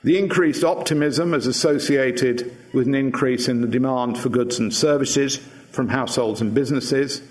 The 0.03 0.19
increased 0.19 0.63
optimism 0.63 1.33
is 1.33 1.47
associated 1.47 2.55
with 2.71 2.85
an 2.85 2.93
increase 2.93 3.47
in 3.47 3.61
the 3.61 3.67
demand 3.67 4.19
for 4.19 4.29
goods 4.29 4.59
and 4.59 4.71
services 4.71 5.37
from 5.71 5.89
households 5.89 6.41
and 6.41 6.53
businesses, 6.53 7.21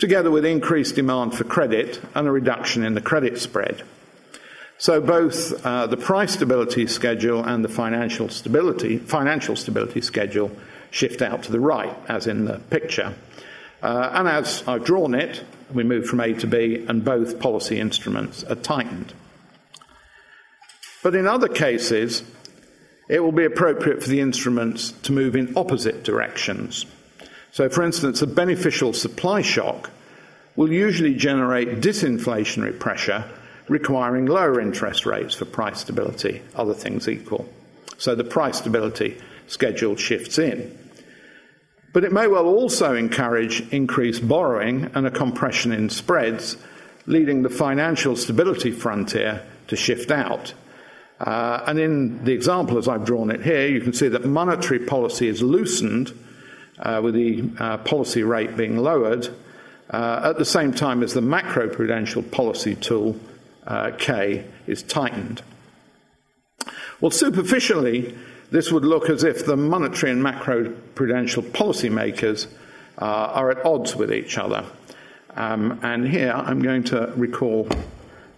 together 0.00 0.32
with 0.32 0.44
increased 0.44 0.96
demand 0.96 1.34
for 1.34 1.44
credit 1.44 2.00
and 2.14 2.26
a 2.26 2.32
reduction 2.32 2.82
in 2.82 2.94
the 2.94 3.00
credit 3.00 3.38
spread. 3.38 3.84
So 4.78 5.00
both 5.00 5.64
uh, 5.64 5.86
the 5.86 5.96
price 5.96 6.32
stability 6.32 6.88
schedule 6.88 7.44
and 7.44 7.64
the 7.64 7.68
financial 7.68 8.28
stability, 8.30 8.98
financial 8.98 9.54
stability 9.54 10.00
schedule 10.00 10.50
shift 10.90 11.22
out 11.22 11.44
to 11.44 11.52
the 11.52 11.60
right, 11.60 11.96
as 12.08 12.26
in 12.26 12.44
the 12.44 12.58
picture. 12.58 13.14
Uh, 13.82 14.10
and 14.12 14.28
as 14.28 14.62
I've 14.66 14.84
drawn 14.84 15.14
it, 15.14 15.42
we 15.72 15.84
move 15.84 16.06
from 16.06 16.20
A 16.20 16.34
to 16.34 16.46
B, 16.46 16.84
and 16.88 17.04
both 17.04 17.40
policy 17.40 17.78
instruments 17.78 18.44
are 18.44 18.56
tightened. 18.56 19.14
But 21.02 21.14
in 21.14 21.26
other 21.26 21.48
cases, 21.48 22.22
it 23.08 23.20
will 23.20 23.32
be 23.32 23.44
appropriate 23.44 24.02
for 24.02 24.08
the 24.08 24.20
instruments 24.20 24.92
to 25.02 25.12
move 25.12 25.34
in 25.34 25.56
opposite 25.56 26.04
directions. 26.04 26.84
So, 27.52 27.68
for 27.68 27.82
instance, 27.82 28.22
a 28.22 28.26
beneficial 28.26 28.92
supply 28.92 29.42
shock 29.42 29.90
will 30.56 30.72
usually 30.72 31.14
generate 31.14 31.80
disinflationary 31.80 32.78
pressure 32.78 33.24
requiring 33.68 34.26
lower 34.26 34.60
interest 34.60 35.06
rates 35.06 35.34
for 35.34 35.44
price 35.44 35.80
stability, 35.80 36.42
other 36.54 36.74
things 36.74 37.08
equal. 37.08 37.48
So 37.98 38.14
the 38.14 38.24
price 38.24 38.58
stability 38.58 39.20
schedule 39.46 39.96
shifts 39.96 40.38
in. 40.38 40.76
But 41.92 42.04
it 42.04 42.12
may 42.12 42.26
well 42.26 42.46
also 42.46 42.94
encourage 42.94 43.68
increased 43.72 44.26
borrowing 44.26 44.90
and 44.94 45.06
a 45.06 45.10
compression 45.10 45.72
in 45.72 45.90
spreads, 45.90 46.56
leading 47.06 47.42
the 47.42 47.48
financial 47.48 48.16
stability 48.16 48.70
frontier 48.70 49.42
to 49.66 49.76
shift 49.76 50.10
out. 50.10 50.54
Uh, 51.18 51.62
and 51.66 51.78
in 51.78 52.24
the 52.24 52.32
example 52.32 52.78
as 52.78 52.88
I've 52.88 53.04
drawn 53.04 53.30
it 53.30 53.42
here, 53.42 53.66
you 53.66 53.80
can 53.80 53.92
see 53.92 54.08
that 54.08 54.24
monetary 54.24 54.78
policy 54.78 55.28
is 55.28 55.42
loosened 55.42 56.12
uh, 56.78 57.00
with 57.02 57.14
the 57.14 57.50
uh, 57.58 57.78
policy 57.78 58.22
rate 58.22 58.56
being 58.56 58.78
lowered 58.78 59.28
uh, 59.90 60.20
at 60.24 60.38
the 60.38 60.44
same 60.44 60.72
time 60.72 61.02
as 61.02 61.14
the 61.14 61.20
macroprudential 61.20 62.30
policy 62.30 62.74
tool, 62.76 63.16
uh, 63.66 63.90
K, 63.98 64.44
is 64.66 64.82
tightened. 64.82 65.42
Well, 67.00 67.10
superficially, 67.10 68.16
this 68.50 68.72
would 68.72 68.84
look 68.84 69.08
as 69.08 69.24
if 69.24 69.46
the 69.46 69.56
monetary 69.56 70.12
and 70.12 70.22
macroprudential 70.22 71.42
policymakers 71.50 72.46
uh, 72.98 73.04
are 73.04 73.50
at 73.50 73.64
odds 73.64 73.94
with 73.96 74.12
each 74.12 74.38
other. 74.38 74.64
Um, 75.36 75.78
and 75.82 76.06
here 76.06 76.32
I'm 76.32 76.60
going 76.60 76.84
to 76.84 77.12
recall 77.16 77.68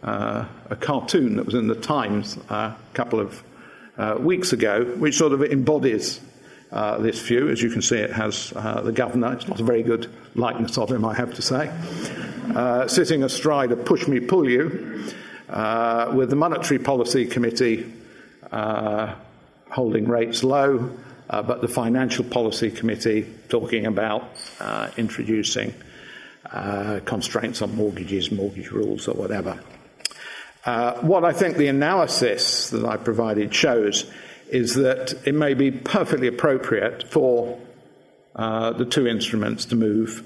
uh, 0.02 0.44
a 0.68 0.76
cartoon 0.76 1.36
that 1.36 1.46
was 1.46 1.54
in 1.54 1.66
the 1.66 1.74
Times 1.74 2.38
uh, 2.50 2.54
a 2.54 2.76
couple 2.94 3.20
of 3.20 3.42
uh, 3.96 4.16
weeks 4.18 4.52
ago, 4.52 4.84
which 4.84 5.16
sort 5.16 5.32
of 5.32 5.42
embodies 5.42 6.20
uh, 6.70 6.98
this 6.98 7.20
view. 7.20 7.48
As 7.48 7.62
you 7.62 7.70
can 7.70 7.82
see, 7.82 7.96
it 7.96 8.12
has 8.12 8.52
uh, 8.54 8.82
the 8.82 8.92
governor. 8.92 9.32
It's 9.32 9.48
not 9.48 9.60
a 9.60 9.64
very 9.64 9.82
good 9.82 10.10
likeness 10.34 10.78
of 10.78 10.90
him, 10.90 11.04
I 11.04 11.14
have 11.14 11.34
to 11.34 11.42
say, 11.42 11.70
sitting 12.88 13.22
astride 13.22 13.72
a 13.72 13.76
push 13.76 14.06
me 14.08 14.20
pull 14.20 14.48
you, 14.48 15.04
with 15.48 16.30
the 16.30 16.36
Monetary 16.36 16.78
Policy 16.78 17.26
Committee 17.26 17.92
holding 19.72 20.06
rates 20.06 20.44
low, 20.44 20.90
uh, 21.30 21.42
but 21.42 21.62
the 21.62 21.68
Financial 21.68 22.24
Policy 22.24 22.70
Committee 22.70 23.26
talking 23.48 23.86
about 23.86 24.24
uh, 24.60 24.90
introducing 24.98 25.72
uh, 26.52 27.00
constraints 27.06 27.62
on 27.62 27.74
mortgages, 27.74 28.30
mortgage 28.30 28.70
rules, 28.70 29.08
or 29.08 29.14
whatever. 29.14 29.58
What 31.00 31.24
I 31.24 31.32
think 31.32 31.56
the 31.56 31.68
analysis 31.68 32.70
that 32.70 32.84
I 32.84 32.96
provided 32.98 33.54
shows 33.54 34.08
is 34.50 34.74
that 34.74 35.14
it 35.26 35.34
may 35.34 35.54
be 35.54 35.70
perfectly 35.70 36.28
appropriate 36.28 37.08
for 37.08 37.58
the 38.34 38.86
two 38.88 39.06
instruments 39.06 39.64
to 39.66 39.76
move 39.76 40.22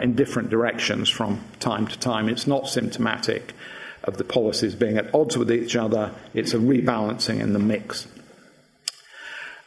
in 0.00 0.14
different 0.14 0.50
directions 0.50 1.08
from 1.08 1.40
time 1.58 1.88
to 1.88 1.98
time. 1.98 2.28
It's 2.28 2.46
not 2.46 2.68
symptomatic 2.68 3.54
of 4.04 4.18
the 4.18 4.24
policies 4.24 4.74
being 4.74 4.98
at 4.98 5.14
odds 5.14 5.38
with 5.38 5.50
each 5.50 5.76
other, 5.76 6.12
it's 6.34 6.54
a 6.54 6.58
rebalancing 6.58 7.40
in 7.40 7.52
the 7.52 7.58
mix. 7.58 8.06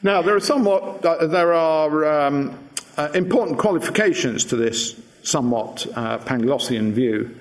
Now, 0.04 0.22
there 0.22 0.36
are 0.36 0.42
somewhat, 0.42 1.06
uh, 1.06 1.28
there 1.28 1.54
are 1.54 2.26
um, 2.28 2.58
uh, 2.98 3.10
important 3.14 3.58
qualifications 3.58 4.46
to 4.46 4.56
this 4.56 5.00
somewhat 5.24 5.88
uh, 5.96 6.20
Panglossian 6.20 6.92
view 6.92 7.36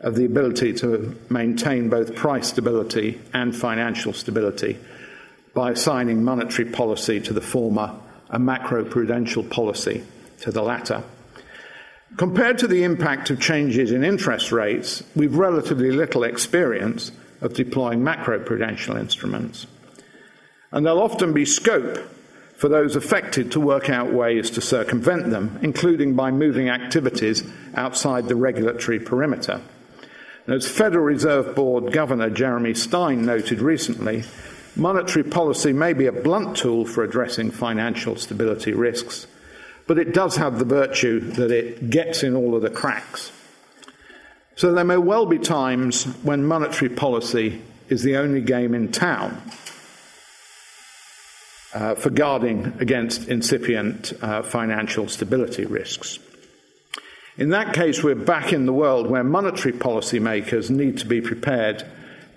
of 0.00 0.14
the 0.14 0.24
ability 0.24 0.74
to 0.74 1.18
maintain 1.30 1.88
both 1.88 2.14
price 2.14 2.48
stability 2.48 3.20
and 3.32 3.56
financial 3.56 4.12
stability 4.12 4.78
by 5.54 5.70
assigning 5.70 6.22
monetary 6.22 6.70
policy 6.70 7.20
to 7.20 7.32
the 7.32 7.40
former 7.40 7.94
and 8.28 8.46
macroprudential 8.46 9.48
policy 9.48 10.04
to 10.40 10.50
the 10.50 10.62
latter. 10.62 11.02
Compared 12.16 12.58
to 12.58 12.68
the 12.68 12.84
impact 12.84 13.30
of 13.30 13.40
changes 13.40 13.90
in 13.90 14.04
interest 14.04 14.52
rates, 14.52 15.02
we've 15.16 15.36
relatively 15.36 15.90
little 15.90 16.22
experience 16.22 17.10
of 17.40 17.54
deploying 17.54 18.00
macroprudential 18.00 18.98
instruments 18.98 19.66
and 20.74 20.84
there'll 20.84 21.00
often 21.00 21.32
be 21.32 21.44
scope 21.44 21.98
for 22.56 22.68
those 22.68 22.96
affected 22.96 23.52
to 23.52 23.60
work 23.60 23.88
out 23.88 24.12
ways 24.12 24.50
to 24.50 24.60
circumvent 24.60 25.30
them, 25.30 25.58
including 25.62 26.16
by 26.16 26.32
moving 26.32 26.68
activities 26.68 27.44
outside 27.74 28.26
the 28.26 28.34
regulatory 28.34 28.98
perimeter. 28.98 29.60
as 30.48 30.66
Federal 30.66 31.04
Reserve 31.04 31.54
Board 31.54 31.92
Governor 31.92 32.28
Jeremy 32.28 32.74
Stein 32.74 33.24
noted 33.24 33.60
recently, 33.60 34.24
monetary 34.74 35.22
policy 35.22 35.72
may 35.72 35.92
be 35.92 36.06
a 36.06 36.12
blunt 36.12 36.56
tool 36.56 36.84
for 36.84 37.04
addressing 37.04 37.52
financial 37.52 38.16
stability 38.16 38.72
risks, 38.72 39.28
but 39.86 39.98
it 39.98 40.12
does 40.12 40.36
have 40.36 40.58
the 40.58 40.64
virtue 40.64 41.20
that 41.20 41.52
it 41.52 41.88
gets 41.88 42.24
in 42.24 42.34
all 42.34 42.56
of 42.56 42.62
the 42.62 42.70
cracks. 42.70 43.30
So 44.56 44.72
there 44.72 44.84
may 44.84 44.96
well 44.96 45.26
be 45.26 45.38
times 45.38 46.04
when 46.24 46.44
monetary 46.44 46.88
policy 46.88 47.62
is 47.88 48.02
the 48.02 48.16
only 48.16 48.40
game 48.40 48.74
in 48.74 48.90
town 48.90 49.40
uh, 51.74 51.94
for 51.94 52.10
guarding 52.10 52.72
against 52.78 53.28
incipient 53.28 54.12
uh, 54.22 54.42
financial 54.42 55.08
stability 55.08 55.66
risks. 55.66 56.18
In 57.36 57.50
that 57.50 57.74
case, 57.74 58.02
we're 58.02 58.14
back 58.14 58.52
in 58.52 58.64
the 58.64 58.72
world 58.72 59.10
where 59.10 59.24
monetary 59.24 59.72
policymakers 59.72 60.70
need 60.70 60.98
to 60.98 61.06
be 61.06 61.20
prepared 61.20 61.84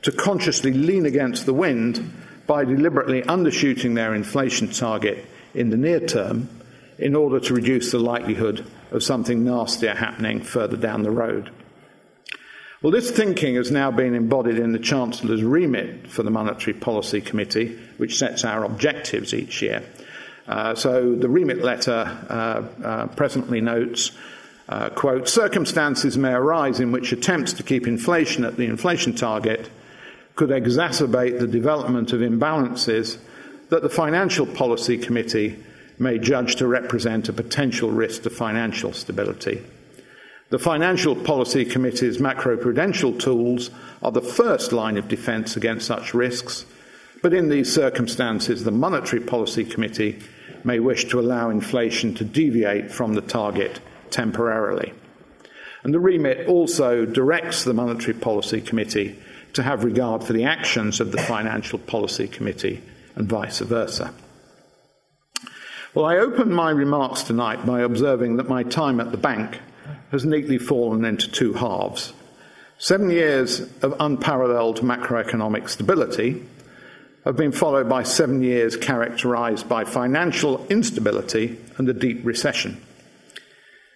to 0.01 0.11
consciously 0.11 0.73
lean 0.73 1.05
against 1.05 1.45
the 1.45 1.53
wind 1.53 2.11
by 2.47 2.65
deliberately 2.65 3.21
undershooting 3.21 3.93
their 3.93 4.15
inflation 4.15 4.69
target 4.69 5.23
in 5.53 5.69
the 5.69 5.77
near 5.77 5.99
term 5.99 6.49
in 6.97 7.15
order 7.15 7.39
to 7.39 7.53
reduce 7.53 7.91
the 7.91 7.99
likelihood 7.99 8.65
of 8.89 9.03
something 9.03 9.43
nastier 9.43 9.93
happening 9.93 10.41
further 10.41 10.77
down 10.77 11.03
the 11.03 11.11
road. 11.11 11.51
Well, 12.87 12.93
this 12.93 13.11
thinking 13.11 13.55
has 13.55 13.69
now 13.69 13.91
been 13.91 14.15
embodied 14.15 14.59
in 14.59 14.71
the 14.71 14.79
Chancellor's 14.79 15.43
remit 15.43 16.07
for 16.07 16.23
the 16.23 16.31
Monetary 16.31 16.73
Policy 16.73 17.19
Committee, 17.19 17.77
which 17.97 18.17
sets 18.17 18.45
our 18.45 18.63
objectives 18.63 19.33
each 19.33 19.61
year. 19.61 19.83
Uh, 20.47 20.73
so 20.73 21.13
the 21.13 21.27
remit 21.27 21.61
letter 21.61 21.91
uh, 22.29 22.63
uh, 22.81 23.07
presently 23.07 23.59
notes, 23.59 24.11
uh, 24.69 24.89
quote, 24.91 25.27
circumstances 25.27 26.17
may 26.17 26.31
arise 26.31 26.79
in 26.79 26.93
which 26.93 27.11
attempts 27.11 27.51
to 27.51 27.61
keep 27.61 27.87
inflation 27.87 28.45
at 28.45 28.55
the 28.55 28.67
inflation 28.67 29.13
target 29.13 29.69
could 30.37 30.51
exacerbate 30.51 31.41
the 31.41 31.47
development 31.47 32.13
of 32.13 32.21
imbalances 32.21 33.17
that 33.67 33.81
the 33.81 33.89
Financial 33.89 34.45
Policy 34.45 34.97
Committee 34.97 35.61
may 35.99 36.17
judge 36.17 36.55
to 36.55 36.65
represent 36.65 37.27
a 37.27 37.33
potential 37.33 37.91
risk 37.91 38.23
to 38.23 38.29
financial 38.29 38.93
stability. 38.93 39.61
The 40.49 40.59
Financial 40.59 41.13
Policy 41.13 41.65
Committee's 41.65 42.19
macroprudential 42.19 43.19
tools 43.19 43.69
are 44.01 44.13
the 44.13 44.21
first 44.21 44.71
line 44.71 44.95
of 44.95 45.09
defence 45.09 45.57
against 45.57 45.85
such 45.85 46.13
risks, 46.13 46.65
but 47.21 47.33
in 47.33 47.49
these 47.49 47.73
circumstances, 47.73 48.63
the 48.63 48.71
Monetary 48.71 49.21
Policy 49.21 49.65
Committee 49.65 50.19
may 50.63 50.79
wish 50.79 51.03
to 51.09 51.19
allow 51.19 51.49
inflation 51.49 52.13
to 52.15 52.23
deviate 52.23 52.91
from 52.91 53.13
the 53.13 53.21
target 53.21 53.81
temporarily. 54.09 54.93
And 55.83 55.93
the 55.93 55.99
remit 55.99 56.47
also 56.47 57.05
directs 57.05 57.65
the 57.65 57.73
Monetary 57.73 58.13
Policy 58.13 58.61
Committee 58.61 59.19
to 59.51 59.63
have 59.63 59.83
regard 59.83 60.23
for 60.23 60.31
the 60.31 60.45
actions 60.45 61.01
of 61.01 61.11
the 61.11 61.21
Financial 61.21 61.77
Policy 61.77 62.29
Committee 62.29 62.81
and 63.15 63.27
vice 63.27 63.59
versa. 63.59 64.13
Well, 65.93 66.05
I 66.05 66.17
open 66.17 66.53
my 66.53 66.69
remarks 66.69 67.23
tonight 67.23 67.65
by 67.65 67.81
observing 67.81 68.37
that 68.37 68.47
my 68.47 68.63
time 68.63 69.01
at 69.01 69.11
the 69.11 69.17
bank 69.17 69.59
has 70.11 70.25
neatly 70.25 70.57
fallen 70.57 71.05
into 71.05 71.29
two 71.29 71.53
halves. 71.53 72.13
Seven 72.77 73.09
years 73.09 73.61
of 73.81 73.95
unparalleled 73.99 74.81
macroeconomic 74.81 75.67
stability 75.67 76.45
have 77.25 77.35
been 77.35 77.51
followed 77.51 77.89
by 77.89 78.03
seven 78.03 78.41
years 78.41 78.77
characterized 78.77 79.67
by 79.67 79.83
financial 79.83 80.65
instability 80.67 81.57
and 81.77 81.89
a 81.89 81.93
deep 81.93 82.25
recession. 82.25 82.81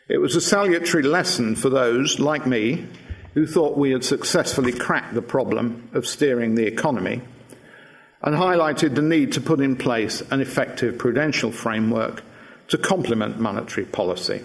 It 0.09 0.17
was 0.17 0.35
a 0.35 0.41
salutary 0.41 1.03
lesson 1.03 1.55
for 1.55 1.69
those, 1.69 2.19
like 2.19 2.45
me, 2.45 2.87
who 3.33 3.47
thought 3.47 3.77
we 3.77 3.91
had 3.91 4.03
successfully 4.03 4.73
cracked 4.73 5.13
the 5.13 5.21
problem 5.21 5.89
of 5.93 6.05
steering 6.05 6.55
the 6.55 6.65
economy 6.65 7.21
and 8.21 8.35
highlighted 8.35 8.95
the 8.95 9.01
need 9.01 9.31
to 9.33 9.41
put 9.41 9.61
in 9.61 9.75
place 9.75 10.21
an 10.29 10.41
effective 10.41 10.97
prudential 10.97 11.51
framework 11.51 12.23
to 12.67 12.77
complement 12.77 13.39
monetary 13.39 13.85
policy. 13.85 14.41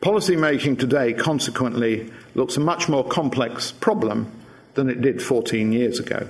Policy 0.00 0.34
making 0.34 0.76
today, 0.76 1.12
consequently, 1.12 2.10
looks 2.34 2.56
a 2.56 2.60
much 2.60 2.88
more 2.88 3.04
complex 3.04 3.70
problem 3.70 4.32
than 4.72 4.88
it 4.88 5.02
did 5.02 5.20
14 5.22 5.72
years 5.72 5.98
ago. 5.98 6.26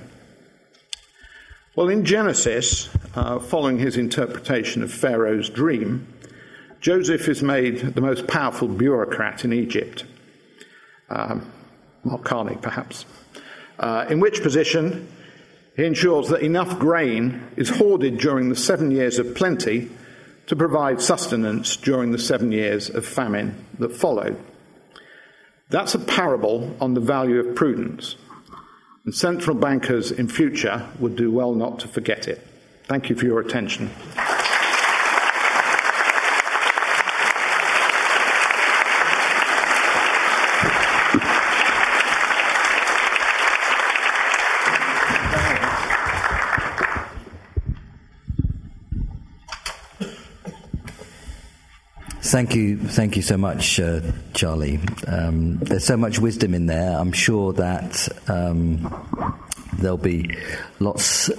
Well, 1.73 1.87
in 1.87 2.03
Genesis, 2.03 2.89
uh, 3.15 3.39
following 3.39 3.79
his 3.79 3.95
interpretation 3.95 4.83
of 4.83 4.91
Pharaoh's 4.91 5.49
dream, 5.49 6.05
Joseph 6.81 7.29
is 7.29 7.41
made 7.41 7.77
the 7.79 8.01
most 8.01 8.27
powerful 8.27 8.67
bureaucrat 8.67 9.45
in 9.45 9.53
Egypt. 9.53 10.03
Um, 11.09 11.49
Mark 12.03 12.23
perhaps. 12.61 13.05
Uh, 13.79 14.05
in 14.09 14.19
which 14.19 14.41
position 14.41 15.07
he 15.77 15.85
ensures 15.85 16.27
that 16.27 16.41
enough 16.41 16.77
grain 16.77 17.47
is 17.55 17.69
hoarded 17.69 18.17
during 18.17 18.49
the 18.49 18.55
seven 18.55 18.91
years 18.91 19.17
of 19.17 19.33
plenty 19.33 19.89
to 20.51 20.55
provide 20.57 21.01
sustenance 21.01 21.77
during 21.77 22.11
the 22.11 22.19
seven 22.19 22.51
years 22.51 22.89
of 22.89 23.05
famine 23.05 23.55
that 23.79 23.95
followed. 23.95 24.37
That's 25.69 25.95
a 25.95 25.99
parable 25.99 26.75
on 26.81 26.93
the 26.93 26.99
value 26.99 27.39
of 27.39 27.55
prudence, 27.55 28.17
and 29.05 29.15
central 29.15 29.55
bankers 29.55 30.11
in 30.11 30.27
future 30.27 30.89
would 30.99 31.15
do 31.15 31.31
well 31.31 31.53
not 31.53 31.79
to 31.79 31.87
forget 31.87 32.27
it. 32.27 32.45
Thank 32.83 33.09
you 33.09 33.15
for 33.15 33.23
your 33.23 33.39
attention. 33.39 33.91
Thank 52.31 52.55
you, 52.55 52.77
thank 52.77 53.17
you 53.17 53.21
so 53.21 53.35
much, 53.35 53.77
uh, 53.77 53.99
Charlie. 54.33 54.79
Um, 55.05 55.57
there's 55.57 55.83
so 55.83 55.97
much 55.97 56.17
wisdom 56.17 56.53
in 56.53 56.65
there. 56.65 56.97
I'm 56.97 57.11
sure 57.11 57.51
that 57.51 58.07
um, 58.29 58.87
there'll 59.79 59.97
be 59.97 60.37
lots 60.79 61.29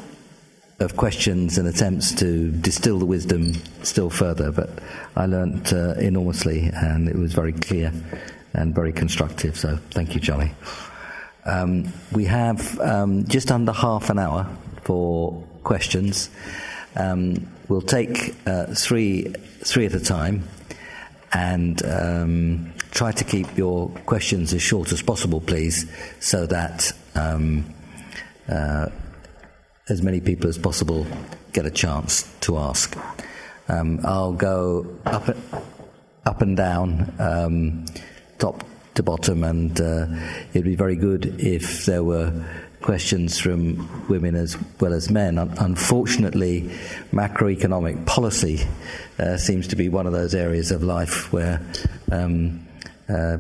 of 0.81 0.95
questions 0.95 1.57
and 1.57 1.67
attempts 1.67 2.15
to 2.17 2.51
distill 2.51 2.99
the 2.99 3.07
wisdom 3.07 3.55
still 3.83 4.11
further. 4.11 4.53
But 4.53 4.81
I 5.17 5.25
learnt 5.25 5.73
uh, 5.73 5.95
enormously, 5.95 6.71
and 6.75 7.09
it 7.09 7.17
was 7.17 7.33
very 7.33 7.55
clear 7.55 7.91
and 8.53 8.75
very 8.75 8.93
constructive. 8.93 9.57
So 9.57 9.79
thank 9.93 10.15
you, 10.15 10.21
Charlie. 10.21 10.53
Um, 11.47 11.91
we 12.13 12.27
have 12.27 12.79
um, 12.81 13.25
just 13.29 13.51
under 13.51 13.73
half 13.73 14.11
an 14.11 14.19
hour 14.19 14.47
for 14.83 15.43
questions. 15.65 16.29
Um, 16.97 17.49
we'll 17.69 17.81
take 17.81 18.35
uh, 18.47 18.75
three 18.75 19.35
three 19.65 19.87
at 19.87 19.95
a 19.95 20.01
time 20.01 20.47
and 21.33 21.85
um, 21.85 22.73
try 22.91 23.13
to 23.13 23.25
keep 23.25 23.57
your 23.57 23.89
questions 24.07 24.53
as 24.53 24.63
short 24.63 24.93
as 24.93 25.03
possible, 25.03 25.41
please, 25.41 25.91
so 26.21 26.47
that 26.47 26.93
um, 27.15 27.65
uh, 28.49 28.89
as 29.89 30.03
many 30.03 30.21
people 30.21 30.49
as 30.49 30.59
possible 30.59 31.07
get 31.53 31.67
a 31.67 31.71
chance 31.71 32.31
to 32.41 32.59
ask. 32.59 32.97
Um, 33.69 34.01
I'll 34.05 34.33
go 34.33 34.99
up, 35.07 35.35
up 36.27 36.43
and 36.43 36.57
down, 36.57 37.13
um, 37.19 37.87
top 38.39 38.65
to 38.95 39.03
bottom, 39.03 39.45
and 39.45 39.81
uh, 39.81 40.07
it'd 40.53 40.65
be 40.65 40.77
very 40.77 40.97
good 40.97 41.41
if 41.41 41.87
there 41.87 42.05
were 42.05 42.45
questions 42.83 43.39
from 43.39 44.09
women 44.09 44.35
as 44.35 44.57
well 44.81 44.93
as 44.93 45.11
men. 45.11 45.39
Unfortunately, 45.39 46.71
macroeconomic 47.13 48.07
policy 48.07 48.61
uh, 49.19 49.37
seems 49.37 49.69
to 49.69 49.77
be 49.77 49.89
one 49.89 50.07
of 50.07 50.13
those 50.13 50.35
areas 50.35 50.71
of 50.71 50.83
life 50.83 51.33
where 51.33 51.61
um, 52.11 52.67
uh, 53.09 53.39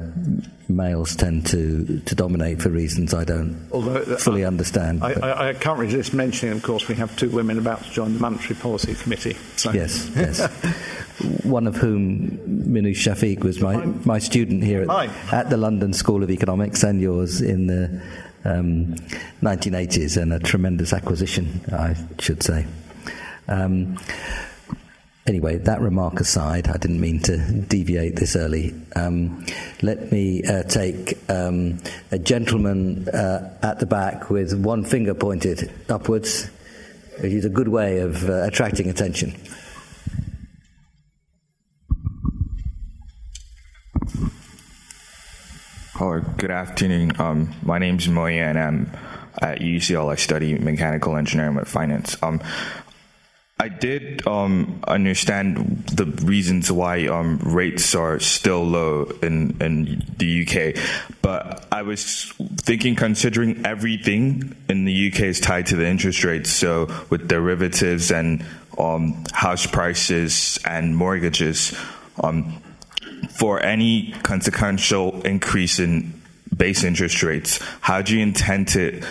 males 0.68 1.14
tend 1.16 1.46
to, 1.46 2.00
to 2.00 2.14
dominate 2.14 2.60
for 2.60 2.68
reasons 2.70 3.14
I 3.14 3.24
don't 3.24 3.68
Although, 3.72 3.96
uh, 3.96 4.16
fully 4.16 4.44
understand. 4.44 5.02
I, 5.02 5.12
I, 5.12 5.48
I, 5.48 5.54
can't 5.54 5.78
resist 5.78 6.14
mentioning, 6.14 6.56
of 6.56 6.62
course, 6.62 6.88
we 6.88 6.94
have 6.96 7.16
two 7.16 7.30
women 7.30 7.58
about 7.58 7.82
to 7.84 7.90
join 7.90 8.14
the 8.14 8.20
Monetary 8.20 8.54
Policy 8.54 8.94
Committee. 8.94 9.36
So. 9.56 9.72
Yes, 9.72 10.10
yes. 10.16 10.46
One 11.44 11.66
of 11.66 11.76
whom, 11.76 12.38
Minouche 12.48 12.96
Shafik, 12.96 13.44
was 13.44 13.60
my, 13.60 13.76
my 14.04 14.18
student 14.18 14.64
here 14.64 14.82
at, 14.90 15.32
at, 15.32 15.50
the 15.50 15.56
London 15.56 15.92
School 15.92 16.22
of 16.22 16.30
Economics 16.30 16.82
and 16.82 17.00
yours 17.00 17.40
in 17.40 17.66
the 17.66 18.02
um, 18.44 18.94
1980s 19.42 20.20
and 20.20 20.32
a 20.32 20.38
tremendous 20.38 20.92
acquisition, 20.92 21.60
I 21.72 21.96
should 22.18 22.42
say. 22.42 22.66
Um, 23.48 23.98
anyway, 25.26 25.58
that 25.58 25.80
remark 25.80 26.20
aside, 26.20 26.68
I 26.68 26.76
didn't 26.76 27.00
mean 27.00 27.20
to 27.20 27.36
deviate 27.36 28.16
this 28.16 28.36
early. 28.36 28.74
Um, 28.96 29.44
let 29.82 30.10
me 30.12 30.42
uh, 30.44 30.62
take 30.64 31.18
um, 31.30 31.80
a 32.10 32.18
gentleman 32.18 33.08
uh, 33.08 33.58
at 33.62 33.78
the 33.78 33.86
back 33.86 34.30
with 34.30 34.54
one 34.54 34.84
finger 34.84 35.14
pointed 35.14 35.70
upwards, 35.88 36.48
which 37.20 37.32
is 37.32 37.44
a 37.44 37.50
good 37.50 37.68
way 37.68 38.00
of 38.00 38.28
uh, 38.28 38.44
attracting 38.44 38.88
attention. 38.88 39.34
Hello, 46.02 46.18
good 46.36 46.50
afternoon. 46.50 47.12
Um, 47.20 47.54
my 47.62 47.78
name 47.78 47.96
is 47.96 48.08
Moya, 48.08 48.46
and 48.46 48.58
I'm 48.58 48.90
at 49.40 49.60
UCL. 49.60 50.10
I 50.10 50.16
study 50.16 50.58
mechanical 50.58 51.16
engineering 51.16 51.54
with 51.54 51.68
finance. 51.68 52.20
Um, 52.20 52.42
I 53.60 53.68
did 53.68 54.26
um, 54.26 54.82
understand 54.88 55.86
the 55.86 56.06
reasons 56.26 56.72
why 56.72 57.06
um, 57.06 57.38
rates 57.38 57.94
are 57.94 58.18
still 58.18 58.64
low 58.64 59.12
in, 59.22 59.56
in 59.62 60.02
the 60.18 60.42
UK, 60.44 60.82
but 61.22 61.68
I 61.70 61.82
was 61.82 62.32
thinking, 62.62 62.96
considering 62.96 63.64
everything 63.64 64.56
in 64.68 64.84
the 64.84 65.12
UK 65.12 65.20
is 65.20 65.38
tied 65.38 65.66
to 65.66 65.76
the 65.76 65.86
interest 65.86 66.24
rates, 66.24 66.50
so 66.50 66.88
with 67.10 67.28
derivatives 67.28 68.10
and 68.10 68.44
um, 68.76 69.24
house 69.32 69.68
prices 69.68 70.58
and 70.64 70.96
mortgages, 70.96 71.78
um, 72.24 72.60
for 73.30 73.62
any 73.62 74.12
consequential 74.22 75.22
increase 75.22 75.78
in 75.78 76.20
base 76.56 76.84
interest 76.84 77.22
rates, 77.22 77.58
how 77.80 78.02
do 78.02 78.16
you 78.16 78.22
intend 78.22 78.68
to 78.68 79.02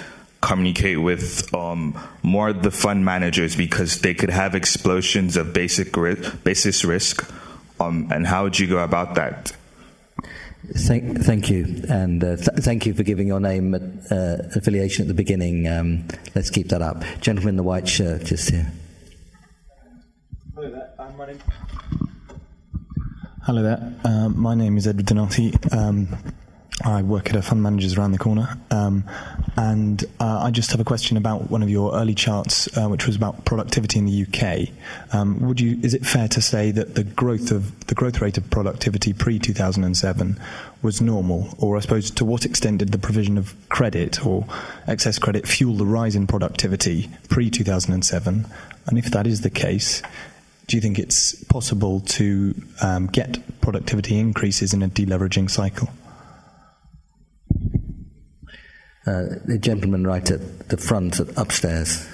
communicate 0.42 1.02
with 1.02 1.54
um, 1.54 1.98
more 2.24 2.50
of 2.50 2.64
the 2.64 2.72
fund 2.72 3.06
managers 3.06 3.56
because 3.56 4.02
they 4.02 4.14
could 4.14 4.30
have 4.30 4.56
explosions 4.56 5.38
of 5.38 5.54
basic 5.54 5.96
ri- 5.96 6.16
basis 6.44 6.84
risk, 6.84 7.32
um, 7.80 8.08
and 8.12 8.28
how 8.28 8.44
would 8.44 8.60
you 8.60 8.68
go 8.68 8.80
about 8.80 9.16
that? 9.16 9.54
Thank, 10.74 11.22
thank 11.22 11.50
you, 11.50 11.84
and 11.90 12.24
uh, 12.24 12.36
th- 12.38 12.60
thank 12.60 12.86
you 12.86 12.94
for 12.94 13.04
giving 13.04 13.28
your 13.28 13.40
name 13.40 13.74
uh, 13.74 14.38
affiliation 14.56 15.04
at 15.04 15.08
the 15.08 15.14
beginning. 15.14 15.68
Um, 15.68 16.08
let's 16.36 16.50
keep 16.50 16.70
that 16.70 16.82
up, 16.82 17.04
gentleman 17.20 17.50
in 17.50 17.58
the 17.58 17.64
white 17.64 17.88
shirt, 17.88 18.26
just 18.26 18.50
here. 18.50 18.72
Hello 20.56 20.70
there. 20.70 20.90
Um, 21.00 21.18
my 21.18 21.26
name. 21.28 21.40
Hello 23.44 23.64
there. 23.64 23.92
Um, 24.04 24.40
my 24.40 24.54
name 24.54 24.78
is 24.78 24.86
Edward 24.86 25.08
Donati. 25.08 25.52
Um, 25.72 26.10
I 26.86 27.02
work 27.02 27.32
at 27.32 27.36
a 27.36 27.42
fund 27.42 27.64
manager's 27.64 27.98
around 27.98 28.12
the 28.12 28.20
corner, 28.20 28.56
um, 28.70 29.04
and 29.58 30.04
uh, 30.20 30.44
I 30.44 30.52
just 30.52 30.70
have 30.70 30.80
a 30.80 30.84
question 30.84 31.18
about 31.18 31.50
one 31.50 31.64
of 31.64 31.70
your 31.72 31.96
early 31.96 32.14
charts, 32.14 32.70
uh, 32.78 32.88
which 32.88 33.08
was 33.08 33.16
about 33.16 33.44
productivity 33.44 33.98
in 33.98 34.06
the 34.06 34.28
UK. 34.28 34.70
Um, 35.12 35.42
would 35.42 35.60
you? 35.60 35.80
Is 35.82 35.96
it 35.96 36.06
fair 36.06 36.28
to 36.28 36.40
say 36.40 36.70
that 36.70 36.94
the 36.94 37.04
growth 37.04 37.50
of 37.50 37.88
the 37.88 37.96
growth 37.96 38.22
rate 38.22 38.38
of 38.38 38.48
productivity 38.52 39.12
pre 39.12 39.40
2007 39.40 40.40
was 40.84 41.02
normal, 41.02 41.56
or 41.58 41.78
I 41.78 41.80
suppose 41.80 42.12
to 42.12 42.24
what 42.24 42.46
extent 42.46 42.78
did 42.78 42.90
the 42.90 43.00
provision 43.00 43.40
of 43.40 43.56
credit 43.70 44.24
or 44.24 44.46
excess 44.86 45.18
credit 45.18 45.48
fuel 45.48 45.78
the 45.78 45.86
rise 45.88 46.16
in 46.16 46.28
productivity 46.28 47.10
pre 47.28 47.50
2007? 47.50 48.46
And 48.86 48.98
if 49.00 49.06
that 49.12 49.26
is 49.26 49.42
the 49.42 49.50
case, 49.50 50.04
do 50.72 50.78
you 50.78 50.82
think 50.82 50.98
it's 50.98 51.36
possible 51.44 52.00
to 52.00 52.56
um, 52.82 53.08
get 53.08 53.60
productivity 53.60 54.18
increases 54.18 54.74
in 54.74 54.82
a 54.82 54.88
deleveraging 54.88 55.52
cycle? 55.52 55.90
Uh, 59.06 59.36
the 59.44 59.60
gentleman 59.60 60.08
right 60.08 60.32
at 60.32 60.70
the 60.70 60.78
front, 60.78 61.20
upstairs, 61.36 62.08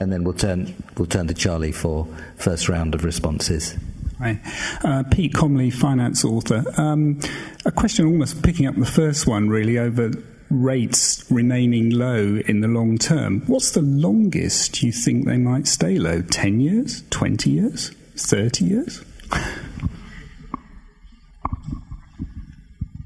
and 0.00 0.12
then 0.12 0.24
we'll 0.24 0.34
turn 0.34 0.74
we'll 0.98 1.06
turn 1.06 1.28
to 1.28 1.34
Charlie 1.34 1.70
for 1.70 2.08
first 2.34 2.68
round 2.68 2.96
of 2.96 3.04
responses. 3.04 3.76
Hi, 4.18 4.40
uh, 4.82 5.04
Pete 5.12 5.32
Comley, 5.32 5.72
finance 5.72 6.24
author. 6.24 6.64
Um, 6.76 7.20
a 7.64 7.70
question 7.70 8.06
almost 8.06 8.42
picking 8.42 8.66
up 8.66 8.74
the 8.74 8.86
first 8.86 9.28
one, 9.28 9.48
really, 9.48 9.78
over 9.78 10.10
rates 10.52 11.24
remaining 11.30 11.90
low 11.90 12.40
in 12.46 12.60
the 12.60 12.68
long 12.68 12.98
term. 12.98 13.40
What's 13.46 13.72
the 13.72 13.82
longest 13.82 14.82
you 14.82 14.92
think 14.92 15.26
they 15.26 15.38
might 15.38 15.66
stay 15.66 15.98
low? 15.98 16.22
Ten 16.22 16.60
years? 16.60 17.02
Twenty 17.10 17.50
years? 17.50 17.90
Thirty 18.16 18.66
years? 18.66 19.04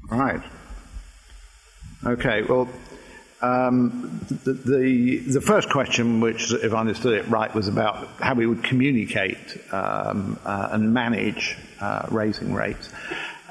Right. 0.09 0.41
Okay, 2.05 2.41
well, 2.43 2.69
um, 3.41 4.25
the, 4.43 4.53
the, 4.53 5.17
the 5.17 5.41
first 5.41 5.69
question, 5.69 6.21
which, 6.21 6.51
if 6.53 6.73
I 6.73 6.79
understood 6.79 7.13
it 7.13 7.27
right, 7.27 7.53
was 7.53 7.67
about 7.67 8.07
how 8.19 8.33
we 8.33 8.45
would 8.45 8.63
communicate 8.63 9.37
um, 9.71 10.39
uh, 10.45 10.69
and 10.71 10.93
manage 10.93 11.57
uh, 11.79 12.07
raising 12.09 12.53
rates. 12.53 12.89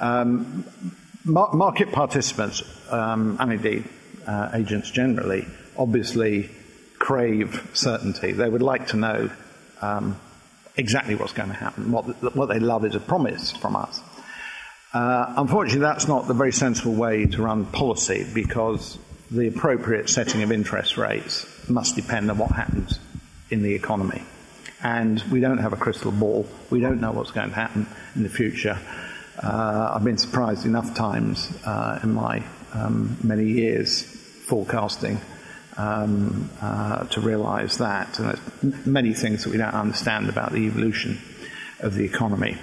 Um, 0.01 0.65
market 1.27 1.93
participants, 1.93 2.63
um, 2.91 3.37
and 3.41 3.53
indeed 3.53 3.85
uh, 4.27 4.51
agents 4.55 4.91
generally, 4.91 5.47
obviously 5.77 6.51
crave 6.99 7.69
certainty. 7.75 8.33
They 8.33 8.49
would 8.49 8.63
like 8.63 8.89
to 8.89 8.97
know 8.97 9.31
um, 9.83 10.19
exactly 10.77 11.15
what's 11.15 11.33
going 11.33 11.49
to 11.49 11.55
happen. 11.55 11.93
What, 11.93 12.05
what 12.35 12.47
they 12.47 12.59
love 12.59 12.85
is 12.85 12.95
a 12.95 13.01
promise 13.01 13.51
from 13.53 13.77
us. 13.77 14.01
Uh, 14.93 15.35
unfortunately, 15.37 15.81
that's 15.81 16.09
not 16.09 16.27
the 16.27 16.35
very 16.35 16.53
sensible 16.53 16.95
way 16.95 17.27
to 17.27 17.43
run 17.43 17.67
policy 17.67 18.27
because 18.33 18.99
the 19.31 19.49
appropriate 19.49 20.09
setting 20.09 20.43
of 20.43 20.53
interest 20.53 20.97
rates 20.97 21.47
must 21.69 21.97
depend 21.97 22.31
on 22.31 22.39
what 22.39 22.53
happens 22.53 22.99
in 23.51 23.63
the 23.63 23.75
economy. 23.75 24.23
And 24.83 25.23
we 25.31 25.41
don't 25.41 25.59
have 25.59 25.73
a 25.73 25.77
crystal 25.77 26.13
ball. 26.13 26.47
We 26.71 26.81
don't 26.81 27.01
know 27.01 27.13
what's 27.13 27.33
going 27.33 27.49
to 27.49 27.55
happen 27.55 27.87
in 28.15 28.23
the 28.23 28.29
future. 28.29 28.79
Uh, 29.43 29.93
I've 29.95 30.05
been 30.05 30.19
surprised 30.19 30.65
enough 30.65 30.95
times 30.95 31.53
uh, 31.65 32.01
in 32.03 32.13
my 32.13 32.43
um, 32.73 33.17
many 33.23 33.45
years 33.45 34.03
forecasting 34.03 35.21
um, 35.77 36.51
uh, 36.61 37.05
to 37.07 37.21
realize 37.21 37.79
that. 37.79 38.19
And 38.19 38.29
there's 38.63 38.87
many 38.87 39.13
things 39.15 39.45
that 39.45 39.51
we 39.51 39.59
don't 39.59 39.75
understand 39.75 40.29
about 40.29 40.53
the 40.53 40.67
evolution 40.67 41.21
of 41.81 41.95
the 41.95 42.05
economy. 42.05 42.57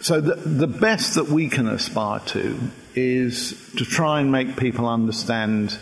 So 0.00 0.20
the, 0.20 0.36
the 0.36 0.66
best 0.66 1.14
that 1.16 1.28
we 1.28 1.48
can 1.48 1.68
aspire 1.68 2.20
to 2.20 2.58
is 2.94 3.72
to 3.76 3.84
try 3.84 4.20
and 4.20 4.32
make 4.32 4.56
people 4.56 4.88
understand 4.88 5.76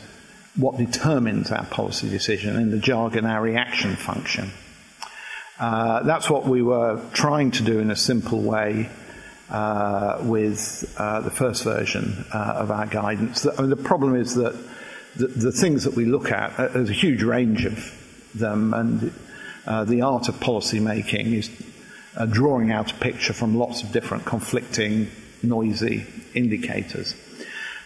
what 0.56 0.76
determines 0.76 1.52
our 1.52 1.64
policy 1.66 2.08
decision 2.08 2.56
in 2.56 2.70
the 2.70 2.78
jargon, 2.78 3.26
our 3.26 3.40
reaction 3.40 3.94
function. 3.94 4.50
Uh, 5.58 6.02
that's 6.02 6.28
what 6.28 6.46
we 6.46 6.62
were 6.62 7.00
trying 7.12 7.50
to 7.52 7.62
do 7.62 7.78
in 7.78 7.90
a 7.90 7.96
simple 7.96 8.40
way 8.40 8.88
uh, 9.50 10.18
with 10.22 10.94
uh, 10.98 11.20
the 11.20 11.30
first 11.30 11.64
version 11.64 12.24
uh, 12.32 12.54
of 12.56 12.70
our 12.70 12.86
guidance. 12.86 13.42
The, 13.42 13.54
I 13.56 13.60
mean, 13.62 13.70
the, 13.70 13.76
problem 13.76 14.14
is 14.14 14.34
that 14.34 14.54
the, 15.16 15.26
the, 15.26 15.52
things 15.52 15.84
that 15.84 15.94
we 15.94 16.04
look 16.04 16.30
at, 16.30 16.58
uh, 16.58 16.68
there's 16.68 16.90
a 16.90 16.94
huge 16.94 17.22
range 17.22 17.64
of 17.64 18.30
them, 18.34 18.74
and 18.74 19.12
uh, 19.66 19.84
the 19.84 20.02
art 20.02 20.28
of 20.28 20.38
policy 20.40 20.80
making 20.80 21.32
is 21.32 21.50
drawing 22.30 22.72
out 22.72 22.90
a 22.90 22.94
picture 22.96 23.32
from 23.32 23.56
lots 23.56 23.82
of 23.82 23.92
different 23.92 24.24
conflicting, 24.24 25.10
noisy 25.42 26.04
indicators. 26.34 27.14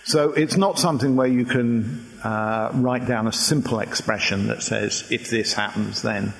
So 0.05 0.33
it's 0.33 0.57
not 0.57 0.79
something 0.79 1.15
where 1.15 1.29
you 1.29 1.45
can 1.45 2.05
uh, 2.25 2.71
write 2.75 3.07
down 3.07 3.29
a 3.29 3.33
simple 3.33 3.79
expression 3.79 4.49
that 4.49 4.63
says, 4.63 5.05
if 5.11 5.31
this 5.31 5.53
happens, 5.53 6.03
then 6.03 6.33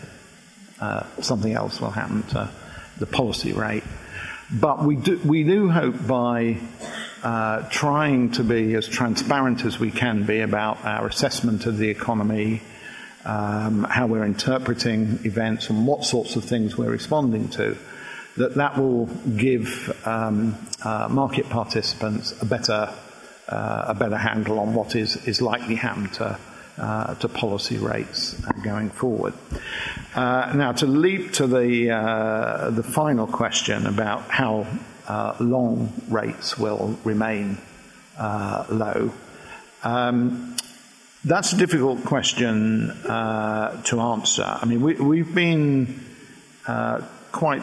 uh, 0.81 1.05
something 1.21 1.53
else 1.53 1.81
will 1.81 1.91
happen 1.91 2.25
to 2.31 2.51
the 2.99 3.07
policy 3.07 3.53
rate. 3.53 3.85
But 4.53 4.85
we 4.85 4.97
do, 4.97 5.19
we 5.25 5.45
do 5.45 5.71
hope 5.71 6.07
by 6.07 6.59
uh, 7.23 7.63
trying 7.71 8.33
to 8.33 8.45
be 8.45 8.75
as 8.75 8.87
transparent 8.87 9.65
as 9.65 9.79
we 9.79 9.91
can 9.91 10.27
be 10.27 10.41
about 10.41 10.85
our 10.85 11.07
assessment 11.07 11.65
of 11.65 11.79
the 11.79 11.89
economy, 11.89 12.61
um, 13.25 13.85
how 13.85 14.07
we're 14.07 14.27
interpreting 14.27 15.21
events 15.25 15.71
and 15.71 15.87
what 15.87 16.05
sorts 16.05 16.37
of 16.37 16.45
things 16.45 16.77
we're 16.77 16.91
responding 16.91 17.49
to, 17.51 17.79
that 18.37 18.57
that 18.57 18.77
will 18.77 19.07
give 19.07 19.97
um, 20.07 20.59
uh, 20.83 21.09
market 21.09 21.49
participants 21.49 22.35
a 22.43 22.45
better, 22.45 22.93
uh, 23.49 23.85
a 23.89 23.95
better 23.95 24.19
handle 24.19 24.61
on 24.61 24.75
what 24.75 24.95
is, 24.95 25.17
is 25.27 25.41
likely 25.41 25.77
happen 25.77 26.11
to, 26.11 26.39
uh, 26.79 27.15
to 27.17 27.29
policy 27.29 27.79
rates 27.79 28.35
going 28.63 28.91
forward. 28.91 29.35
Uh, 30.15 30.53
now, 30.55 30.73
to 30.73 30.87
leap 30.87 31.33
to 31.33 31.47
the, 31.47 31.91
uh, 31.91 32.71
the 32.71 32.83
final 32.83 33.27
question 33.27 33.87
about 33.87 34.23
how 34.29 34.67
uh, 35.09 35.37
long 35.41 35.93
rates 36.09 36.59
will 36.59 36.99
remain 37.05 37.59
low. 38.19 39.13
Um, 39.85 40.57
that's 41.25 41.53
a 41.53 41.57
difficult 41.57 42.05
question 42.05 42.91
uh, 42.91 43.81
to 43.85 44.01
answer. 44.01 44.43
I 44.45 44.65
mean, 44.65 44.81
we, 44.81 45.19
have 45.19 45.35
been 45.35 46.05
uh, 46.67 47.03
quite 47.31 47.63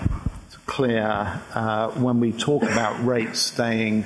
clear 0.66 1.42
uh, 1.54 1.90
when 1.92 2.22
we 2.22 2.32
talk 2.32 2.64
about 2.64 3.06
rates 3.06 3.40
staying 3.40 4.06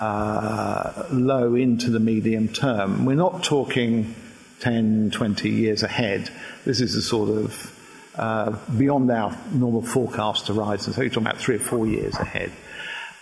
uh, 0.00 1.06
low 1.10 1.54
into 1.54 1.90
the 1.90 2.00
medium 2.00 2.48
term. 2.48 3.04
We're 3.04 3.14
not 3.14 3.42
talking 3.42 4.14
10, 4.60 5.10
20 5.10 5.50
years 5.50 5.82
ahead. 5.82 6.30
This 6.64 6.80
is 6.80 6.94
a 6.94 7.02
sort 7.02 7.30
of 7.30 7.74
uh, 8.14 8.56
beyond 8.76 9.10
our 9.10 9.36
normal 9.52 9.82
forecast 9.82 10.48
horizon. 10.48 10.92
So 10.92 11.02
you're 11.02 11.10
talking 11.10 11.26
about 11.26 11.40
three 11.40 11.56
or 11.56 11.60
four 11.60 11.86
years 11.86 12.14
ahead. 12.16 12.52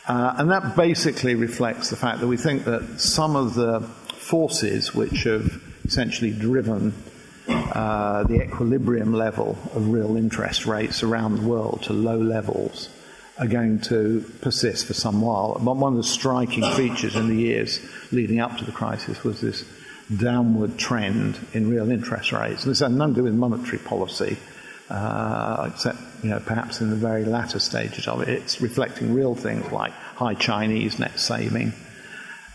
Uh, 0.06 0.34
and 0.38 0.50
that 0.50 0.76
basically 0.76 1.34
reflects 1.34 1.90
the 1.90 1.96
fact 1.96 2.20
that 2.20 2.28
we 2.28 2.36
think 2.36 2.64
that 2.64 3.00
some 3.00 3.36
of 3.36 3.54
the 3.54 3.80
forces 3.80 4.94
which 4.94 5.24
have 5.24 5.62
essentially 5.84 6.30
driven 6.30 6.94
uh, 7.48 8.24
the 8.24 8.42
equilibrium 8.42 9.12
level 9.12 9.58
of 9.74 9.88
real 9.88 10.16
interest 10.16 10.66
rates 10.66 11.02
around 11.02 11.36
the 11.36 11.46
world 11.46 11.82
to 11.82 11.92
low 11.92 12.18
levels 12.18 12.88
are 13.38 13.46
going 13.46 13.80
to 13.80 14.24
persist 14.40 14.86
for 14.86 14.94
some 14.94 15.20
while. 15.20 15.54
One 15.54 15.92
of 15.92 15.96
the 15.96 16.04
striking 16.04 16.64
features 16.72 17.16
in 17.16 17.28
the 17.28 17.36
years 17.36 17.80
leading 18.10 18.40
up 18.40 18.56
to 18.58 18.64
the 18.64 18.72
crisis 18.72 19.22
was 19.22 19.40
this 19.40 19.64
downward 20.14 20.78
trend 20.78 21.38
in 21.52 21.68
real 21.68 21.90
interest 21.90 22.32
rates. 22.32 22.62
And 22.62 22.70
this 22.70 22.80
had 22.80 22.92
nothing 22.92 23.14
to 23.14 23.20
do 23.20 23.24
with 23.24 23.34
monetary 23.34 23.78
policy, 23.78 24.38
uh, 24.88 25.70
except 25.72 25.98
you 26.22 26.30
know 26.30 26.40
perhaps 26.40 26.80
in 26.80 26.90
the 26.90 26.96
very 26.96 27.24
latter 27.24 27.58
stages 27.58 28.06
of 28.08 28.22
it. 28.22 28.28
It's 28.28 28.60
reflecting 28.60 29.12
real 29.12 29.34
things 29.34 29.70
like 29.70 29.92
high 29.92 30.34
Chinese 30.34 30.98
net 30.98 31.18
saving, 31.18 31.72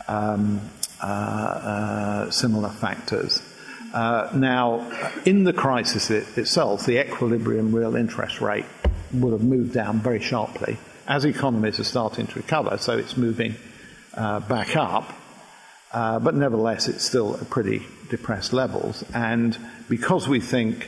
um, 0.08 0.62
uh, 1.02 1.06
uh, 1.06 2.32
similar 2.32 2.70
factors. 2.70 3.44
Uh, 3.94 4.32
now, 4.34 4.90
in 5.26 5.44
the 5.44 5.52
crisis 5.52 6.10
it, 6.10 6.38
itself, 6.38 6.86
the 6.86 7.06
equilibrium 7.06 7.76
real 7.76 7.98
interest 7.98 8.40
rate 8.40 8.66
would 9.14 9.34
have 9.34 9.44
moved 9.44 9.74
down 9.74 10.00
very 10.00 10.20
sharply 10.20 10.78
as 11.08 11.26
economies 11.26 11.80
are 11.80 11.84
starting 11.84 12.28
to 12.28 12.36
recover, 12.36 12.78
so 12.78 12.98
it's 12.98 13.18
moving 13.18 13.56
uh, 14.14 14.40
back 14.42 14.76
up. 14.76 15.12
Uh, 15.92 16.20
but 16.20 16.36
nevertheless, 16.36 16.88
it's 16.88 17.04
still 17.04 17.36
at 17.36 17.50
pretty 17.50 17.86
depressed 18.10 18.54
levels. 18.54 19.04
And 19.14 19.58
because 19.90 20.28
we 20.28 20.40
think 20.40 20.88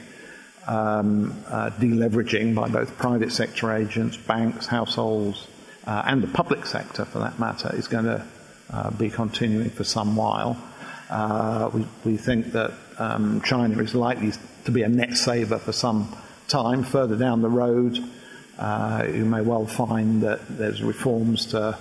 um, 0.65 1.43
uh, 1.47 1.71
deleveraging 1.71 2.55
by 2.55 2.69
both 2.69 2.97
private 2.97 3.33
sector 3.33 3.73
agents, 3.73 4.15
banks, 4.15 4.65
households, 4.65 5.45
uh, 5.85 6.03
and 6.05 6.23
the 6.23 6.27
public 6.27 6.65
sector 6.65 7.03
for 7.03 7.19
that 7.19 7.37
matter 7.37 7.75
is 7.75 7.89
going 7.89 8.05
to 8.05 8.25
uh, 8.69 8.91
be 8.91 9.09
continuing 9.09 9.69
for 9.69 9.83
some 9.83 10.15
while. 10.15 10.57
Uh, 11.09 11.69
we, 11.73 11.85
we, 12.05 12.17
think 12.17 12.53
that 12.53 12.71
um, 12.97 13.41
China 13.41 13.77
is 13.83 13.93
likely 13.93 14.31
to 14.63 14.71
be 14.71 14.83
a 14.83 14.87
net 14.87 15.17
saver 15.17 15.59
for 15.59 15.73
some 15.73 16.15
time. 16.53 16.83
Further 16.83 17.17
down 17.17 17.41
the 17.41 17.49
road, 17.49 17.97
uh, 18.59 19.07
you 19.07 19.25
may 19.25 19.41
well 19.41 19.65
find 19.65 20.21
that 20.21 20.39
there's 20.47 20.83
reforms 20.83 21.47
to 21.47 21.77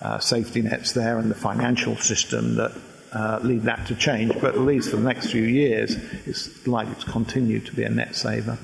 uh, 0.00 0.18
safety 0.18 0.62
nets 0.62 0.92
there 0.92 1.18
and 1.18 1.30
the 1.30 1.34
financial 1.34 1.94
system 1.96 2.56
that 2.56 2.72
uh, 3.12 3.38
lead 3.42 3.62
that 3.62 3.86
to 3.88 3.94
change. 3.94 4.32
But 4.40 4.54
at 4.54 4.60
least 4.60 4.90
for 4.90 4.96
the 4.96 5.02
next 5.02 5.30
few 5.30 5.44
years, 5.44 5.96
it's 6.24 6.66
likely 6.66 6.94
to 6.94 7.10
continue 7.10 7.60
to 7.60 7.72
be 7.74 7.82
a 7.84 7.90
net 7.90 8.16
saver. 8.16 8.56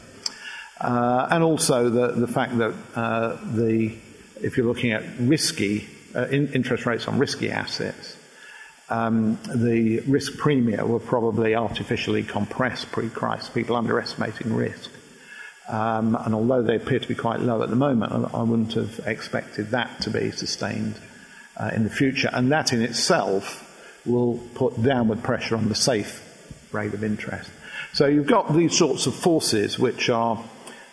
Uh, 0.81 1.29
and 1.31 1.45
also 1.45 1.91
the, 1.91 2.13
the 2.13 2.27
fact 2.27 2.57
that 2.57 2.75
uh, 2.95 3.37
the, 3.45 3.95
if 4.41 4.57
you're 4.57 4.67
looking 4.67 4.93
at 4.93 5.03
risky 5.19 5.87
uh, 6.15 6.27
in, 6.29 6.51
interest 6.55 6.87
rates 6.87 7.07
on 7.07 7.19
risky 7.19 7.51
assets, 7.51 8.17
um, 8.89 9.39
the 9.55 10.01
risk 10.09 10.33
premia 10.33 10.89
were 10.89 10.99
probably 10.99 11.55
artificially 11.55 12.23
compressed 12.23 12.91
pre-crisis, 12.91 13.51
people 13.51 13.77
underestimating 13.77 14.55
risk. 14.55 14.91
Um, 15.71 16.17
and 16.17 16.35
although 16.35 16.63
they 16.63 16.75
appear 16.75 16.99
to 16.99 17.07
be 17.07 17.15
quite 17.15 17.39
low 17.41 17.63
at 17.63 17.71
the 17.71 17.77
moment, 17.77 18.35
I 18.35 18.43
wouldn't 18.43 18.75
have 18.75 19.01
expected 19.07 19.71
that 19.71 20.01
to 20.03 20.11
be 20.11 20.33
sustained 20.33 20.97
uh, 21.57 21.71
in 21.73 21.85
the 21.85 21.91
future. 21.91 22.29
And 22.33 22.51
that 22.51 22.73
in 22.73 22.83
itself 22.83 23.67
will 24.05 24.39
put 24.55 24.83
downward 24.83 25.23
pressure 25.23 25.57
on 25.57 25.69
the 25.69 25.77
safe 25.77 26.27
rate 26.73 26.93
of 26.93 27.05
interest. 27.05 27.51
So 27.93 28.07
you've 28.07 28.27
got 28.27 28.53
these 28.53 28.77
sorts 28.77 29.07
of 29.07 29.15
forces 29.15 29.79
which 29.79 30.11
are 30.11 30.43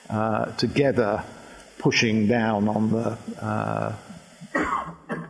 uh, 0.10 0.46
together 0.58 1.24
pushing 1.80 2.28
down 2.28 2.68
on 2.68 2.92
the 2.92 3.18
uh, 3.42 3.96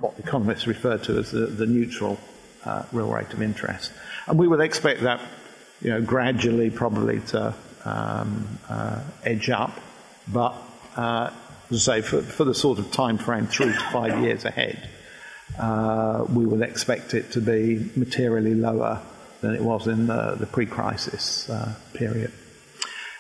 what 0.02 0.14
economists 0.20 0.68
refer 0.68 0.98
to 0.98 1.20
as 1.20 1.32
the, 1.32 1.46
the 1.46 1.66
neutral 1.66 2.20
uh, 2.66 2.84
real 2.92 3.10
rate 3.10 3.32
of 3.32 3.42
interest. 3.42 3.94
And 4.28 4.38
we 4.38 4.48
would 4.48 4.60
expect 4.60 5.02
that, 5.02 5.22
you 5.82 5.90
know, 5.90 6.02
gradually 6.02 6.70
probably 6.70 7.22
to 7.28 7.56
um, 7.86 8.60
uh, 8.70 9.02
edge 9.24 9.50
up, 9.50 9.80
but 10.28 10.56
uh, 10.96 11.32
as 11.72 11.88
I 11.88 12.00
say, 12.00 12.02
for, 12.02 12.22
for, 12.22 12.44
the 12.44 12.54
sort 12.54 12.80
of 12.80 12.92
time 12.92 13.18
frame 13.18 13.48
three 13.48 13.72
to 13.72 13.80
five 13.92 14.20
years 14.24 14.46
ahead, 14.46 14.90
uh, 15.60 16.26
we 16.30 16.46
would 16.46 16.62
expect 16.62 17.14
it 17.14 17.32
to 17.32 17.42
be 17.42 17.90
materially 17.96 18.56
lower 18.56 19.02
than 19.42 19.56
it 19.56 19.62
was 19.62 19.88
in 19.88 20.08
the, 20.08 20.36
the 20.40 20.46
pre-crisis 20.46 21.50
uh, 21.50 21.76
period. 21.94 22.32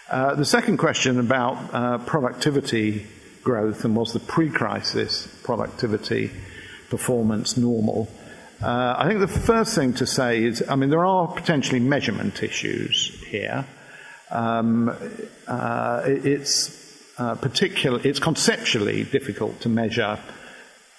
Uh, 0.09 0.35
the 0.35 0.45
second 0.45 0.77
question 0.77 1.19
about 1.19 1.73
uh, 1.73 1.97
productivity 1.99 3.05
growth 3.43 3.85
and 3.85 3.95
was 3.95 4.13
the 4.13 4.19
pre-crisis 4.19 5.27
productivity 5.43 6.31
performance 6.89 7.57
normal? 7.57 8.09
Uh, 8.61 8.95
I 8.97 9.07
think 9.07 9.19
the 9.19 9.27
first 9.27 9.75
thing 9.75 9.93
to 9.95 10.07
say 10.07 10.43
is, 10.43 10.63
I 10.67 10.75
mean, 10.75 10.89
there 10.89 11.05
are 11.05 11.27
potentially 11.27 11.79
measurement 11.79 12.41
issues 12.41 13.21
here. 13.27 13.65
Um, 14.29 14.95
uh, 15.47 16.01
it's 16.05 16.77
uh, 17.17 17.35
particular, 17.35 17.99
it's 18.03 18.19
conceptually 18.19 19.03
difficult 19.03 19.61
to 19.61 19.69
measure 19.69 20.19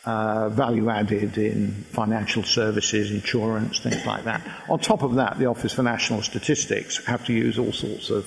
uh, 0.05 0.49
value 0.49 0.89
added 0.89 1.37
in 1.37 1.71
financial 1.71 2.43
services, 2.43 3.11
insurance, 3.11 3.81
things 3.81 4.07
like 4.07 4.25
that. 4.25 4.43
On 4.69 4.79
top 4.79 5.03
of 5.03 5.17
that, 5.17 5.39
the 5.39 5.47
Office 5.47 5.75
for 5.75 5.83
National 5.83 6.23
Statistics 6.23 7.05
have 7.05 7.27
to 7.27 7.33
use 7.33 7.59
all 7.59 7.73
sorts 7.73 8.11
of 8.11 8.27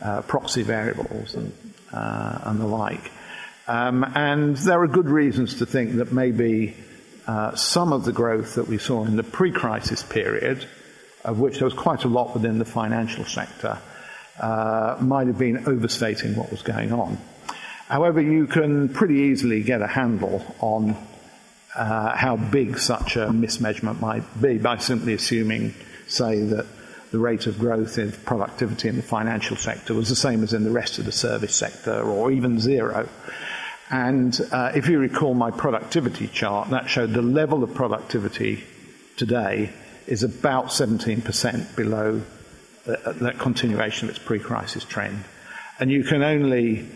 uh, 0.00 0.22
proxy 0.22 0.62
variables 0.62 1.34
and, 1.34 1.52
uh, 1.92 2.38
and 2.44 2.60
the 2.60 2.66
like. 2.66 3.10
Um, 3.68 4.04
and 4.14 4.56
there 4.56 4.80
are 4.80 4.88
good 4.88 5.08
reasons 5.08 5.58
to 5.58 5.66
think 5.66 5.96
that 5.96 6.12
maybe 6.12 6.74
uh, 7.26 7.54
some 7.54 7.92
of 7.92 8.04
the 8.04 8.12
growth 8.12 8.54
that 8.56 8.66
we 8.66 8.78
saw 8.78 9.04
in 9.04 9.16
the 9.16 9.22
pre 9.22 9.52
crisis 9.52 10.02
period, 10.02 10.66
of 11.24 11.38
which 11.38 11.58
there 11.58 11.66
was 11.66 11.74
quite 11.74 12.04
a 12.04 12.08
lot 12.08 12.34
within 12.34 12.58
the 12.58 12.64
financial 12.64 13.24
sector, 13.24 13.78
uh, 14.42 14.98
might 15.00 15.28
have 15.28 15.38
been 15.38 15.66
overstating 15.66 16.36
what 16.36 16.50
was 16.50 16.62
going 16.62 16.92
on. 16.92 17.16
However, 17.88 18.20
you 18.20 18.46
can 18.46 18.88
pretty 18.88 19.14
easily 19.14 19.62
get 19.62 19.80
a 19.82 19.86
handle 19.86 20.44
on 20.60 20.96
uh, 21.74 22.16
how 22.16 22.36
big 22.36 22.78
such 22.78 23.16
a 23.16 23.28
mismeasurement 23.28 24.00
might 24.00 24.24
be 24.40 24.58
by 24.58 24.78
simply 24.78 25.14
assuming, 25.14 25.74
say, 26.06 26.42
that 26.42 26.66
the 27.12 27.18
rate 27.18 27.46
of 27.46 27.58
growth 27.58 27.98
in 27.98 28.10
productivity 28.10 28.88
in 28.88 28.96
the 28.96 29.02
financial 29.02 29.56
sector 29.56 29.94
was 29.94 30.08
the 30.08 30.16
same 30.16 30.42
as 30.42 30.52
in 30.52 30.64
the 30.64 30.70
rest 30.70 30.98
of 30.98 31.04
the 31.04 31.12
service 31.12 31.54
sector, 31.54 32.02
or 32.02 32.32
even 32.32 32.58
zero. 32.58 33.08
And 33.90 34.38
uh, 34.50 34.72
if 34.74 34.88
you 34.88 34.98
recall 34.98 35.34
my 35.34 35.50
productivity 35.50 36.28
chart, 36.28 36.70
that 36.70 36.88
showed 36.88 37.12
the 37.12 37.22
level 37.22 37.62
of 37.62 37.74
productivity 37.74 38.64
today 39.16 39.70
is 40.06 40.22
about 40.22 40.66
17% 40.66 41.76
below 41.76 42.22
uh, 42.86 43.12
that 43.12 43.38
continuation 43.38 44.08
of 44.08 44.16
its 44.16 44.24
pre 44.24 44.38
crisis 44.38 44.84
trend. 44.84 45.24
And 45.78 45.90
you 45.90 46.04
can 46.04 46.22
only 46.22 46.86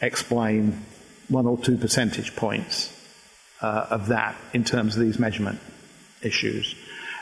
explain 0.00 0.84
one 1.28 1.46
or 1.46 1.58
two 1.58 1.76
percentage 1.76 2.36
points 2.36 2.92
uh, 3.60 3.86
of 3.90 4.08
that 4.08 4.36
in 4.52 4.64
terms 4.64 4.96
of 4.96 5.02
these 5.02 5.18
measurement 5.18 5.60
issues. 6.22 6.74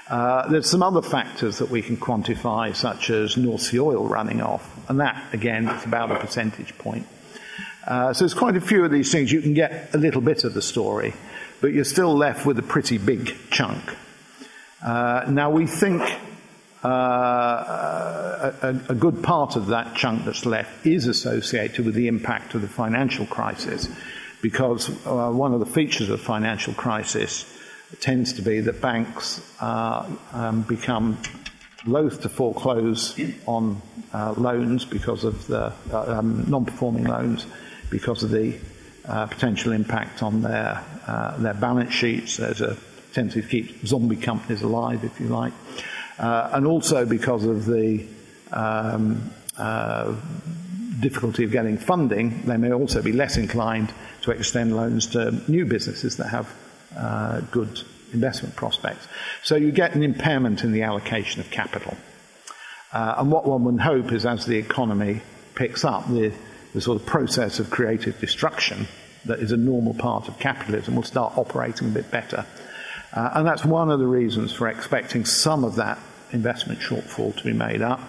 Uh, 0.08 0.48
there's 0.48 0.68
some 0.68 0.82
other 0.82 1.02
factors 1.02 1.58
that 1.58 1.70
we 1.70 1.80
can 1.80 1.96
quantify, 1.96 2.74
such 2.74 3.08
as 3.10 3.36
North 3.36 3.62
Sea 3.62 3.80
oil 3.80 4.06
running 4.06 4.42
off, 4.42 4.68
and 4.90 5.00
that, 5.00 5.32
again, 5.32 5.68
is 5.68 5.84
about 5.84 6.10
a 6.10 6.18
percentage 6.18 6.76
point. 6.78 7.06
Uh, 7.86 8.12
so 8.12 8.24
there's 8.24 8.34
quite 8.34 8.56
a 8.56 8.60
few 8.60 8.84
of 8.84 8.90
these 8.90 9.10
things. 9.10 9.32
You 9.32 9.40
can 9.40 9.54
get 9.54 9.94
a 9.94 9.98
little 9.98 10.20
bit 10.20 10.44
of 10.44 10.54
the 10.54 10.62
story, 10.62 11.14
but 11.60 11.72
you're 11.72 11.84
still 11.84 12.14
left 12.14 12.44
with 12.44 12.58
a 12.58 12.62
pretty 12.62 12.98
big 12.98 13.34
chunk. 13.50 13.82
Uh, 14.84 15.24
now, 15.28 15.50
we 15.50 15.66
think 15.66 16.02
a, 16.88 18.80
a, 18.88 18.94
good 18.94 19.22
part 19.22 19.56
of 19.56 19.68
that 19.68 19.94
chunk 19.94 20.24
that's 20.24 20.44
left 20.44 20.86
is 20.86 21.06
associated 21.06 21.84
with 21.84 21.94
the 21.94 22.08
impact 22.08 22.54
of 22.54 22.62
the 22.62 22.68
financial 22.68 23.26
crisis, 23.26 23.88
because 24.40 24.88
uh, 25.06 25.30
one 25.30 25.54
of 25.54 25.60
the 25.60 25.66
features 25.66 26.08
of 26.08 26.18
the 26.18 26.24
financial 26.24 26.74
crisis 26.74 27.46
tends 28.00 28.32
to 28.34 28.42
be 28.42 28.60
that 28.60 28.80
banks 28.80 29.40
uh, 29.60 30.08
um, 30.32 30.62
become 30.62 31.18
loath 31.86 32.22
to 32.22 32.28
foreclose 32.28 33.18
on 33.46 33.80
uh, 34.12 34.32
loans 34.36 34.84
because 34.84 35.24
of 35.24 35.46
the 35.46 35.72
uh, 35.92 36.18
um, 36.18 36.44
non-performing 36.48 37.04
loans 37.04 37.46
because 37.90 38.22
of 38.22 38.30
the 38.30 38.58
uh, 39.04 39.26
potential 39.26 39.72
impact 39.72 40.22
on 40.22 40.42
their 40.42 40.82
uh, 41.06 41.36
their 41.38 41.54
balance 41.54 41.92
sheets. 41.92 42.36
There's 42.36 42.60
a 42.60 42.76
tendency 43.12 43.42
to 43.42 43.48
keep 43.48 43.86
zombie 43.86 44.16
companies 44.16 44.62
alive, 44.62 45.04
if 45.04 45.18
you 45.20 45.26
like, 45.26 45.52
uh, 45.52 45.82
and 46.22 46.66
also 46.66 47.04
because 47.04 47.44
of 47.44 47.66
the 47.66 48.06
um, 48.52 49.30
difficulty 51.00 51.44
of 51.44 51.50
getting 51.50 51.76
funding, 51.76 52.42
they 52.42 52.56
may 52.56 52.72
also 52.72 53.02
be 53.02 53.12
less 53.12 53.36
inclined 53.36 53.92
to 54.22 54.30
extend 54.30 54.74
loans 54.74 55.08
to 55.08 55.42
new 55.50 55.66
businesses 55.66 56.16
that 56.16 56.28
have 56.28 56.54
uh, 56.96 57.40
good 57.50 57.80
investment 58.12 58.54
prospects. 58.56 59.06
So 59.42 59.56
you 59.56 59.72
get 59.72 59.94
an 59.94 60.02
impairment 60.02 60.64
in 60.64 60.72
the 60.72 60.82
allocation 60.82 61.40
of 61.40 61.50
capital. 61.50 61.96
Uh, 62.92 63.14
and 63.18 63.32
what 63.32 63.46
one 63.46 63.64
would 63.64 63.80
hope 63.80 64.12
is 64.12 64.26
as 64.26 64.46
the 64.46 64.56
economy 64.56 65.22
picks 65.54 65.84
up, 65.84 66.08
the, 66.08 66.32
the 66.74 66.80
sort 66.80 67.00
of 67.00 67.06
process 67.06 67.58
of 67.58 67.70
creative 67.70 68.18
destruction 68.20 68.86
that 69.24 69.38
is 69.38 69.52
a 69.52 69.56
normal 69.56 69.94
part 69.94 70.28
of 70.28 70.38
capitalism 70.38 70.96
will 70.96 71.02
start 71.02 71.36
operating 71.38 71.88
a 71.88 71.90
bit 71.90 72.10
better. 72.10 72.44
Uh, 73.12 73.30
and 73.34 73.46
that's 73.46 73.64
one 73.64 73.90
of 73.90 73.98
the 73.98 74.06
reasons 74.06 74.52
for 74.52 74.68
expecting 74.68 75.24
some 75.24 75.64
of 75.64 75.76
that 75.76 75.98
investment 76.32 76.80
shortfall 76.80 77.36
to 77.36 77.44
be 77.44 77.52
made 77.52 77.82
up. 77.82 78.00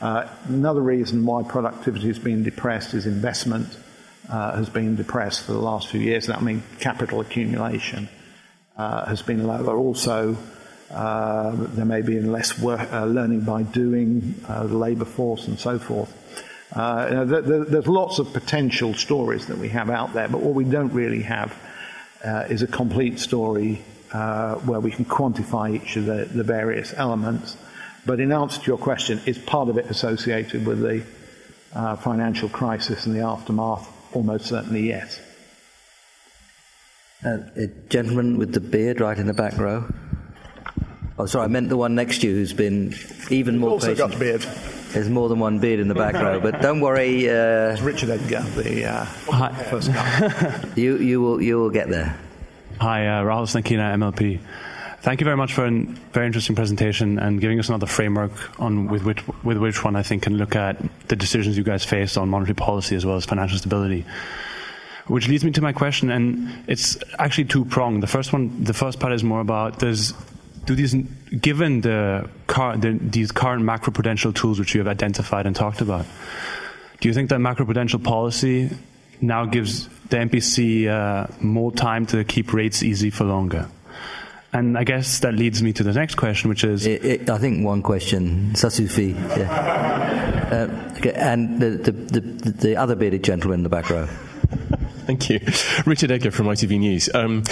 Uh, 0.00 0.28
another 0.48 0.80
reason 0.80 1.24
why 1.24 1.44
productivity 1.44 2.08
has 2.08 2.18
been 2.18 2.42
depressed 2.42 2.92
is 2.92 3.06
investment 3.06 3.68
uh, 4.28 4.56
has 4.56 4.68
been 4.68 4.96
depressed 4.96 5.44
for 5.44 5.52
the 5.52 5.60
last 5.60 5.88
few 5.88 6.00
years. 6.00 6.26
That 6.26 6.42
means 6.42 6.62
capital 6.80 7.20
accumulation 7.20 8.08
uh, 8.76 9.06
has 9.06 9.22
been 9.22 9.46
lower. 9.46 9.76
Also, 9.76 10.36
there 10.90 11.84
may 11.84 12.02
be 12.02 12.20
less 12.20 12.58
work, 12.58 12.90
learning 12.92 13.42
by 13.42 13.62
doing, 13.62 14.34
the 14.48 14.64
labour 14.64 15.04
force, 15.04 15.46
and 15.46 15.58
so 15.58 15.78
forth. 15.78 16.12
There, 16.74 17.24
there, 17.24 17.64
there's 17.64 17.86
lots 17.86 18.18
of 18.18 18.32
potential 18.32 18.94
stories 18.94 19.46
that 19.46 19.58
we 19.58 19.68
have 19.68 19.88
out 19.88 20.14
there, 20.14 20.28
but 20.28 20.40
what 20.40 20.54
we 20.54 20.64
don't 20.64 20.92
really 20.92 21.22
have 21.22 21.56
is 22.48 22.62
a 22.62 22.66
complete 22.66 23.20
story 23.20 23.82
where 24.12 24.80
we 24.80 24.90
can 24.90 25.04
quantify 25.04 25.74
each 25.74 25.96
of 25.96 26.06
the, 26.06 26.24
the, 26.24 26.44
various 26.44 26.92
elements. 26.94 27.56
But 28.04 28.20
in 28.20 28.32
answer 28.32 28.60
to 28.60 28.66
your 28.66 28.78
question, 28.78 29.20
is 29.26 29.38
part 29.38 29.68
of 29.68 29.78
it 29.78 29.86
associated 29.86 30.66
with 30.66 30.80
the 30.80 31.04
financial 32.02 32.48
crisis 32.48 33.06
and 33.06 33.14
the 33.14 33.20
aftermath? 33.20 33.88
Almost 34.14 34.46
certainly, 34.46 34.88
yes. 34.88 35.20
Uh, 37.24 37.38
a 37.54 37.68
gentleman 37.88 38.36
with 38.36 38.52
the 38.52 38.60
beard 38.60 39.00
right 39.00 39.16
in 39.16 39.28
the 39.28 39.32
back 39.32 39.56
row. 39.56 39.84
Oh, 41.18 41.26
sorry, 41.26 41.44
I 41.44 41.46
meant 41.46 41.68
the 41.68 41.76
one 41.76 41.94
next 41.94 42.20
to 42.22 42.26
you 42.26 42.34
who's 42.34 42.52
been 42.52 42.96
even 43.30 43.58
more 43.58 43.70
also 43.70 43.94
patient. 43.94 44.10
got 44.10 44.18
beard. 44.18 44.40
There's 44.92 45.08
more 45.08 45.28
than 45.28 45.38
one 45.38 45.60
beard 45.60 45.78
in 45.78 45.86
the 45.86 45.94
back 45.94 46.14
row, 46.14 46.40
but 46.40 46.60
don't 46.60 46.80
worry. 46.80 47.28
Uh, 47.28 47.72
it's 47.72 47.80
Richard 47.80 48.10
Edgar, 48.10 48.42
the 48.60 48.86
uh, 48.86 49.04
first 49.04 49.92
guy. 49.92 50.64
you, 50.76 50.98
you, 50.98 51.20
will, 51.20 51.40
you 51.40 51.58
will 51.58 51.70
get 51.70 51.88
there. 51.88 52.18
Hi, 52.80 53.06
uh, 53.06 53.22
Rahul 53.22 53.46
Snankina, 53.46 53.94
MLP. 53.94 54.40
Thank 55.00 55.20
you 55.20 55.24
very 55.24 55.36
much 55.36 55.52
for 55.52 55.66
a 55.66 55.70
very 56.12 56.26
interesting 56.26 56.54
presentation 56.54 57.18
and 57.18 57.40
giving 57.40 57.58
us 57.58 57.68
another 57.68 57.86
framework 57.86 58.32
on 58.60 58.86
with 58.86 59.04
which, 59.04 59.26
with 59.42 59.58
which 59.58 59.82
one 59.84 59.96
I 59.96 60.02
think 60.02 60.22
can 60.22 60.36
look 60.36 60.54
at 60.54 60.76
the 61.08 61.16
decisions 61.16 61.56
you 61.56 61.64
guys 61.64 61.84
face 61.84 62.16
on 62.16 62.28
monetary 62.28 62.54
policy 62.54 62.94
as 62.96 63.04
well 63.04 63.16
as 63.16 63.24
financial 63.24 63.58
stability. 63.58 64.04
Which 65.06 65.28
leads 65.28 65.44
me 65.44 65.50
to 65.52 65.60
my 65.60 65.72
question, 65.72 66.10
and 66.10 66.64
it's 66.68 66.96
actually 67.18 67.46
two 67.46 67.64
pronged. 67.64 68.02
The 68.02 68.06
first 68.06 68.32
one, 68.32 68.62
the 68.62 68.74
first 68.74 69.00
part 69.00 69.12
is 69.12 69.24
more 69.24 69.40
about 69.40 69.80
do 69.80 70.74
these, 70.76 70.94
given 70.94 71.80
the, 71.80 72.28
car, 72.46 72.76
the, 72.76 72.92
these 73.00 73.32
current 73.32 73.64
macroprudential 73.64 74.34
tools 74.34 74.60
which 74.60 74.74
you 74.74 74.80
have 74.80 74.88
identified 74.88 75.46
and 75.46 75.56
talked 75.56 75.80
about, 75.80 76.06
do 77.00 77.08
you 77.08 77.14
think 77.14 77.30
that 77.30 77.40
macroprudential 77.40 78.02
policy 78.02 78.70
now 79.22 79.46
gives 79.46 79.88
the 80.08 80.16
MPC 80.18 80.88
uh, 80.88 81.26
more 81.40 81.72
time 81.72 82.06
to 82.06 82.24
keep 82.24 82.52
rates 82.52 82.82
easy 82.82 83.10
for 83.10 83.24
longer? 83.24 83.68
And 84.52 84.76
I 84.76 84.84
guess 84.84 85.20
that 85.20 85.32
leads 85.32 85.62
me 85.62 85.72
to 85.72 85.82
the 85.82 85.94
next 85.94 86.16
question, 86.16 86.50
which 86.50 86.62
is. 86.62 86.86
It, 86.86 87.04
it, 87.04 87.30
I 87.30 87.38
think 87.38 87.64
one 87.64 87.82
question, 87.82 88.50
Sasufi. 88.52 89.14
Yeah. 89.14 89.88
Uh, 90.52 90.98
okay, 90.98 91.12
and 91.14 91.58
the, 91.58 91.70
the, 91.70 91.92
the, 91.92 92.20
the 92.20 92.76
other 92.76 92.94
bearded 92.94 93.24
gentleman 93.24 93.60
in 93.60 93.62
the 93.62 93.70
back 93.70 93.88
row. 93.88 94.06
Thank 95.06 95.30
you. 95.30 95.40
Richard 95.84 96.12
Edgar 96.12 96.30
from 96.30 96.46
ITV 96.46 96.78
News. 96.78 97.10
Um, 97.12 97.42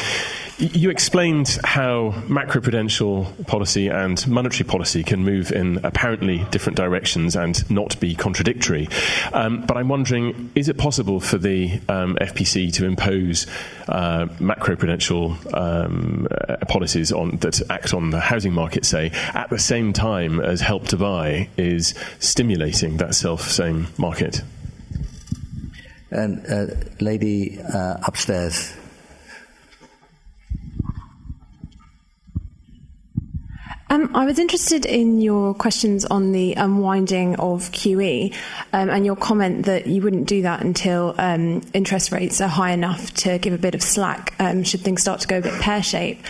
you 0.60 0.90
explained 0.90 1.58
how 1.64 2.12
macroprudential 2.28 3.46
policy 3.46 3.88
and 3.88 4.26
monetary 4.28 4.68
policy 4.68 5.02
can 5.02 5.24
move 5.24 5.50
in 5.52 5.80
apparently 5.84 6.44
different 6.50 6.76
directions 6.76 7.34
and 7.34 7.68
not 7.70 7.98
be 7.98 8.14
contradictory. 8.14 8.88
Um, 9.32 9.64
but 9.66 9.76
I'm 9.76 9.88
wondering 9.88 10.50
is 10.54 10.68
it 10.68 10.76
possible 10.76 11.18
for 11.18 11.38
the 11.38 11.80
um, 11.88 12.16
FPC 12.20 12.72
to 12.74 12.84
impose 12.84 13.46
uh, 13.88 14.26
macroprudential 14.38 15.54
um, 15.54 16.28
uh, 16.30 16.56
policies 16.66 17.10
on, 17.10 17.38
that 17.38 17.62
act 17.70 17.94
on 17.94 18.10
the 18.10 18.20
housing 18.20 18.52
market, 18.52 18.84
say, 18.84 19.10
at 19.34 19.48
the 19.48 19.58
same 19.58 19.92
time 19.92 20.40
as 20.40 20.60
Help 20.60 20.88
to 20.88 20.96
Buy 20.96 21.48
is 21.56 21.94
stimulating 22.18 22.98
that 22.98 23.14
self 23.14 23.50
same 23.50 23.88
market? 23.96 24.42
And 26.10 26.44
uh, 26.46 26.66
lady 27.00 27.60
uh, 27.60 27.98
upstairs. 28.06 28.74
Um, 33.90 34.14
I 34.14 34.24
was 34.24 34.38
interested 34.38 34.86
in 34.86 35.20
your 35.20 35.52
questions 35.52 36.04
on 36.04 36.30
the 36.30 36.54
unwinding 36.54 37.34
of 37.40 37.72
QE 37.72 38.32
um, 38.72 38.88
and 38.88 39.04
your 39.04 39.16
comment 39.16 39.66
that 39.66 39.88
you 39.88 40.00
wouldn't 40.00 40.28
do 40.28 40.42
that 40.42 40.62
until 40.62 41.16
um, 41.18 41.62
interest 41.74 42.12
rates 42.12 42.40
are 42.40 42.48
high 42.48 42.70
enough 42.70 43.12
to 43.14 43.38
give 43.38 43.52
a 43.52 43.58
bit 43.58 43.74
of 43.74 43.82
slack 43.82 44.32
um, 44.38 44.62
should 44.62 44.82
things 44.82 45.02
start 45.02 45.20
to 45.22 45.26
go 45.26 45.38
a 45.38 45.40
bit 45.40 45.60
pear 45.60 45.82
shaped. 45.82 46.24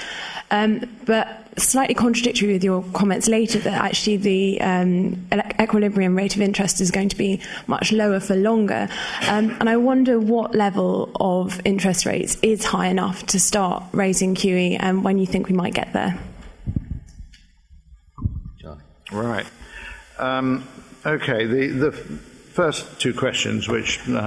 Um, 0.51 0.89
but 1.05 1.40
slightly 1.63 1.95
contradictory 1.95 2.53
with 2.53 2.65
your 2.65 2.83
comments 2.93 3.29
later 3.29 3.59
that 3.61 3.73
actually 3.73 4.17
the 4.17 4.61
um, 4.61 5.27
equilibrium 5.61 6.17
rate 6.17 6.35
of 6.35 6.43
interest 6.43 6.81
is 6.81 6.91
going 6.91 7.09
to 7.09 7.17
be 7.17 7.41
much 7.67 7.93
lower 7.93 8.21
for 8.21 8.35
longer. 8.37 8.89
Um, 9.29 9.57
and 9.61 9.69
I 9.69 9.77
wonder 9.77 10.19
what 10.19 10.55
level 10.55 11.11
of 11.21 11.61
interest 11.65 12.07
rates 12.07 12.39
is 12.43 12.65
high 12.65 12.89
enough 12.89 13.27
to 13.27 13.41
start 13.41 13.83
raising 13.93 14.35
QE 14.35 14.77
and 14.81 15.05
when 15.05 15.19
you 15.19 15.27
think 15.27 15.49
we 15.49 15.55
might 15.55 15.75
get 15.75 15.93
there. 15.93 16.19
Right. 19.13 19.47
Um, 20.19 20.69
okay, 21.05 21.47
the, 21.47 21.67
the 21.69 21.93
first 21.93 23.01
two 23.01 23.13
questions, 23.13 23.69
which 23.69 23.99
uh, 24.09 24.19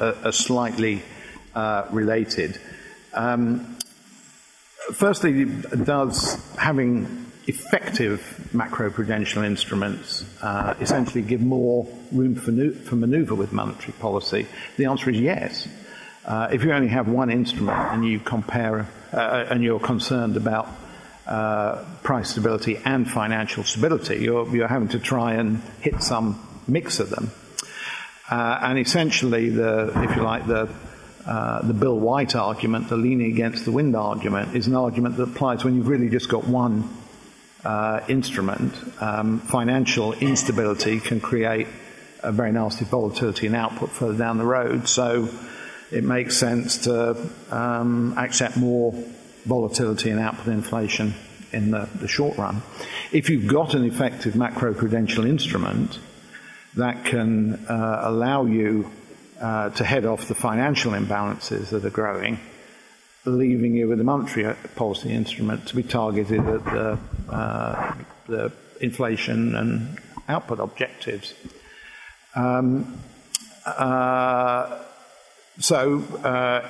are, 0.00 0.16
are, 0.24 0.32
slightly 0.32 1.02
uh, 1.54 1.86
related. 1.90 2.58
Um, 3.12 3.76
firstly, 4.92 5.44
does 5.44 6.34
having 6.56 7.26
effective 7.46 8.48
macroprudential 8.52 9.44
instruments 9.44 10.24
uh, 10.42 10.74
essentially 10.80 11.22
give 11.22 11.40
more 11.40 11.86
room 12.12 12.34
for, 12.34 12.52
for 12.84 12.96
maneuver 12.96 13.34
with 13.34 13.52
monetary 13.52 13.92
policy? 13.94 14.46
The 14.76 14.86
answer 14.86 15.10
is 15.10 15.20
yes. 15.20 15.68
Uh, 16.24 16.48
if 16.52 16.64
you 16.64 16.72
only 16.72 16.88
have 16.88 17.08
one 17.08 17.30
instrument 17.30 17.78
and 17.92 18.04
you 18.04 18.20
compare 18.20 18.86
uh, 19.12 19.46
and 19.50 19.62
you're 19.62 19.80
concerned 19.80 20.36
about 20.36 20.68
uh, 21.26 21.84
price 22.02 22.30
stability 22.30 22.76
and 22.84 23.08
financial 23.08 23.64
stability. 23.64 24.18
You're, 24.18 24.48
you're 24.54 24.68
having 24.68 24.88
to 24.88 24.98
try 24.98 25.34
and 25.34 25.62
hit 25.80 26.02
some 26.02 26.40
mix 26.66 27.00
of 27.00 27.10
them. 27.10 27.30
Uh, 28.30 28.58
and 28.62 28.78
essentially, 28.78 29.48
the, 29.48 29.92
if 30.02 30.16
you 30.16 30.22
like, 30.22 30.46
the, 30.46 30.68
uh, 31.26 31.62
the 31.62 31.74
Bill 31.74 31.98
White 31.98 32.34
argument, 32.34 32.88
the 32.88 32.96
leaning 32.96 33.30
against 33.30 33.64
the 33.64 33.72
wind 33.72 33.94
argument, 33.94 34.56
is 34.56 34.66
an 34.66 34.74
argument 34.74 35.16
that 35.16 35.24
applies 35.24 35.64
when 35.64 35.76
you've 35.76 35.88
really 35.88 36.08
just 36.08 36.28
got 36.28 36.46
one 36.46 36.88
uh, 37.64 38.00
instrument. 38.08 38.74
Um, 39.00 39.40
financial 39.40 40.12
instability 40.14 40.98
can 41.00 41.20
create 41.20 41.66
a 42.22 42.32
very 42.32 42.52
nasty 42.52 42.84
volatility 42.84 43.46
in 43.46 43.54
output 43.54 43.90
further 43.90 44.16
down 44.16 44.38
the 44.38 44.44
road. 44.44 44.88
So 44.88 45.28
it 45.90 46.04
makes 46.04 46.36
sense 46.36 46.78
to 46.84 47.30
um, 47.50 48.14
accept 48.16 48.56
more 48.56 48.92
volatility 49.44 50.10
and 50.10 50.20
output 50.20 50.48
inflation 50.48 51.14
in 51.52 51.70
the, 51.70 51.88
the 51.96 52.08
short 52.08 52.38
run. 52.38 52.62
If 53.12 53.28
you've 53.30 53.46
got 53.48 53.74
an 53.74 53.84
effective 53.84 54.34
macroprudential 54.34 55.28
instrument 55.28 55.98
that 56.76 57.04
can 57.04 57.66
uh, 57.66 58.02
allow 58.04 58.44
you 58.46 58.90
uh, 59.40 59.70
to 59.70 59.84
head 59.84 60.04
off 60.04 60.28
the 60.28 60.34
financial 60.34 60.92
imbalances 60.92 61.70
that 61.70 61.84
are 61.84 61.90
growing, 61.90 62.38
leaving 63.24 63.74
you 63.74 63.88
with 63.88 64.00
a 64.00 64.04
monetary 64.04 64.54
policy 64.76 65.10
instrument 65.10 65.66
to 65.68 65.76
be 65.76 65.82
targeted 65.82 66.40
at 66.40 66.64
the, 66.64 66.98
uh, 67.30 67.94
the 68.26 68.52
inflation 68.80 69.54
and 69.54 69.98
output 70.28 70.60
objectives. 70.60 71.34
Um, 72.34 73.00
uh, 73.66 74.82
so, 75.58 76.00
uh, 76.24 76.68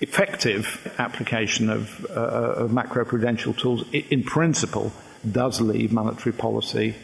effective 0.00 0.94
application 0.98 1.70
of, 1.70 2.06
uh, 2.10 2.64
of 2.64 2.70
macroprudential 2.70 3.56
tools, 3.56 3.84
in 3.92 4.22
principle, 4.22 4.92
does 5.30 5.60
leave 5.60 5.92
monetary 5.92 6.34
policy 6.34 6.94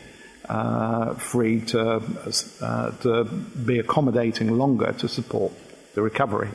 uh, 0.50 1.14
free 1.14 1.60
to, 1.60 2.02
uh, 2.60 2.90
to 2.90 3.24
be 3.24 3.78
accommodating 3.78 4.50
longer 4.58 4.92
to 4.92 5.08
support 5.08 5.52
the 5.94 6.02
recovery. 6.02 6.50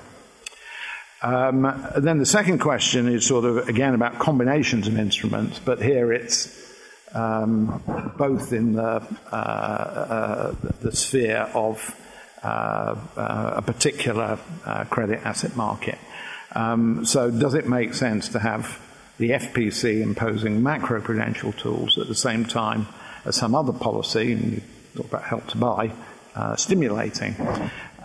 Um, 1.21 1.61
then 1.95 2.19
the 2.19 2.25
second 2.25 2.59
question 2.59 3.07
is 3.07 3.25
sort 3.25 3.45
of 3.45 3.69
again 3.69 3.93
about 3.93 4.19
combinations 4.19 4.87
of 4.87 4.99
instruments, 4.99 5.59
but 5.59 5.81
here 5.81 6.11
it's 6.11 6.73
um, 7.13 7.81
both 8.17 8.51
in 8.51 8.73
the, 8.73 9.01
uh, 9.31 9.35
uh, 9.35 10.55
the 10.81 10.93
sphere 10.93 11.49
of 11.53 11.95
uh, 12.43 12.95
a 13.15 13.61
particular 13.61 14.37
credit 14.89 15.21
asset 15.23 15.55
market. 15.55 15.97
Um, 16.51 17.05
so, 17.05 17.31
does 17.31 17.53
it 17.53 17.67
make 17.67 17.93
sense 17.93 18.29
to 18.29 18.39
have 18.39 18.79
the 19.17 19.31
FPC 19.31 20.01
imposing 20.01 20.61
macroprudential 20.61 21.57
tools 21.57 21.97
at 21.97 22.07
the 22.07 22.15
same 22.15 22.43
time 22.45 22.87
some 23.31 23.55
other 23.55 23.73
policy, 23.73 24.33
and 24.33 24.53
you 24.53 24.61
talk 24.95 25.05
about 25.07 25.23
help 25.23 25.47
to 25.47 25.57
buy, 25.57 25.91
uh, 26.35 26.55
stimulating? 26.55 27.35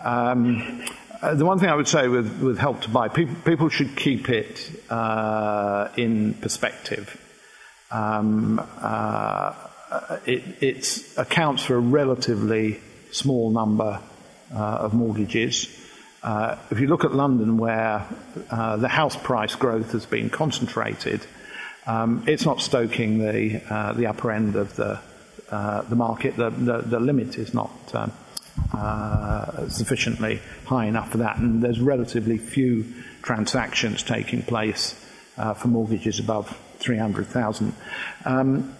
Um, 0.03 0.85
uh, 1.21 1.35
the 1.35 1.45
one 1.45 1.59
thing 1.59 1.69
I 1.69 1.75
would 1.75 1.87
say 1.87 2.07
with, 2.07 2.41
with 2.41 2.57
help 2.57 2.81
to 2.81 2.89
buy, 2.89 3.07
people, 3.07 3.35
people 3.45 3.69
should 3.69 3.95
keep 3.95 4.29
it 4.29 4.71
uh, 4.89 5.89
in 5.95 6.33
perspective. 6.35 7.19
Um, 7.91 8.59
uh, 8.79 9.53
it 10.25 11.13
accounts 11.17 11.63
for 11.63 11.75
a 11.75 11.79
relatively 11.79 12.79
small 13.11 13.51
number 13.51 13.99
uh, 14.53 14.57
of 14.57 14.93
mortgages. 14.93 15.67
Uh, 16.23 16.55
if 16.69 16.79
you 16.79 16.87
look 16.87 17.03
at 17.03 17.13
London, 17.13 17.57
where 17.57 18.05
uh, 18.49 18.77
the 18.77 18.87
house 18.87 19.15
price 19.15 19.55
growth 19.55 19.91
has 19.91 20.05
been 20.05 20.29
concentrated, 20.29 21.25
um, 21.87 22.23
it's 22.27 22.45
not 22.45 22.61
stoking 22.61 23.19
the, 23.19 23.61
uh, 23.69 23.93
the 23.93 24.05
upper 24.07 24.31
end 24.31 24.55
of 24.55 24.75
the, 24.75 24.99
uh, 25.51 25.81
the 25.83 25.95
market. 25.95 26.35
The, 26.37 26.49
the, 26.49 26.77
the, 26.79 26.99
limit 26.99 27.37
is 27.37 27.53
not 27.53 27.71
um, 27.93 28.11
uh, 28.73 29.69
sufficiently 29.69 30.41
high 30.65 30.85
enough 30.85 31.11
for 31.11 31.17
that, 31.17 31.37
and 31.37 31.61
there's 31.61 31.79
relatively 31.79 32.37
few 32.37 32.85
transactions 33.21 34.03
taking 34.03 34.41
place 34.41 34.95
uh, 35.37 35.53
for 35.53 35.67
mortgages 35.67 36.19
above 36.19 36.57
300,000. 36.79 37.73
Um, 38.25 38.75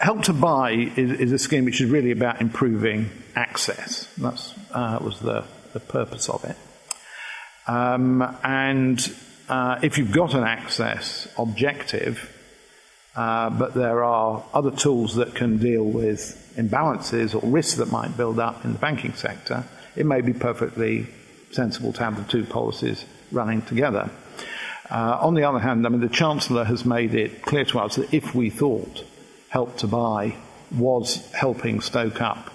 Help 0.00 0.22
to 0.24 0.32
Buy 0.32 0.72
is, 0.72 1.12
is, 1.12 1.32
a 1.32 1.38
scheme 1.38 1.64
which 1.64 1.80
is 1.80 1.88
really 1.88 2.10
about 2.10 2.40
improving 2.40 3.10
access. 3.36 4.06
That 4.18 5.02
was 5.02 5.20
the 5.20 5.44
the 5.74 5.80
purpose 5.80 6.30
of 6.30 6.44
it. 6.44 6.56
Um, 7.66 8.22
and 8.42 9.14
uh, 9.48 9.80
if 9.82 9.98
you've 9.98 10.12
got 10.12 10.32
an 10.32 10.44
access 10.44 11.28
objective, 11.36 12.30
uh, 13.16 13.50
but 13.50 13.74
there 13.74 14.02
are 14.02 14.44
other 14.52 14.70
tools 14.70 15.16
that 15.16 15.34
can 15.34 15.58
deal 15.58 15.84
with 15.84 16.40
imbalances 16.56 17.34
or 17.34 17.46
risks 17.48 17.74
that 17.74 17.90
might 17.90 18.16
build 18.16 18.38
up 18.38 18.64
in 18.64 18.72
the 18.72 18.78
banking 18.78 19.12
sector, 19.14 19.64
it 19.96 20.06
may 20.06 20.20
be 20.20 20.32
perfectly 20.32 21.06
sensible 21.52 21.92
to 21.92 22.00
have 22.00 22.16
the 22.16 22.30
two 22.30 22.44
policies 22.44 23.04
running 23.30 23.62
together. 23.62 24.10
Uh, 24.90 25.18
on 25.20 25.34
the 25.34 25.44
other 25.44 25.58
hand, 25.58 25.86
I 25.86 25.88
mean, 25.88 26.00
the 26.00 26.08
Chancellor 26.08 26.64
has 26.64 26.84
made 26.84 27.14
it 27.14 27.42
clear 27.42 27.64
to 27.66 27.78
us 27.78 27.96
that 27.96 28.12
if 28.12 28.34
we 28.34 28.50
thought 28.50 29.04
Help 29.48 29.76
to 29.78 29.86
Buy 29.86 30.36
was 30.72 31.30
helping 31.32 31.80
stoke 31.80 32.20
up 32.20 32.50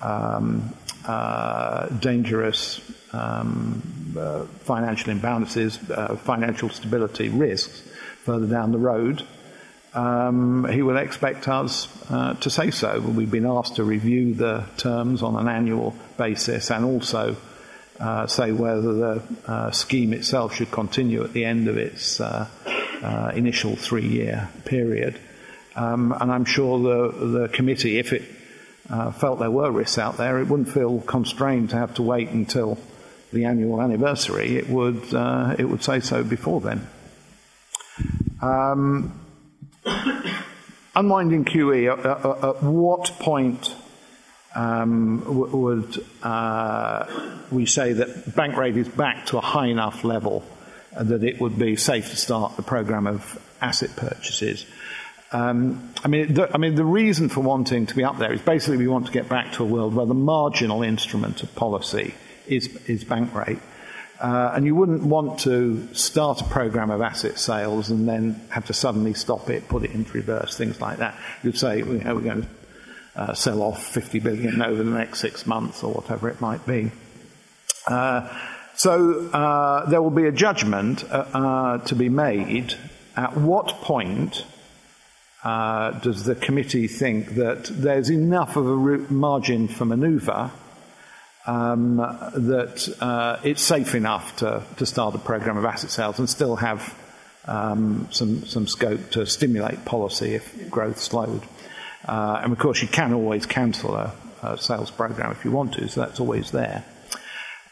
um, 0.00 0.74
uh, 1.06 1.86
dangerous 1.86 2.80
um, 3.12 4.14
uh, 4.18 4.44
financial 4.64 5.14
imbalances, 5.14 5.90
uh, 5.90 6.16
financial 6.16 6.68
stability 6.68 7.28
risks 7.28 7.82
further 8.24 8.46
down 8.46 8.72
the 8.72 8.78
road, 8.78 9.24
um, 9.96 10.68
he 10.70 10.82
will 10.82 10.98
expect 10.98 11.48
us 11.48 11.88
uh, 12.10 12.34
to 12.34 12.50
say 12.50 12.70
so. 12.70 13.00
We've 13.00 13.30
been 13.30 13.46
asked 13.46 13.76
to 13.76 13.84
review 13.84 14.34
the 14.34 14.66
terms 14.76 15.22
on 15.22 15.36
an 15.36 15.48
annual 15.48 15.96
basis 16.18 16.70
and 16.70 16.84
also 16.84 17.36
uh, 17.98 18.26
say 18.26 18.52
whether 18.52 18.92
the 18.92 19.22
uh, 19.46 19.70
scheme 19.70 20.12
itself 20.12 20.54
should 20.54 20.70
continue 20.70 21.24
at 21.24 21.32
the 21.32 21.46
end 21.46 21.66
of 21.66 21.78
its 21.78 22.20
uh, 22.20 22.46
uh, 23.02 23.32
initial 23.34 23.74
three 23.74 24.06
year 24.06 24.50
period. 24.66 25.18
Um, 25.74 26.14
and 26.20 26.30
I'm 26.30 26.44
sure 26.44 26.78
the, 26.78 27.26
the 27.26 27.48
committee, 27.48 27.98
if 27.98 28.12
it 28.12 28.22
uh, 28.90 29.12
felt 29.12 29.38
there 29.38 29.50
were 29.50 29.70
risks 29.70 29.96
out 29.96 30.18
there, 30.18 30.38
it 30.40 30.48
wouldn't 30.48 30.68
feel 30.68 31.00
constrained 31.00 31.70
to 31.70 31.76
have 31.76 31.94
to 31.94 32.02
wait 32.02 32.28
until 32.28 32.78
the 33.32 33.46
annual 33.46 33.80
anniversary. 33.80 34.56
It 34.56 34.68
would, 34.68 35.14
it 35.58 35.64
would 35.64 35.82
say 35.82 36.00
so 36.00 36.22
before 36.22 36.60
then. 36.60 36.86
Um, 38.42 39.25
unwinding 40.96 41.44
QE, 41.44 41.92
at, 41.92 42.06
at, 42.06 42.44
at 42.44 42.62
what 42.62 43.12
point 43.18 43.74
um, 44.54 45.22
would 45.26 46.04
uh, 46.22 47.06
we 47.50 47.66
say 47.66 47.92
that 47.92 48.34
bank 48.34 48.56
rate 48.56 48.76
is 48.76 48.88
back 48.88 49.26
to 49.26 49.38
a 49.38 49.42
high 49.42 49.66
enough 49.66 50.02
level 50.02 50.42
that 50.98 51.22
it 51.22 51.40
would 51.40 51.58
be 51.58 51.76
safe 51.76 52.10
to 52.10 52.16
start 52.16 52.56
the 52.56 52.62
program 52.62 53.06
of 53.06 53.38
asset 53.60 53.94
purchases? 53.96 54.64
Um, 55.32 55.92
I 56.04 56.08
mean, 56.08 56.34
the, 56.34 56.52
I 56.54 56.58
mean, 56.58 56.76
the 56.76 56.84
reason 56.84 57.28
for 57.28 57.40
wanting 57.40 57.86
to 57.86 57.94
be 57.94 58.04
up 58.04 58.18
there 58.18 58.32
is 58.32 58.40
basically 58.40 58.78
we 58.78 58.88
want 58.88 59.06
to 59.06 59.12
get 59.12 59.28
back 59.28 59.52
to 59.54 59.64
a 59.64 59.66
world 59.66 59.94
where 59.94 60.06
the 60.06 60.14
marginal 60.14 60.82
instrument 60.82 61.42
of 61.42 61.54
policy 61.54 62.14
is, 62.46 62.74
is 62.86 63.04
bank 63.04 63.34
rate. 63.34 63.58
Uh, 64.20 64.52
and 64.54 64.64
you 64.64 64.74
wouldn't 64.74 65.02
want 65.02 65.40
to 65.40 65.86
start 65.94 66.40
a 66.40 66.44
program 66.44 66.90
of 66.90 67.02
asset 67.02 67.38
sales 67.38 67.90
and 67.90 68.08
then 68.08 68.40
have 68.48 68.64
to 68.66 68.72
suddenly 68.72 69.12
stop 69.12 69.50
it, 69.50 69.68
put 69.68 69.84
it 69.84 69.90
into 69.90 70.10
reverse, 70.12 70.56
things 70.56 70.80
like 70.80 70.98
that. 70.98 71.14
You'd 71.42 71.58
say, 71.58 71.78
you 71.78 71.84
know, 71.84 72.14
we're 72.14 72.22
going 72.22 72.42
to 72.42 72.48
uh, 73.14 73.34
sell 73.34 73.62
off 73.62 73.82
50 73.82 74.20
billion 74.20 74.62
over 74.62 74.82
the 74.82 74.90
next 74.90 75.20
six 75.20 75.46
months 75.46 75.82
or 75.82 75.92
whatever 75.92 76.30
it 76.30 76.40
might 76.40 76.66
be. 76.66 76.90
Uh, 77.86 78.28
so 78.74 79.28
uh, 79.30 79.88
there 79.88 80.00
will 80.00 80.10
be 80.10 80.26
a 80.26 80.32
judgment 80.32 81.04
uh, 81.04 81.24
uh, 81.32 81.78
to 81.78 81.94
be 81.94 82.08
made. 82.08 82.74
At 83.16 83.36
what 83.36 83.68
point 83.82 84.44
does 85.44 86.24
the 86.24 86.34
committee 86.34 86.88
think 86.88 87.36
that 87.36 87.64
there's 87.64 88.10
enough 88.10 88.56
of 88.56 88.66
a 88.66 88.76
margin 89.12 89.68
for 89.68 89.84
manoeuvre 89.84 90.50
um, 91.46 91.96
that 91.96 93.40
it's 93.44 93.62
safe 93.62 93.94
enough 93.94 94.36
to, 94.36 94.62
to 94.76 94.86
start 94.86 95.14
a 95.14 95.18
program 95.18 95.56
of 95.56 95.64
asset 95.64 95.90
sales 95.90 96.18
and 96.18 96.28
still 96.28 96.56
have 96.56 96.94
um, 97.46 98.08
some, 98.10 98.44
some 98.44 98.66
scope 98.66 99.10
to 99.10 99.26
stimulate 99.26 99.84
policy 99.84 100.34
if 100.34 100.70
growth 100.70 100.98
slowed? 100.98 101.42
Uh, 102.06 102.40
and 102.42 102.52
of 102.52 102.58
course, 102.58 102.82
you 102.82 102.88
can 102.88 103.12
always 103.12 103.46
cancel 103.46 103.94
a, 103.94 104.12
a, 104.42 104.58
sales 104.58 104.90
program 104.90 105.32
if 105.32 105.44
you 105.44 105.50
want 105.50 105.74
to, 105.74 105.88
so 105.88 106.00
that's 106.00 106.20
always 106.20 106.50
there. 106.50 106.84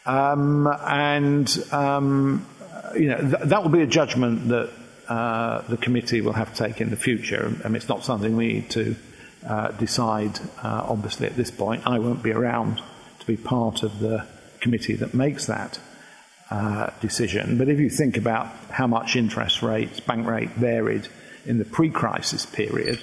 Um, 0.05 0.67
and 0.67 1.49
um, 1.71 2.45
you 2.95 3.09
know 3.09 3.19
th- 3.19 3.43
that 3.45 3.63
will 3.63 3.71
be 3.71 3.81
a 3.81 3.87
judgment 3.87 4.49
that 4.49 4.71
uh, 5.07 5.61
the 5.67 5.77
committee 5.77 6.21
will 6.21 6.33
have 6.33 6.53
to 6.53 6.63
take 6.67 6.81
in 6.81 6.89
the 6.89 6.97
future. 6.97 7.51
I 7.63 7.67
mean, 7.67 7.77
it's 7.77 7.89
not 7.89 8.03
something 8.03 8.35
we 8.35 8.53
need 8.53 8.69
to 8.71 8.95
uh, 9.47 9.71
decide, 9.71 10.39
uh, 10.61 10.85
obviously, 10.87 11.27
at 11.27 11.35
this 11.35 11.51
point. 11.51 11.87
I 11.87 11.99
won't 11.99 12.21
be 12.21 12.31
around 12.31 12.81
to 13.25 13.31
be 13.31 13.37
part 13.37 13.83
of 13.83 13.99
the 13.99 14.25
committee 14.59 14.95
that 14.95 15.13
makes 15.13 15.47
that 15.47 15.79
uh, 16.49 16.91
decision. 17.01 17.57
But 17.57 17.69
if 17.69 17.79
you 17.79 17.89
think 17.89 18.17
about 18.17 18.47
how 18.69 18.87
much 18.87 19.15
interest 19.15 19.61
rates, 19.61 19.99
bank 19.99 20.27
rate 20.27 20.51
varied 20.51 21.07
in 21.45 21.57
the 21.57 21.65
pre 21.65 21.89
crisis 21.89 22.45
period, 22.45 23.01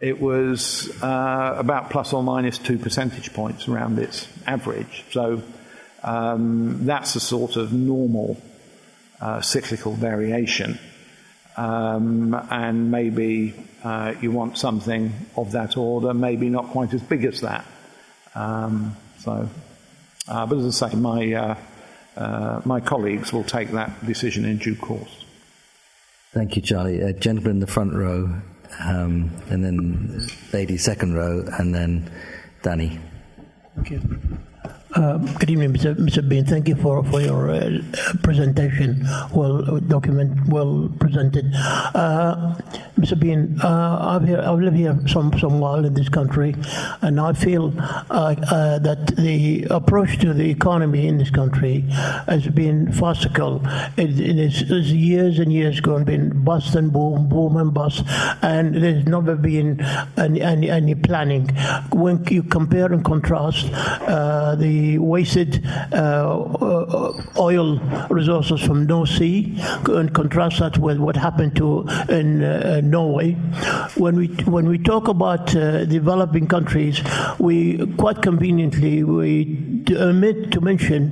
it 0.00 0.20
was 0.20 0.90
uh, 1.02 1.54
about 1.56 1.90
plus 1.90 2.12
or 2.12 2.22
minus 2.22 2.58
two 2.58 2.78
percentage 2.78 3.32
points 3.32 3.68
around 3.68 3.98
its 3.98 4.28
average. 4.46 5.04
So 5.10 5.42
um, 6.02 6.84
that's 6.86 7.16
a 7.16 7.20
sort 7.20 7.56
of 7.56 7.72
normal 7.72 8.40
uh, 9.20 9.40
cyclical 9.40 9.92
variation. 9.92 10.78
Um, 11.56 12.34
and 12.50 12.90
maybe 12.90 13.54
uh, 13.82 14.14
you 14.20 14.30
want 14.30 14.58
something 14.58 15.12
of 15.36 15.52
that 15.52 15.76
order, 15.78 16.12
maybe 16.12 16.50
not 16.50 16.66
quite 16.66 16.92
as 16.92 17.00
big 17.00 17.24
as 17.24 17.40
that. 17.40 17.64
Um, 18.34 18.94
so, 19.26 19.48
uh, 20.28 20.46
but 20.46 20.58
as 20.58 20.82
I 20.82 20.88
say, 20.88 20.96
my, 20.96 21.32
uh, 21.32 21.56
uh, 22.16 22.62
my 22.64 22.80
colleagues 22.80 23.32
will 23.32 23.44
take 23.44 23.72
that 23.72 24.06
decision 24.06 24.44
in 24.44 24.58
due 24.58 24.76
course. 24.76 25.24
Thank 26.32 26.54
you, 26.54 26.62
Charlie. 26.62 27.00
A 27.00 27.12
gentleman 27.12 27.50
in 27.52 27.60
the 27.60 27.66
front 27.66 27.92
row 27.92 28.40
um, 28.80 29.30
and 29.50 29.64
then 29.64 30.26
lady 30.52 30.76
second 30.76 31.14
row, 31.14 31.44
and 31.58 31.74
then 31.74 32.10
Danny. 32.62 32.98
Thank 33.74 33.90
you. 33.90 34.00
Uh, 34.96 35.18
good 35.38 35.50
evening, 35.50 35.74
Mr. 35.74 35.94
Mr. 35.94 36.26
Bean. 36.26 36.46
Thank 36.46 36.68
you 36.68 36.74
for, 36.74 37.04
for 37.04 37.20
your 37.20 37.50
uh, 37.50 37.82
presentation. 38.22 39.06
Well 39.30 39.78
document, 39.80 40.48
well 40.48 40.90
presented. 40.98 41.52
Uh, 41.54 42.54
Mr. 42.98 43.18
Bean, 43.20 43.60
uh, 43.62 44.16
I've, 44.16 44.26
here, 44.26 44.40
I've, 44.40 44.58
lived 44.58 44.76
here 44.76 44.98
some, 45.06 45.38
some 45.38 45.60
while 45.60 45.84
in 45.84 45.92
this 45.92 46.08
country, 46.08 46.56
and 47.02 47.20
I 47.20 47.34
feel 47.34 47.74
uh, 47.78 48.34
uh, 48.50 48.78
that 48.78 49.08
the 49.16 49.66
approach 49.68 50.18
to 50.20 50.32
the 50.32 50.48
economy 50.48 51.06
in 51.06 51.18
this 51.18 51.28
country 51.28 51.80
has 51.90 52.48
been 52.48 52.90
farcical. 52.92 53.60
It, 53.98 54.18
it 54.18 54.38
is 54.38 54.92
years 54.92 55.38
and 55.38 55.52
years 55.52 55.80
going, 55.80 56.04
been 56.04 56.42
bust 56.42 56.74
and 56.74 56.90
boom, 56.90 57.28
boom 57.28 57.58
and 57.58 57.74
bust, 57.74 58.02
and 58.40 58.74
there's 58.74 59.04
never 59.04 59.36
been 59.36 59.82
any, 60.16 60.40
any, 60.40 60.70
any 60.70 60.94
planning. 60.94 61.48
When 61.92 62.24
you 62.30 62.44
compare 62.44 62.90
and 62.90 63.04
contrast 63.04 63.66
the 63.66 64.85
wasted 64.98 65.66
uh, 65.92 65.96
uh, 65.96 67.22
oil 67.38 67.78
resources 68.10 68.60
from 68.66 68.86
North 68.86 69.10
Sea 69.10 69.58
and 69.86 70.12
contrast 70.14 70.58
that 70.60 70.78
with 70.78 70.98
what 70.98 71.16
happened 71.16 71.56
to 71.56 71.86
in 72.08 72.42
uh, 72.42 72.80
Norway. 72.82 73.32
When 74.02 74.16
we 74.16 74.28
when 74.56 74.66
we 74.68 74.78
talk 74.78 75.08
about 75.08 75.46
developing 75.46 76.46
countries, 76.46 77.00
we 77.38 77.86
quite 77.96 78.22
conveniently 78.22 79.04
we 79.04 79.84
omit 79.90 80.50
to 80.52 80.60
mention 80.60 81.10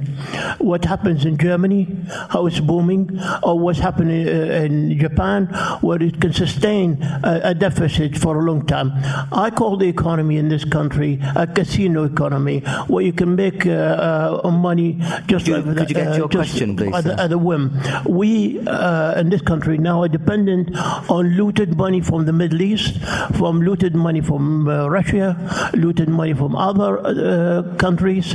what 0.59 0.84
happens 0.84 1.24
in 1.24 1.36
Germany, 1.36 1.82
how 2.30 2.46
it's 2.46 2.60
booming, 2.60 3.20
or 3.42 3.59
what's 3.59 3.78
happening 3.78 4.26
in 4.26 4.98
Japan, 4.98 5.46
where 5.80 6.02
it 6.02 6.20
can 6.20 6.32
sustain 6.32 7.02
a, 7.02 7.40
a 7.44 7.55
deficit 7.55 8.16
for 8.16 8.38
a 8.38 8.42
long 8.42 8.66
time. 8.66 8.92
I 9.32 9.51
call 9.51 9.76
the 9.76 9.88
economy 9.88 10.36
in 10.38 10.48
this 10.48 10.64
country 10.64 11.20
a 11.36 11.46
casino 11.46 12.05
economy, 12.05 12.60
where 12.88 13.05
you 13.05 13.12
can 13.12 13.34
make 13.36 13.64
uh, 13.66 14.41
uh, 14.45 14.51
money 14.51 14.99
just 15.27 15.47
could 15.47 15.65
could 15.65 15.89
you 15.91 15.95
get 15.95 16.09
uh, 16.09 16.16
your 16.16 16.28
question, 16.28 16.77
please? 16.77 16.95
At, 16.95 17.07
at 17.07 17.32
a 17.32 17.39
whim. 17.39 17.73
We 18.07 18.59
in 18.59 19.31
this 19.31 19.43
country 19.43 19.78
now 19.78 20.03
are 20.03 20.09
dependent 20.09 20.77
on 21.09 21.36
looted 21.36 21.77
money 21.77 22.01
from 22.01 22.27
the 22.27 22.32
Middle 22.32 22.62
East, 22.62 23.01
from 23.36 23.61
looted 23.61 23.95
money 23.95 24.20
from 24.20 24.69
Russia, 24.69 25.36
looted 25.74 26.09
money 26.09 26.35
from 26.35 26.57
other 26.57 27.74
countries. 27.78 28.35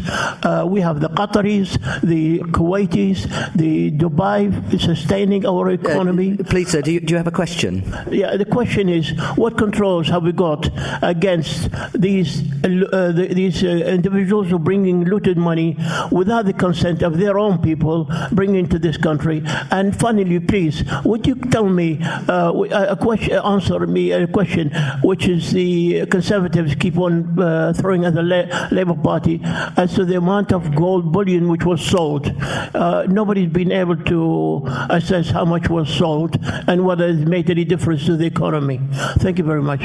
we 0.65 0.81
have 0.81 0.99
the 0.99 1.09
Qataris, 1.09 1.77
the 2.01 2.39
Kuwaitis, 2.55 3.27
the 3.55 3.91
Dubai 3.91 4.49
sustaining 4.79 5.45
our 5.45 5.69
economy. 5.69 6.37
Please, 6.37 6.69
sir, 6.69 6.81
do 6.81 6.91
you, 6.91 6.99
do 6.99 7.13
you 7.13 7.17
have 7.17 7.27
a 7.27 7.31
question? 7.31 7.83
Yeah, 8.09 8.37
the 8.37 8.45
question 8.45 8.89
is 8.89 9.11
what 9.35 9.57
controls 9.57 10.07
have 10.09 10.23
we 10.23 10.31
got 10.31 10.69
against 11.01 11.69
these 11.93 12.41
uh, 12.63 13.11
the, 13.11 13.29
these 13.33 13.63
uh, 13.63 13.67
individuals 13.67 14.49
who 14.49 14.55
are 14.55 14.59
bringing 14.59 15.05
money 15.37 15.77
without 16.11 16.45
the 16.45 16.53
consent 16.53 17.01
of 17.01 17.17
their 17.17 17.37
own 17.37 17.61
people 17.61 18.09
bringing 18.31 18.67
to 18.69 18.79
this 18.79 18.97
country? 18.97 19.43
And 19.71 19.97
finally, 19.99 20.39
please, 20.39 20.83
would 21.03 21.27
you 21.27 21.35
tell 21.35 21.67
me 21.69 21.99
uh, 22.01 22.51
a 22.89 22.95
question, 22.95 23.33
answer 23.33 23.85
me 23.87 24.11
a 24.11 24.27
question, 24.27 24.71
which 25.03 25.27
is 25.27 25.51
the 25.51 26.05
Conservatives 26.07 26.75
keep 26.75 26.97
on 26.97 27.39
uh, 27.39 27.73
throwing 27.73 28.05
at 28.05 28.13
the 28.13 28.23
La- 28.23 28.67
Labour 28.71 28.95
Party 28.95 29.41
as 29.43 29.93
to 29.95 30.05
the 30.05 30.17
amount 30.17 30.51
of 30.51 30.75
gold 30.75 31.11
bullion 31.11 31.49
which 31.49 31.65
was 31.65 31.81
sold. 31.85 32.31
Uh, 32.41 33.05
nobody's 33.07 33.49
been 33.49 33.71
able 33.71 33.95
to 33.95 34.63
assess 34.89 35.29
how 35.29 35.45
much 35.45 35.69
was 35.69 35.89
sold 35.89 36.37
and 36.67 36.85
whether 36.85 37.07
it 37.09 37.27
made 37.27 37.49
any 37.49 37.65
difference 37.65 38.05
to 38.05 38.17
the 38.17 38.25
economy. 38.25 38.79
Thank 39.17 39.37
you 39.37 39.43
very 39.43 39.61
much. 39.61 39.81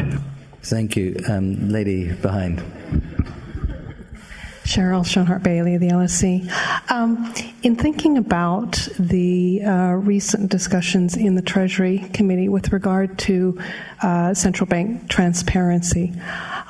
Thank 0.63 0.97
you. 0.97 1.17
Um, 1.29 1.69
lady 1.69 2.13
behind. 2.13 2.63
Cheryl 4.75 5.07
Schonhardt-Bailey, 5.07 5.77
of 5.77 5.81
the 5.81 5.89
LSE. 5.89 6.91
Um, 6.91 7.33
in 7.63 7.77
thinking 7.77 8.19
about 8.19 8.89
the 8.99 9.63
uh, 9.63 9.93
recent 9.93 10.51
discussions 10.51 11.17
in 11.17 11.37
the 11.37 11.43
Treasury 11.43 11.99
Committee 12.13 12.49
with 12.49 12.73
regard 12.73 13.17
to 13.21 13.57
uh, 14.03 14.35
central 14.35 14.67
bank 14.67 15.09
transparency, 15.09 16.13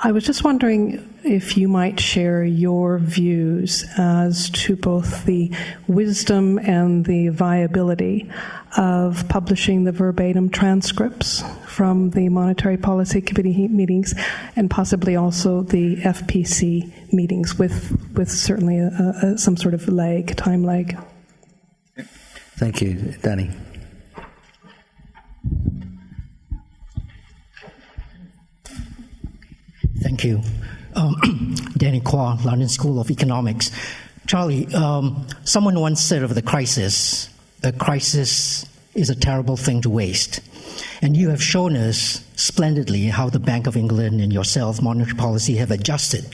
I 0.02 0.12
was 0.12 0.22
just 0.22 0.44
wondering 0.44 1.13
if 1.24 1.56
you 1.56 1.68
might 1.68 1.98
share 1.98 2.44
your 2.44 2.98
views 2.98 3.84
as 3.96 4.50
to 4.50 4.76
both 4.76 5.24
the 5.24 5.50
wisdom 5.86 6.58
and 6.58 7.04
the 7.06 7.28
viability 7.28 8.30
of 8.76 9.26
publishing 9.28 9.84
the 9.84 9.92
verbatim 9.92 10.50
transcripts 10.50 11.42
from 11.66 12.10
the 12.10 12.28
Monetary 12.28 12.76
Policy 12.76 13.20
Committee 13.20 13.68
meetings 13.68 14.14
and 14.54 14.70
possibly 14.70 15.16
also 15.16 15.62
the 15.62 15.96
FPC 15.96 17.12
meetings 17.12 17.58
with, 17.58 17.96
with 18.14 18.30
certainly 18.30 18.78
a, 18.78 18.88
a, 19.22 19.38
some 19.38 19.56
sort 19.56 19.74
of 19.74 19.88
lag, 19.88 20.36
time 20.36 20.62
lag. 20.62 20.98
Thank 22.56 22.82
you, 22.82 23.14
Danny. 23.22 23.50
Thank 30.00 30.22
you. 30.24 30.42
Um, 30.94 31.54
Danny 31.76 32.00
Quah, 32.00 32.38
London 32.44 32.68
School 32.68 33.00
of 33.00 33.10
Economics. 33.10 33.70
Charlie, 34.26 34.72
um, 34.74 35.26
someone 35.44 35.78
once 35.78 36.00
said 36.00 36.22
of 36.22 36.34
the 36.34 36.42
crisis, 36.42 37.28
a 37.62 37.72
crisis 37.72 38.64
is 38.94 39.10
a 39.10 39.14
terrible 39.14 39.56
thing 39.56 39.80
to 39.82 39.90
waste. 39.90 40.40
And 41.02 41.16
you 41.16 41.28
have 41.30 41.42
shown 41.42 41.76
us 41.76 42.24
splendidly 42.36 43.06
how 43.06 43.28
the 43.28 43.38
Bank 43.38 43.66
of 43.66 43.76
England 43.76 44.20
and 44.20 44.32
yourself, 44.32 44.80
monetary 44.80 45.16
policy, 45.16 45.56
have 45.56 45.70
adjusted 45.70 46.24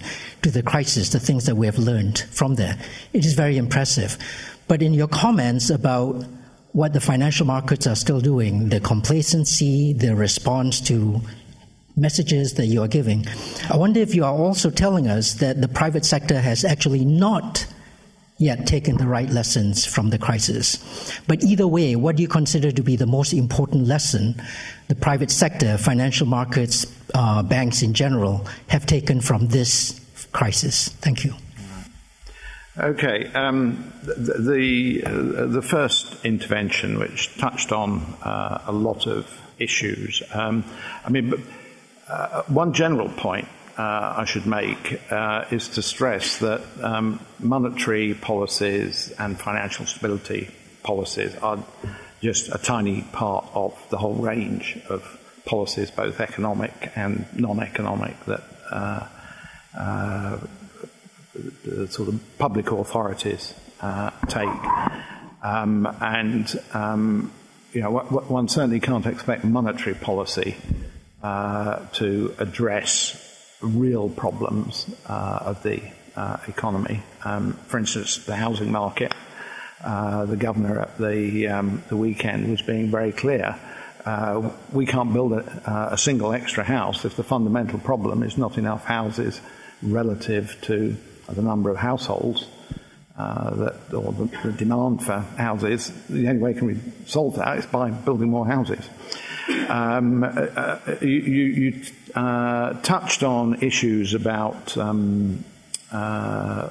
to 0.42 0.50
the 0.50 0.62
crisis, 0.62 1.10
the 1.10 1.20
things 1.20 1.46
that 1.46 1.56
we 1.56 1.66
have 1.66 1.78
learned 1.78 2.20
from 2.30 2.54
there. 2.54 2.78
It 3.12 3.24
is 3.24 3.34
very 3.34 3.56
impressive. 3.56 4.18
But 4.68 4.82
in 4.82 4.94
your 4.94 5.08
comments 5.08 5.70
about 5.70 6.24
what 6.72 6.92
the 6.92 7.00
financial 7.00 7.46
markets 7.46 7.86
are 7.86 7.96
still 7.96 8.20
doing, 8.20 8.68
the 8.68 8.80
complacency, 8.80 9.92
the 9.92 10.14
response 10.14 10.80
to 10.82 11.20
messages 12.00 12.54
that 12.54 12.66
you 12.66 12.82
are 12.82 12.88
giving, 12.88 13.26
I 13.70 13.76
wonder 13.76 14.00
if 14.00 14.14
you 14.14 14.24
are 14.24 14.34
also 14.34 14.70
telling 14.70 15.06
us 15.08 15.34
that 15.34 15.60
the 15.60 15.68
private 15.68 16.04
sector 16.04 16.40
has 16.40 16.64
actually 16.64 17.04
not 17.04 17.66
yet 18.40 18.66
taken 18.66 18.96
the 18.96 19.06
right 19.06 19.28
lessons 19.28 19.84
from 19.84 20.08
the 20.08 20.18
crisis. 20.18 20.78
But 21.28 21.44
either 21.44 21.68
way, 21.68 21.94
what 21.94 22.16
do 22.16 22.22
you 22.22 22.28
consider 22.28 22.72
to 22.72 22.82
be 22.82 22.96
the 22.96 23.06
most 23.06 23.34
important 23.34 23.86
lesson 23.86 24.42
the 24.88 24.94
private 24.94 25.30
sector, 25.30 25.76
financial 25.76 26.26
markets, 26.26 26.86
uh, 27.14 27.42
banks 27.42 27.82
in 27.82 27.92
general, 27.94 28.46
have 28.68 28.86
taken 28.86 29.20
from 29.20 29.48
this 29.48 30.00
crisis? 30.32 30.88
Thank 30.88 31.24
you. 31.24 31.34
Okay, 32.78 33.30
um, 33.34 33.92
the 34.02 34.38
the, 34.38 35.46
the, 35.46 35.62
first 35.62 36.24
intervention, 36.24 36.98
which 36.98 37.36
touched 37.36 37.72
on 37.72 38.00
uh, 38.22 38.62
a 38.66 38.72
lot 38.72 39.06
of 39.06 39.28
issues. 39.58 40.22
Um, 40.32 40.64
I 41.04 41.10
mean, 41.10 41.34
uh, 42.10 42.42
one 42.48 42.72
general 42.72 43.08
point 43.08 43.46
uh, 43.78 44.14
I 44.18 44.24
should 44.24 44.46
make 44.46 45.00
uh, 45.10 45.44
is 45.50 45.68
to 45.70 45.82
stress 45.82 46.38
that 46.38 46.60
um, 46.82 47.20
monetary 47.38 48.14
policies 48.14 49.12
and 49.18 49.38
financial 49.38 49.86
stability 49.86 50.50
policies 50.82 51.34
are 51.36 51.62
just 52.20 52.54
a 52.54 52.58
tiny 52.58 53.02
part 53.12 53.46
of 53.54 53.72
the 53.90 53.96
whole 53.96 54.14
range 54.14 54.78
of 54.88 55.18
policies, 55.46 55.90
both 55.90 56.20
economic 56.20 56.92
and 56.96 57.24
non-economic, 57.34 58.22
that 58.26 58.42
uh, 58.70 59.06
uh 59.78 60.38
the 61.64 61.86
sort 61.86 62.08
of 62.08 62.20
public 62.38 62.70
authorities 62.72 63.54
uh, 63.80 64.10
take. 64.26 64.48
Um, 65.42 65.86
and 66.00 66.52
um, 66.74 67.32
you 67.72 67.80
know, 67.80 67.90
one 67.90 68.48
certainly 68.48 68.80
can't 68.80 69.06
expect 69.06 69.44
monetary 69.44 69.94
policy 69.94 70.56
uh, 71.22 71.86
to 71.92 72.34
address 72.38 73.16
real 73.60 74.08
problems 74.08 74.86
uh, 75.06 75.38
of 75.42 75.62
the 75.62 75.82
uh, 76.16 76.38
economy. 76.48 77.02
Um, 77.24 77.54
for 77.66 77.78
instance, 77.78 78.24
the 78.24 78.36
housing 78.36 78.72
market. 78.72 79.12
Uh, 79.82 80.26
the 80.26 80.36
governor 80.36 80.80
at 80.80 80.98
the, 80.98 81.48
um, 81.48 81.82
the 81.88 81.96
weekend 81.96 82.50
was 82.50 82.60
being 82.60 82.90
very 82.90 83.12
clear. 83.12 83.58
We 84.72 84.86
can't 84.86 85.12
build 85.12 85.32
a, 85.32 85.90
a, 85.92 85.98
single 85.98 86.32
extra 86.32 86.64
house 86.64 87.04
if 87.04 87.16
the 87.16 87.22
fundamental 87.22 87.78
problem 87.78 88.22
is 88.22 88.36
not 88.36 88.58
enough 88.58 88.84
houses 88.84 89.40
relative 89.82 90.58
to 90.62 90.96
the 91.28 91.42
number 91.42 91.70
of 91.70 91.76
households 91.76 92.46
uh, 93.20 93.54
that, 93.54 93.94
or 93.94 94.12
the, 94.12 94.30
the, 94.44 94.52
demand 94.52 95.04
for 95.04 95.18
houses. 95.36 95.92
The 96.08 96.28
only 96.28 96.40
way 96.40 96.54
can 96.54 96.66
we 96.66 96.78
solve 97.06 97.36
that 97.36 97.58
is 97.58 97.66
by 97.66 97.90
building 97.90 98.30
more 98.30 98.46
houses. 98.46 98.88
Um, 99.68 100.24
uh, 100.24 100.26
uh, 100.26 100.96
you, 101.00 101.08
you 101.08 101.82
uh, 102.14 102.74
touched 102.82 103.22
on 103.22 103.62
issues 103.62 104.14
about 104.14 104.76
um, 104.76 105.44
uh, 105.92 106.70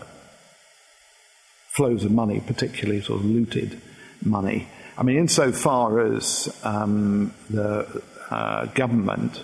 flows 1.70 2.04
of 2.04 2.12
money, 2.12 2.41
particularly 2.46 3.02
sort 3.02 3.20
of 3.22 3.26
looted 3.26 3.82
money. 4.24 4.68
I 4.98 5.04
mean, 5.04 5.18
insofar 5.18 6.14
as 6.14 6.54
um, 6.64 7.34
the 7.50 8.04
uh, 8.30 8.66
government 8.66 9.44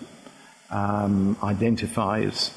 um, 0.70 1.38
identifies 1.42 2.52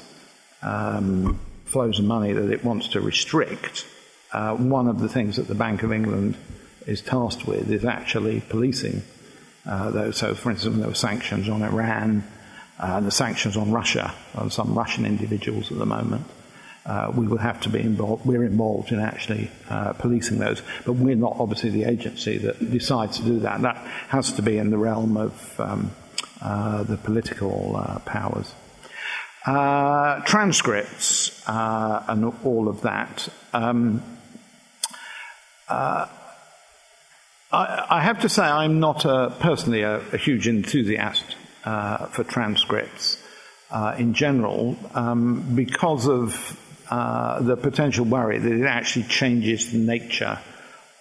um, 0.61 1.39
flows 1.65 1.99
of 1.99 2.05
money 2.05 2.33
that 2.33 2.51
it 2.51 2.65
wants 2.65 2.89
to 2.89 3.01
restrict, 3.01 3.85
uh, 4.33 4.55
one 4.55 4.87
of 4.87 4.99
the 4.99 5.07
things 5.07 5.37
that 5.37 5.47
the 5.47 5.55
Bank 5.55 5.83
of 5.83 5.93
England 5.93 6.35
is 6.85 7.01
tasked 7.01 7.47
with 7.47 7.71
is 7.71 7.85
actually 7.85 8.41
policing 8.41 9.01
uh, 9.65 10.11
so, 10.11 10.33
for 10.35 10.51
instance, 10.51 10.77
there 10.77 10.87
were 10.87 10.95
sanctions 10.95 11.49
on 11.49 11.61
Iran, 11.61 12.23
uh, 12.79 12.99
the 13.01 13.11
sanctions 13.11 13.57
on 13.57 13.71
Russia, 13.71 14.13
on 14.35 14.49
some 14.49 14.77
Russian 14.77 15.05
individuals 15.05 15.71
at 15.71 15.77
the 15.77 15.85
moment, 15.85 16.25
uh, 16.85 17.11
we 17.13 17.27
would 17.27 17.41
have 17.41 17.59
to 17.61 17.69
be 17.69 17.79
involved. 17.79 18.25
We're 18.25 18.43
involved 18.43 18.91
in 18.91 18.99
actually 18.99 19.51
uh, 19.69 19.93
policing 19.93 20.39
those, 20.39 20.61
but 20.85 20.93
we're 20.93 21.15
not 21.15 21.35
obviously 21.37 21.69
the 21.71 21.83
agency 21.83 22.37
that 22.39 22.71
decides 22.71 23.17
to 23.17 23.23
do 23.23 23.39
that. 23.41 23.61
That 23.61 23.77
has 24.07 24.31
to 24.33 24.41
be 24.41 24.57
in 24.57 24.69
the 24.69 24.77
realm 24.77 25.17
of 25.17 25.59
um, 25.59 25.91
uh, 26.41 26.83
the 26.83 26.97
political 26.97 27.75
uh, 27.75 27.99
powers. 27.99 28.53
transcripts 30.25 31.43
and 31.47 32.33
all 32.43 32.69
of 32.69 32.81
that. 32.81 33.27
Um, 33.53 34.01
I, 37.51 37.85
I, 37.89 38.01
have 38.01 38.21
to 38.21 38.29
say, 38.29 38.43
I'm 38.43 38.79
not 38.79 39.05
a, 39.05 39.35
personally 39.39 39.81
a, 39.81 39.97
a, 40.13 40.17
huge 40.17 40.47
enthusiast 40.47 41.35
uh, 41.65 42.05
for 42.07 42.23
transcripts 42.23 43.21
uh, 43.71 43.95
in 43.97 44.13
general 44.13 44.77
um, 44.93 45.55
because 45.55 46.07
of 46.07 46.59
uh, 46.91 47.41
the 47.41 47.57
potential 47.57 48.05
worry 48.05 48.37
that 48.37 48.51
it 48.51 48.65
actually 48.65 49.05
changes 49.05 49.71
the 49.71 49.79
nature 49.79 50.39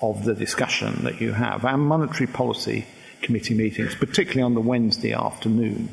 of 0.01 0.25
the 0.25 0.35
discussion 0.35 1.05
that 1.05 1.21
you 1.21 1.33
have. 1.33 1.65
Our 1.65 1.77
monetary 1.77 2.29
policy 2.29 2.87
committee 3.21 3.55
meetings, 3.55 3.95
particularly 3.95 4.43
on 4.43 4.55
the 4.55 4.61
Wednesday 4.61 5.13
afternoon, 5.13 5.91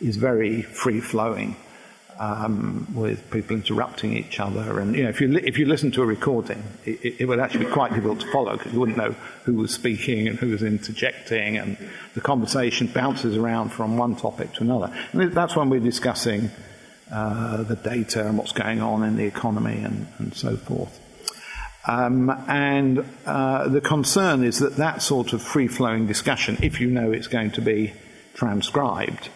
is 0.00 0.16
very 0.16 0.60
free 0.62 1.00
flowing 1.00 1.56
um, 2.18 2.86
with 2.94 3.30
people 3.30 3.56
interrupting 3.56 4.16
each 4.16 4.40
other. 4.40 4.78
And 4.80 4.94
you 4.94 5.04
know, 5.04 5.08
if 5.08 5.20
you 5.20 5.28
li- 5.28 5.42
if 5.44 5.58
you 5.58 5.66
listen 5.66 5.90
to 5.92 6.02
a 6.02 6.06
recording, 6.06 6.62
it, 6.84 7.20
it, 7.20 7.28
would 7.28 7.38
actually 7.38 7.66
be 7.66 7.72
quite 7.72 7.92
difficult 7.92 8.20
to 8.20 8.30
follow 8.30 8.56
because 8.56 8.72
you 8.72 8.80
wouldn't 8.80 8.98
know 8.98 9.14
who 9.44 9.54
was 9.54 9.72
speaking 9.72 10.28
and 10.28 10.38
who 10.38 10.50
was 10.50 10.62
interjecting, 10.62 11.56
and 11.56 11.76
the 12.14 12.20
conversation 12.20 12.86
bounces 12.86 13.36
around 13.36 13.70
from 13.70 13.96
one 13.96 14.16
topic 14.16 14.52
to 14.54 14.62
another. 14.62 14.94
And 15.12 15.32
that's 15.32 15.56
when 15.56 15.70
we're 15.70 15.80
discussing 15.80 16.50
uh, 17.10 17.62
the 17.62 17.76
data 17.76 18.26
and 18.26 18.38
what's 18.38 18.52
going 18.52 18.80
on 18.80 19.02
in 19.02 19.16
the 19.16 19.24
economy 19.24 19.82
and, 19.82 20.06
and 20.18 20.34
so 20.34 20.56
forth. 20.56 21.00
Um, 21.86 22.30
and 22.48 23.04
uh, 23.26 23.68
the 23.68 23.80
concern 23.80 24.42
is 24.42 24.58
that 24.60 24.76
that 24.76 25.02
sort 25.02 25.34
of 25.34 25.42
free 25.42 25.68
flowing 25.68 26.06
discussion, 26.06 26.58
if 26.62 26.80
you 26.80 26.90
know 26.90 27.12
it's 27.12 27.26
going 27.26 27.50
to 27.52 27.60
be 27.60 27.92
transcribed, 28.32 29.28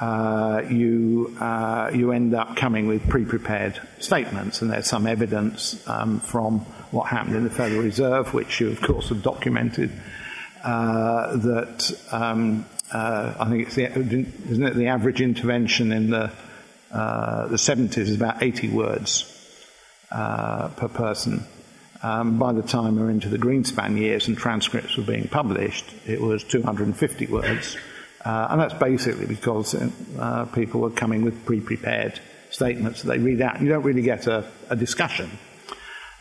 uh, 0.00 0.62
you, 0.70 1.36
uh, 1.40 1.90
you 1.92 2.12
end 2.12 2.34
up 2.34 2.56
coming 2.56 2.86
with 2.86 3.08
pre 3.08 3.24
prepared 3.24 3.80
statements, 3.98 4.62
and 4.62 4.70
there's 4.70 4.86
some 4.86 5.06
evidence 5.06 5.86
um, 5.88 6.20
from 6.20 6.60
what 6.90 7.08
happened 7.08 7.36
in 7.36 7.44
the 7.44 7.50
Federal 7.50 7.82
Reserve, 7.82 8.32
which 8.32 8.60
you, 8.60 8.68
of 8.68 8.80
course, 8.80 9.08
have 9.08 9.22
documented, 9.22 9.90
uh, 10.62 11.36
that 11.36 12.00
um, 12.12 12.64
uh, 12.92 13.34
I 13.40 13.48
think 13.48 13.66
it's 13.66 13.74
the, 13.74 13.86
isn't 14.50 14.64
it 14.64 14.74
the 14.76 14.86
average 14.86 15.20
intervention 15.20 15.90
in 15.90 16.10
the, 16.10 16.32
uh, 16.92 17.48
the 17.48 17.56
70s 17.56 17.98
is 17.98 18.14
about 18.14 18.42
80 18.42 18.68
words 18.68 19.34
per 20.10 20.90
person. 20.94 21.44
Um, 22.00 22.38
by 22.38 22.52
the 22.52 22.62
time 22.62 22.96
we're 22.98 23.10
into 23.10 23.28
the 23.28 23.38
Greenspan 23.38 23.98
years 23.98 24.28
and 24.28 24.38
transcripts 24.38 24.96
were 24.96 25.02
being 25.02 25.26
published, 25.26 25.84
it 26.06 26.20
was 26.20 26.44
250 26.44 27.26
words. 27.26 27.76
Uh, 28.28 28.46
and 28.50 28.60
that's 28.60 28.74
basically 28.74 29.24
because 29.24 29.74
uh, 29.74 30.44
people 30.52 30.84
are 30.84 30.90
coming 30.90 31.22
with 31.22 31.46
pre 31.46 31.62
prepared 31.62 32.20
statements 32.50 33.00
that 33.00 33.08
they 33.08 33.18
read 33.18 33.40
out. 33.40 33.62
You 33.62 33.70
don't 33.70 33.84
really 33.84 34.02
get 34.02 34.26
a, 34.26 34.44
a 34.68 34.76
discussion. 34.76 35.30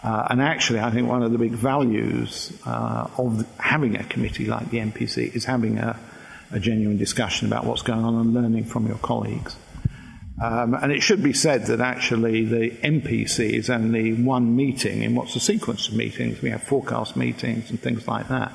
Uh, 0.02 0.26
and 0.30 0.42
actually, 0.42 0.80
I 0.80 0.90
think 0.90 1.10
one 1.10 1.22
of 1.22 1.34
the 1.34 1.38
big 1.38 1.52
values 1.52 2.58
uh, 2.66 3.10
of 3.18 3.46
having 3.60 3.98
a 3.98 4.06
committee 4.06 4.46
like 4.46 4.70
the 4.70 4.78
MPC 4.78 5.36
is 5.36 5.44
having 5.44 5.80
a, 5.80 6.00
a, 6.52 6.62
genuine 6.62 6.98
discussion 6.98 7.46
about 7.46 7.66
what's 7.66 7.82
going 7.82 8.06
on 8.06 8.16
and 8.16 8.34
learning 8.34 8.64
from 8.64 8.88
your 8.88 9.00
colleagues. 9.00 9.58
Um, 10.42 10.76
and 10.76 10.94
it 10.94 11.04
should 11.04 11.22
be 11.22 11.34
said 11.34 11.66
that 11.66 11.82
actually 11.82 12.46
the 12.46 12.70
MPC 12.70 13.50
is 13.50 13.70
only 13.70 14.14
one 14.14 14.56
meeting 14.56 15.04
in 15.04 15.14
what's 15.14 15.36
a 15.36 15.42
sequence 15.42 15.90
of 15.90 15.96
meetings. 15.96 16.42
We 16.42 16.52
have 16.52 16.64
forecast 16.64 17.18
meetings 17.18 17.70
and 17.70 17.82
things 17.82 18.08
like 18.08 18.30
that. 18.30 18.54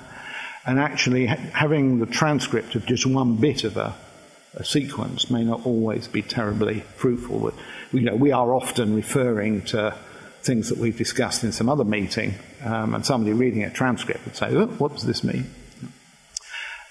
And 0.65 0.79
actually, 0.79 1.27
ha- 1.27 1.37
having 1.53 1.99
the 1.99 2.07
transcript 2.07 2.75
of 2.75 2.87
just 2.87 3.07
one 3.07 3.37
bit 3.37 3.65
of 3.65 3.77
a, 3.77 3.95
a 4.55 4.65
sequence 4.65 5.31
may 5.31 5.45
not 5.45 5.67
always 5.67 6.09
be 6.09 6.23
terribly 6.23 6.81
fruitful. 6.97 7.53
We, 7.93 8.01
you 8.01 8.07
know, 8.07 8.17
we 8.17 8.33
are 8.33 8.55
often 8.55 8.95
referring 8.95 9.63
to 9.67 9.97
things 10.43 10.69
that 10.69 10.79
we've 10.79 10.97
discussed 10.97 11.45
in 11.45 11.53
some 11.53 11.69
other 11.69 11.85
meeting, 11.85 12.35
um, 12.65 12.95
and 12.95 13.07
somebody 13.07 13.33
reading 13.33 13.63
a 13.63 13.71
transcript 13.71 14.25
would 14.25 14.37
say, 14.37 14.55
oh, 14.55 14.67
what 14.67 14.93
does 14.93 15.05
this 15.05 15.23
mean? 15.23 15.47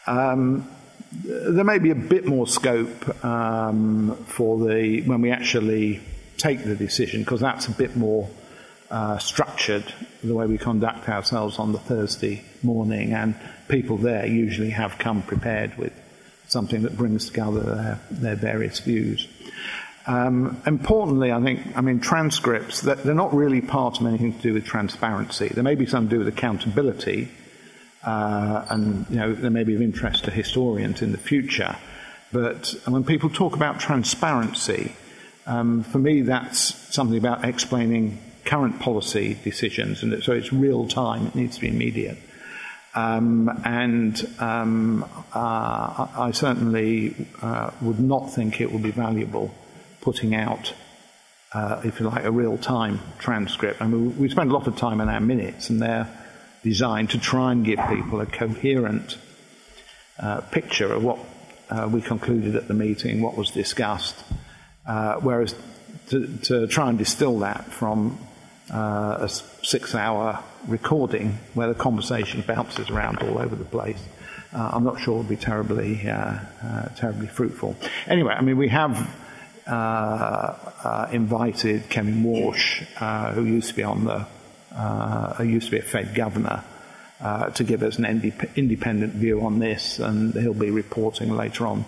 Um, 0.07 0.69
there 1.11 1.63
may 1.63 1.77
be 1.77 1.91
a 1.91 1.95
bit 1.95 2.25
more 2.25 2.47
scope 2.47 3.23
um, 3.25 4.15
for 4.27 4.57
the 4.57 5.01
when 5.01 5.21
we 5.21 5.31
actually 5.31 6.01
take 6.37 6.63
the 6.63 6.75
decision 6.75 7.21
because 7.21 7.41
that's 7.41 7.67
a 7.67 7.71
bit 7.71 7.95
more 7.95 8.29
uh, 8.91 9.17
structured 9.17 9.85
the 10.21 10.35
way 10.35 10.45
we 10.45 10.57
conduct 10.57 11.07
ourselves 11.09 11.57
on 11.57 11.71
the 11.71 11.79
Thursday 11.79 12.43
morning, 12.61 13.13
and 13.13 13.35
people 13.69 13.97
there 13.97 14.25
usually 14.25 14.71
have 14.71 14.97
come 14.99 15.21
prepared 15.21 15.77
with 15.77 15.93
something 16.47 16.81
that 16.81 16.97
brings 16.97 17.27
together 17.27 17.61
their, 17.61 17.99
their 18.11 18.35
various 18.35 18.79
views. 18.79 19.27
Um, 20.07 20.61
importantly, 20.65 21.31
I 21.31 21.41
think, 21.41 21.77
I 21.77 21.81
mean, 21.81 22.01
transcripts, 22.01 22.81
they're 22.81 23.13
not 23.13 23.33
really 23.33 23.61
part 23.61 24.01
of 24.01 24.07
anything 24.07 24.33
to 24.33 24.41
do 24.41 24.53
with 24.53 24.65
transparency. 24.65 25.47
There 25.47 25.63
may 25.63 25.75
be 25.75 25.85
some 25.85 26.09
to 26.09 26.15
do 26.15 26.19
with 26.19 26.27
accountability, 26.27 27.31
uh, 28.03 28.65
and 28.69 29.05
you 29.09 29.15
know, 29.15 29.33
they 29.33 29.49
may 29.49 29.63
be 29.63 29.75
of 29.75 29.81
interest 29.81 30.25
to 30.25 30.31
historians 30.31 31.01
in 31.01 31.13
the 31.13 31.17
future. 31.17 31.77
But 32.33 32.75
when 32.85 33.03
people 33.05 33.29
talk 33.29 33.55
about 33.55 33.79
transparency, 33.79 34.95
um, 35.45 35.83
for 35.83 35.99
me, 35.99 36.21
that's 36.21 36.75
something 36.93 37.17
about 37.17 37.45
explaining 37.45 38.19
current 38.45 38.79
policy 38.79 39.37
decisions, 39.43 40.03
and 40.03 40.23
so 40.23 40.33
it's 40.33 40.51
real 40.51 40.87
time. 40.87 41.27
It 41.27 41.35
needs 41.35 41.55
to 41.55 41.61
be 41.61 41.67
immediate. 41.67 42.17
Um, 42.93 43.49
and 43.63 44.35
um, 44.39 45.03
uh, 45.33 46.07
I 46.17 46.31
certainly 46.33 47.15
uh, 47.41 47.71
would 47.81 47.99
not 47.99 48.33
think 48.33 48.59
it 48.59 48.71
would 48.71 48.83
be 48.83 48.91
valuable 48.91 49.53
putting 50.01 50.35
out, 50.35 50.73
uh, 51.53 51.81
if 51.85 51.99
you 51.99 52.07
like, 52.07 52.25
a 52.25 52.31
real 52.31 52.57
time 52.57 52.99
transcript. 53.17 53.81
I 53.81 53.87
mean, 53.87 54.17
we 54.17 54.29
spend 54.29 54.51
a 54.51 54.53
lot 54.53 54.67
of 54.67 54.75
time 54.75 54.99
in 54.99 55.07
our 55.07 55.21
minutes, 55.21 55.69
and 55.69 55.81
they're 55.81 56.09
designed 56.63 57.11
to 57.11 57.19
try 57.19 57.51
and 57.51 57.63
give 57.65 57.79
people 57.87 58.19
a 58.19 58.25
coherent 58.25 59.17
uh, 60.19 60.41
picture 60.41 60.91
of 60.91 61.03
what 61.03 61.19
uh, 61.69 61.89
we 61.91 62.01
concluded 62.01 62.55
at 62.55 62.67
the 62.67 62.73
meeting, 62.73 63.21
what 63.21 63.37
was 63.37 63.51
discussed, 63.51 64.21
uh, 64.85 65.15
whereas 65.15 65.55
to, 66.09 66.27
to, 66.39 66.67
try 66.67 66.89
and 66.89 66.97
distill 66.97 67.39
that 67.39 67.65
from 67.65 68.19
uh, 68.71 69.17
a 69.21 69.29
six 69.29 69.95
hour 69.95 70.43
recording 70.67 71.37
where 71.53 71.67
the 71.67 71.75
conversation 71.75 72.41
bounces 72.41 72.89
around 72.89 73.19
all 73.19 73.37
over 73.39 73.55
the 73.55 73.65
place. 73.65 74.01
Uh, 74.53 74.71
I'm 74.73 74.83
not 74.83 74.99
sure 74.99 75.17
it'd 75.17 75.29
be 75.29 75.35
terribly, 75.37 76.07
uh, 76.09 76.39
terribly 76.95 77.27
fruitful. 77.27 77.75
Anyway, 78.07 78.33
I 78.33 78.41
mean, 78.41 78.57
we 78.57 78.67
have 78.67 78.97
invited 81.13 81.89
Kevin 81.89 82.23
Warsh, 82.23 83.33
who 83.33 83.45
used 83.45 83.69
to 83.69 83.75
be 83.75 83.83
on 83.83 84.05
the 84.05 84.27
uh, 84.75 85.33
who 85.33 85.43
used 85.43 85.65
to 85.65 85.71
be 85.71 85.79
a 85.79 85.81
Fed 85.81 86.15
governor, 86.15 86.63
uh, 87.19 87.49
to 87.49 87.63
give 87.63 87.83
us 87.83 87.97
an 87.97 88.05
independent 88.55 89.13
view 89.13 89.41
on 89.41 89.59
this, 89.59 89.99
and 89.99 90.33
he'll 90.33 90.53
be 90.53 90.71
reporting 90.71 91.35
later 91.35 91.67
on 91.67 91.83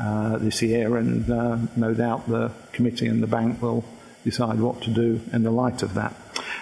uh, 0.00 0.36
this 0.38 0.60
year, 0.60 0.96
and 0.96 1.30
uh, 1.30 1.56
no 1.76 1.94
doubt 1.94 2.28
the 2.28 2.50
committee 2.72 3.06
and 3.06 3.22
the 3.22 3.28
bank 3.28 3.62
will 3.62 3.84
decide 4.26 4.60
what 4.60 4.82
to 4.82 4.90
do 4.90 5.20
in 5.32 5.44
the 5.44 5.50
light 5.50 5.82
of 5.82 5.94
that. 5.94 6.14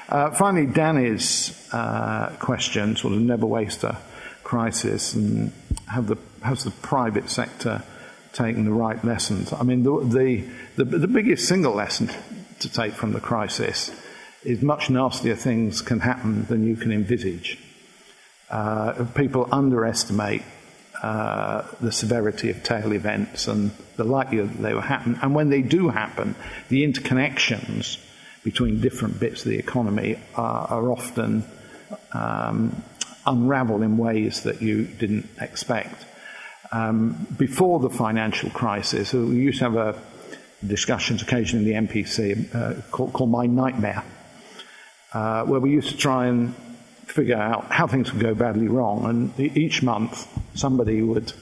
Uh, 0.09 0.31
finally, 0.31 0.67
Danny's 0.67 1.69
uh, 1.73 2.31
question, 2.39 2.95
sort 2.95 3.15
of 3.15 3.21
never 3.21 3.47
waste 3.47 3.83
a 3.83 3.97
crisis, 4.45 5.15
and 5.15 5.51
have 5.89 6.07
the, 6.07 6.17
has 6.43 6.63
the 6.63 6.71
private 6.71 7.31
sector 7.31 7.83
taken 8.35 8.67
the 8.67 8.73
right 8.73 9.03
lessons? 9.03 9.53
I 9.53 9.63
mean, 9.63 9.83
the, 9.83 10.01
the, 10.05 10.85
the, 10.85 10.99
the 10.99 11.09
biggest 11.09 11.49
single 11.49 11.75
lesson 11.75 12.11
to 12.61 12.69
take 12.69 12.93
from 12.93 13.13
the 13.13 13.21
crisis 13.21 13.91
is 14.45 14.61
much 14.61 14.91
nastier 14.91 15.35
things 15.35 15.81
can 15.81 16.01
happen 16.01 16.45
than 16.45 16.67
you 16.67 16.77
can 16.77 16.93
envisage. 16.93 17.59
Uh, 18.51 19.07
people 19.15 19.49
underestimate 19.51 20.43
uh, 21.03 21.63
the 21.81 21.93
severity 21.93 22.51
of 22.51 22.63
tail 22.63 22.93
events 22.93 23.49
and 23.49 23.71
the 23.97 24.05
likelihood 24.05 24.51
that 24.51 24.63
they 24.63 24.75
will 24.75 24.81
happen. 24.81 25.19
And 25.23 25.35
when 25.35 25.51
they 25.51 25.63
do 25.63 25.89
happen, 25.89 26.35
the 26.69 26.87
interconnections 26.87 27.99
between 28.43 28.81
different 28.81 29.19
bits 29.19 29.45
of 29.45 29.51
the 29.51 29.59
economy 29.59 30.19
are, 30.35 30.67
are 30.69 30.91
often 30.91 31.45
um, 32.13 32.83
unravel 33.27 33.83
in 33.83 33.97
ways 33.97 34.43
that 34.43 34.63
you 34.63 34.85
didn't 34.85 35.29
expect. 35.41 36.05
Um, 36.73 37.27
before 37.39 37.81
the 37.81 37.91
financial 37.91 38.51
crisis, 38.51 39.13
we 39.13 39.37
used 39.37 39.59
to 39.59 39.65
have 39.65 39.77
a 39.77 39.99
discussions 40.67 41.23
occasionally 41.23 41.75
in 41.75 41.87
the 41.87 41.93
MPC 41.93 42.55
uh, 42.55 42.81
called, 42.91 43.13
called 43.13 43.31
My 43.31 43.47
Nightmare 43.47 44.03
uh, 45.15 45.45
where 45.45 45.61
we 45.61 45.71
used 45.71 45.91
to 45.91 45.97
try 45.97 46.27
and 46.27 46.55
figure 47.07 47.37
out 47.37 47.71
how 47.71 47.87
things 47.87 48.11
could 48.11 48.21
go 48.21 48.35
badly 48.35 48.69
wrong. 48.69 49.05
And 49.05 49.41
each 49.57 49.83
month, 49.83 50.29
somebody 50.55 51.03
would 51.03 51.33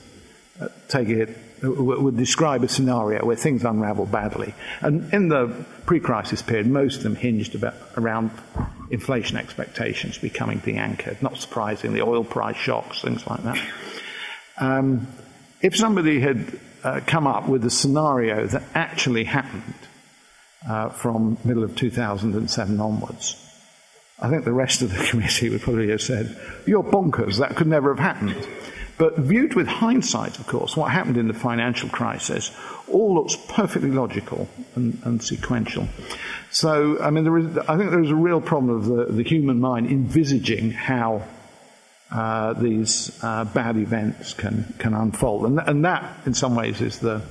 uh, 0.61 0.69
take 0.89 1.09
it, 1.09 1.37
would 1.63 2.17
describe 2.17 2.65
a 2.65 2.69
scenario 2.69 3.25
where 3.25 3.37
things 3.37 3.65
unravel 3.65 4.07
badly. 4.07 4.55
And 4.81 5.13
in 5.13 5.29
the 5.29 5.65
pre 5.87 6.01
crisis 6.01 6.43
period, 6.43 6.67
most 6.67 6.99
of 6.99 7.03
them 7.05 7.17
hinged 7.17 7.55
about, 7.55 7.75
around 7.97 8.31
inflation 8.91 9.37
expectations 9.37 10.19
becoming 10.19 10.59
de-anchored. 10.59 11.23
Not 11.23 11.37
surprisingly, 11.39 12.01
oil 12.01 12.25
price 12.25 12.57
shocks, 12.57 13.03
things 13.03 13.27
like 13.27 13.43
that. 13.45 13.59
Um, 14.59 15.07
if 15.61 15.77
somebody 15.77 16.21
had 16.21 16.59
uh, 16.85 17.01
come 17.07 17.27
up 17.27 17.49
with 17.49 17.65
a 17.65 17.71
scenario 17.71 18.47
that 18.47 18.63
actually 18.75 19.25
happened 19.25 19.75
uh, 20.69 20.91
from 20.91 21.39
middle 21.45 21.65
of 21.65 21.77
2007 21.77 22.81
onwards, 22.81 23.52
I 24.23 24.31
think 24.31 24.44
the 24.44 24.53
rest 24.53 24.82
of 24.82 24.97
the 24.97 25.05
committee 25.11 25.51
would 25.51 25.61
probably 25.61 25.90
have 25.90 26.01
said, 26.01 26.39
You're 26.65 26.85
bonkers, 26.85 27.39
that 27.39 27.57
could 27.57 27.66
never 27.66 27.94
have 27.94 27.99
happened. 27.99 28.47
But 28.99 29.19
viewed 29.19 29.55
with 29.55 29.66
hindsight, 29.66 30.39
of 30.39 30.47
course, 30.47 30.77
what 30.77 30.93
happened 30.93 31.16
in 31.16 31.27
the 31.27 31.35
financial 31.35 31.89
crisis 31.89 32.53
all 32.89 33.15
looks 33.15 33.36
perfectly 33.49 33.90
logical 33.90 34.49
and, 34.77 35.01
and 35.05 35.23
sequential. 35.23 35.89
So, 36.51 37.03
I 37.03 37.11
mean, 37.11 37.27
I 37.69 37.77
think 37.77 37.90
there 37.90 38.03
is 38.03 38.11
a 38.11 38.15
real 38.15 38.40
problem 38.40 38.77
of 38.77 38.85
the, 38.85 39.07
the 39.07 39.24
human 39.24 39.59
mind 39.59 39.90
envisaging 39.90 40.70
how 40.70 41.27
uh, 42.12 42.53
these 42.53 43.19
uh, 43.24 43.44
bad 43.47 43.77
events 43.77 44.35
can, 44.35 44.73
can 44.78 44.94
unfold. 44.94 45.47
And, 45.47 45.59
and 45.59 45.85
that, 45.85 46.20
in 46.27 46.35
some 46.35 46.55
ways, 46.55 46.81
is 46.81 46.99
the, 46.99 47.23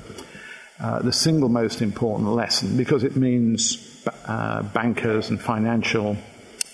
uh, 0.80 1.02
the 1.04 1.14
single 1.14 1.48
most 1.48 1.82
important 1.82 2.30
lesson 2.30 2.76
because 2.76 3.04
it 3.04 3.16
means 3.16 4.06
uh, 4.26 4.64
bankers 4.64 5.30
and 5.30 5.40
financial 5.40 6.18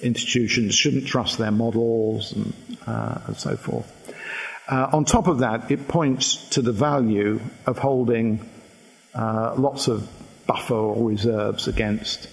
institutions 0.01 0.75
shouldn't 0.75 1.07
trust 1.07 1.37
their 1.37 1.51
models 1.51 2.33
and, 2.33 2.53
uh, 2.85 3.19
and 3.27 3.37
so 3.37 3.55
forth. 3.55 3.93
Uh, 4.67 4.89
on 4.91 5.05
top 5.05 5.27
of 5.27 5.39
that, 5.39 5.71
it 5.71 5.87
points 5.87 6.49
to 6.49 6.61
the 6.61 6.73
value 6.73 7.39
of 7.65 7.77
holding 7.77 8.49
uh, 9.15 9.55
lots 9.57 9.87
of 9.87 10.07
buffer 10.45 10.75
or 10.75 11.09
reserves 11.09 11.67
against 11.67 12.29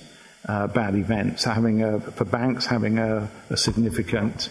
uh, 0.49 0.67
bad 0.67 0.95
events. 0.95 1.45
Having 1.45 1.83
a, 1.83 2.01
for 2.01 2.25
banks, 2.25 2.67
having 2.67 2.99
a, 2.99 3.31
a 3.51 3.57
significant 3.57 4.51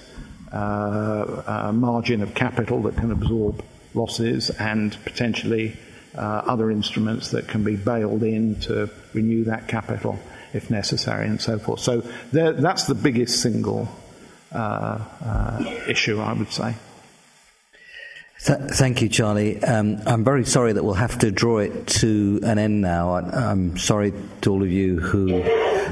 uh, 0.52 1.72
margin 1.73 2.22
of 2.22 2.34
capital 2.34 2.81
that 2.84 2.95
can 2.95 3.11
absorb 3.11 3.64
losses 3.94 4.49
and 4.49 4.98
potentially 5.03 5.77
uh, 6.15 6.19
other 6.19 6.72
instruments 6.72 7.31
that 7.31 7.48
can 7.48 7.64
be 7.64 7.76
bailed 7.76 8.23
in 8.23 8.60
to 8.61 8.90
renew 9.14 9.44
that 9.45 9.68
capital 9.68 10.19
if 10.53 10.69
necessary, 10.69 11.27
and 11.27 11.41
so 11.41 11.59
forth. 11.59 11.80
So 11.80 12.01
there, 12.31 12.53
that's 12.53 12.85
the 12.85 12.95
biggest 12.95 13.41
single 13.41 13.89
uh, 14.53 14.99
uh, 15.23 15.81
issue, 15.88 16.19
I 16.19 16.34
would 16.34 16.51
say. 16.51 16.75
Th- 18.45 18.59
thank 18.59 19.01
you, 19.01 19.07
Charlie. 19.07 19.63
Um, 19.63 20.01
I'm 20.05 20.25
very 20.25 20.43
sorry 20.43 20.73
that 20.73 20.84
we'll 20.84 20.95
have 20.95 21.17
to 21.19 21.31
draw 21.31 21.59
it 21.59 21.88
to 21.99 22.41
an 22.43 22.59
end 22.59 22.81
now. 22.81 23.13
I, 23.13 23.51
am 23.51 23.77
sorry 23.77 24.13
to 24.41 24.51
all 24.51 24.61
of 24.61 24.69
you 24.69 24.99
who 24.99 25.41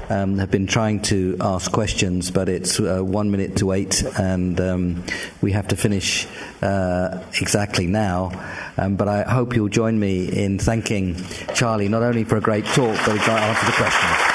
um, 0.09 0.37
have 0.37 0.51
been 0.51 0.67
trying 0.67 1.01
to 1.03 1.37
ask 1.39 1.71
questions, 1.71 2.29
but 2.29 2.49
it's 2.49 2.77
uh, 2.77 2.99
one 3.01 3.31
minute 3.31 3.55
to 3.57 3.71
eight, 3.71 4.03
and 4.19 4.59
um, 4.59 5.03
we 5.41 5.53
have 5.53 5.69
to 5.69 5.77
finish 5.77 6.27
uh, 6.61 7.23
exactly 7.39 7.87
now. 7.87 8.31
Um, 8.77 8.97
but 8.97 9.07
I 9.07 9.23
hope 9.23 9.55
you'll 9.55 9.69
join 9.69 9.97
me 9.97 10.25
in 10.27 10.59
thanking 10.59 11.15
Charlie 11.53 11.87
not 11.87 12.03
only 12.03 12.25
for 12.25 12.35
a 12.35 12.41
great 12.41 12.65
talk, 12.65 12.97
but 13.05 13.15
a 13.15 13.19
great 13.19 13.29
answer 13.29 13.65
to 13.65 13.71
questions. 13.71 14.30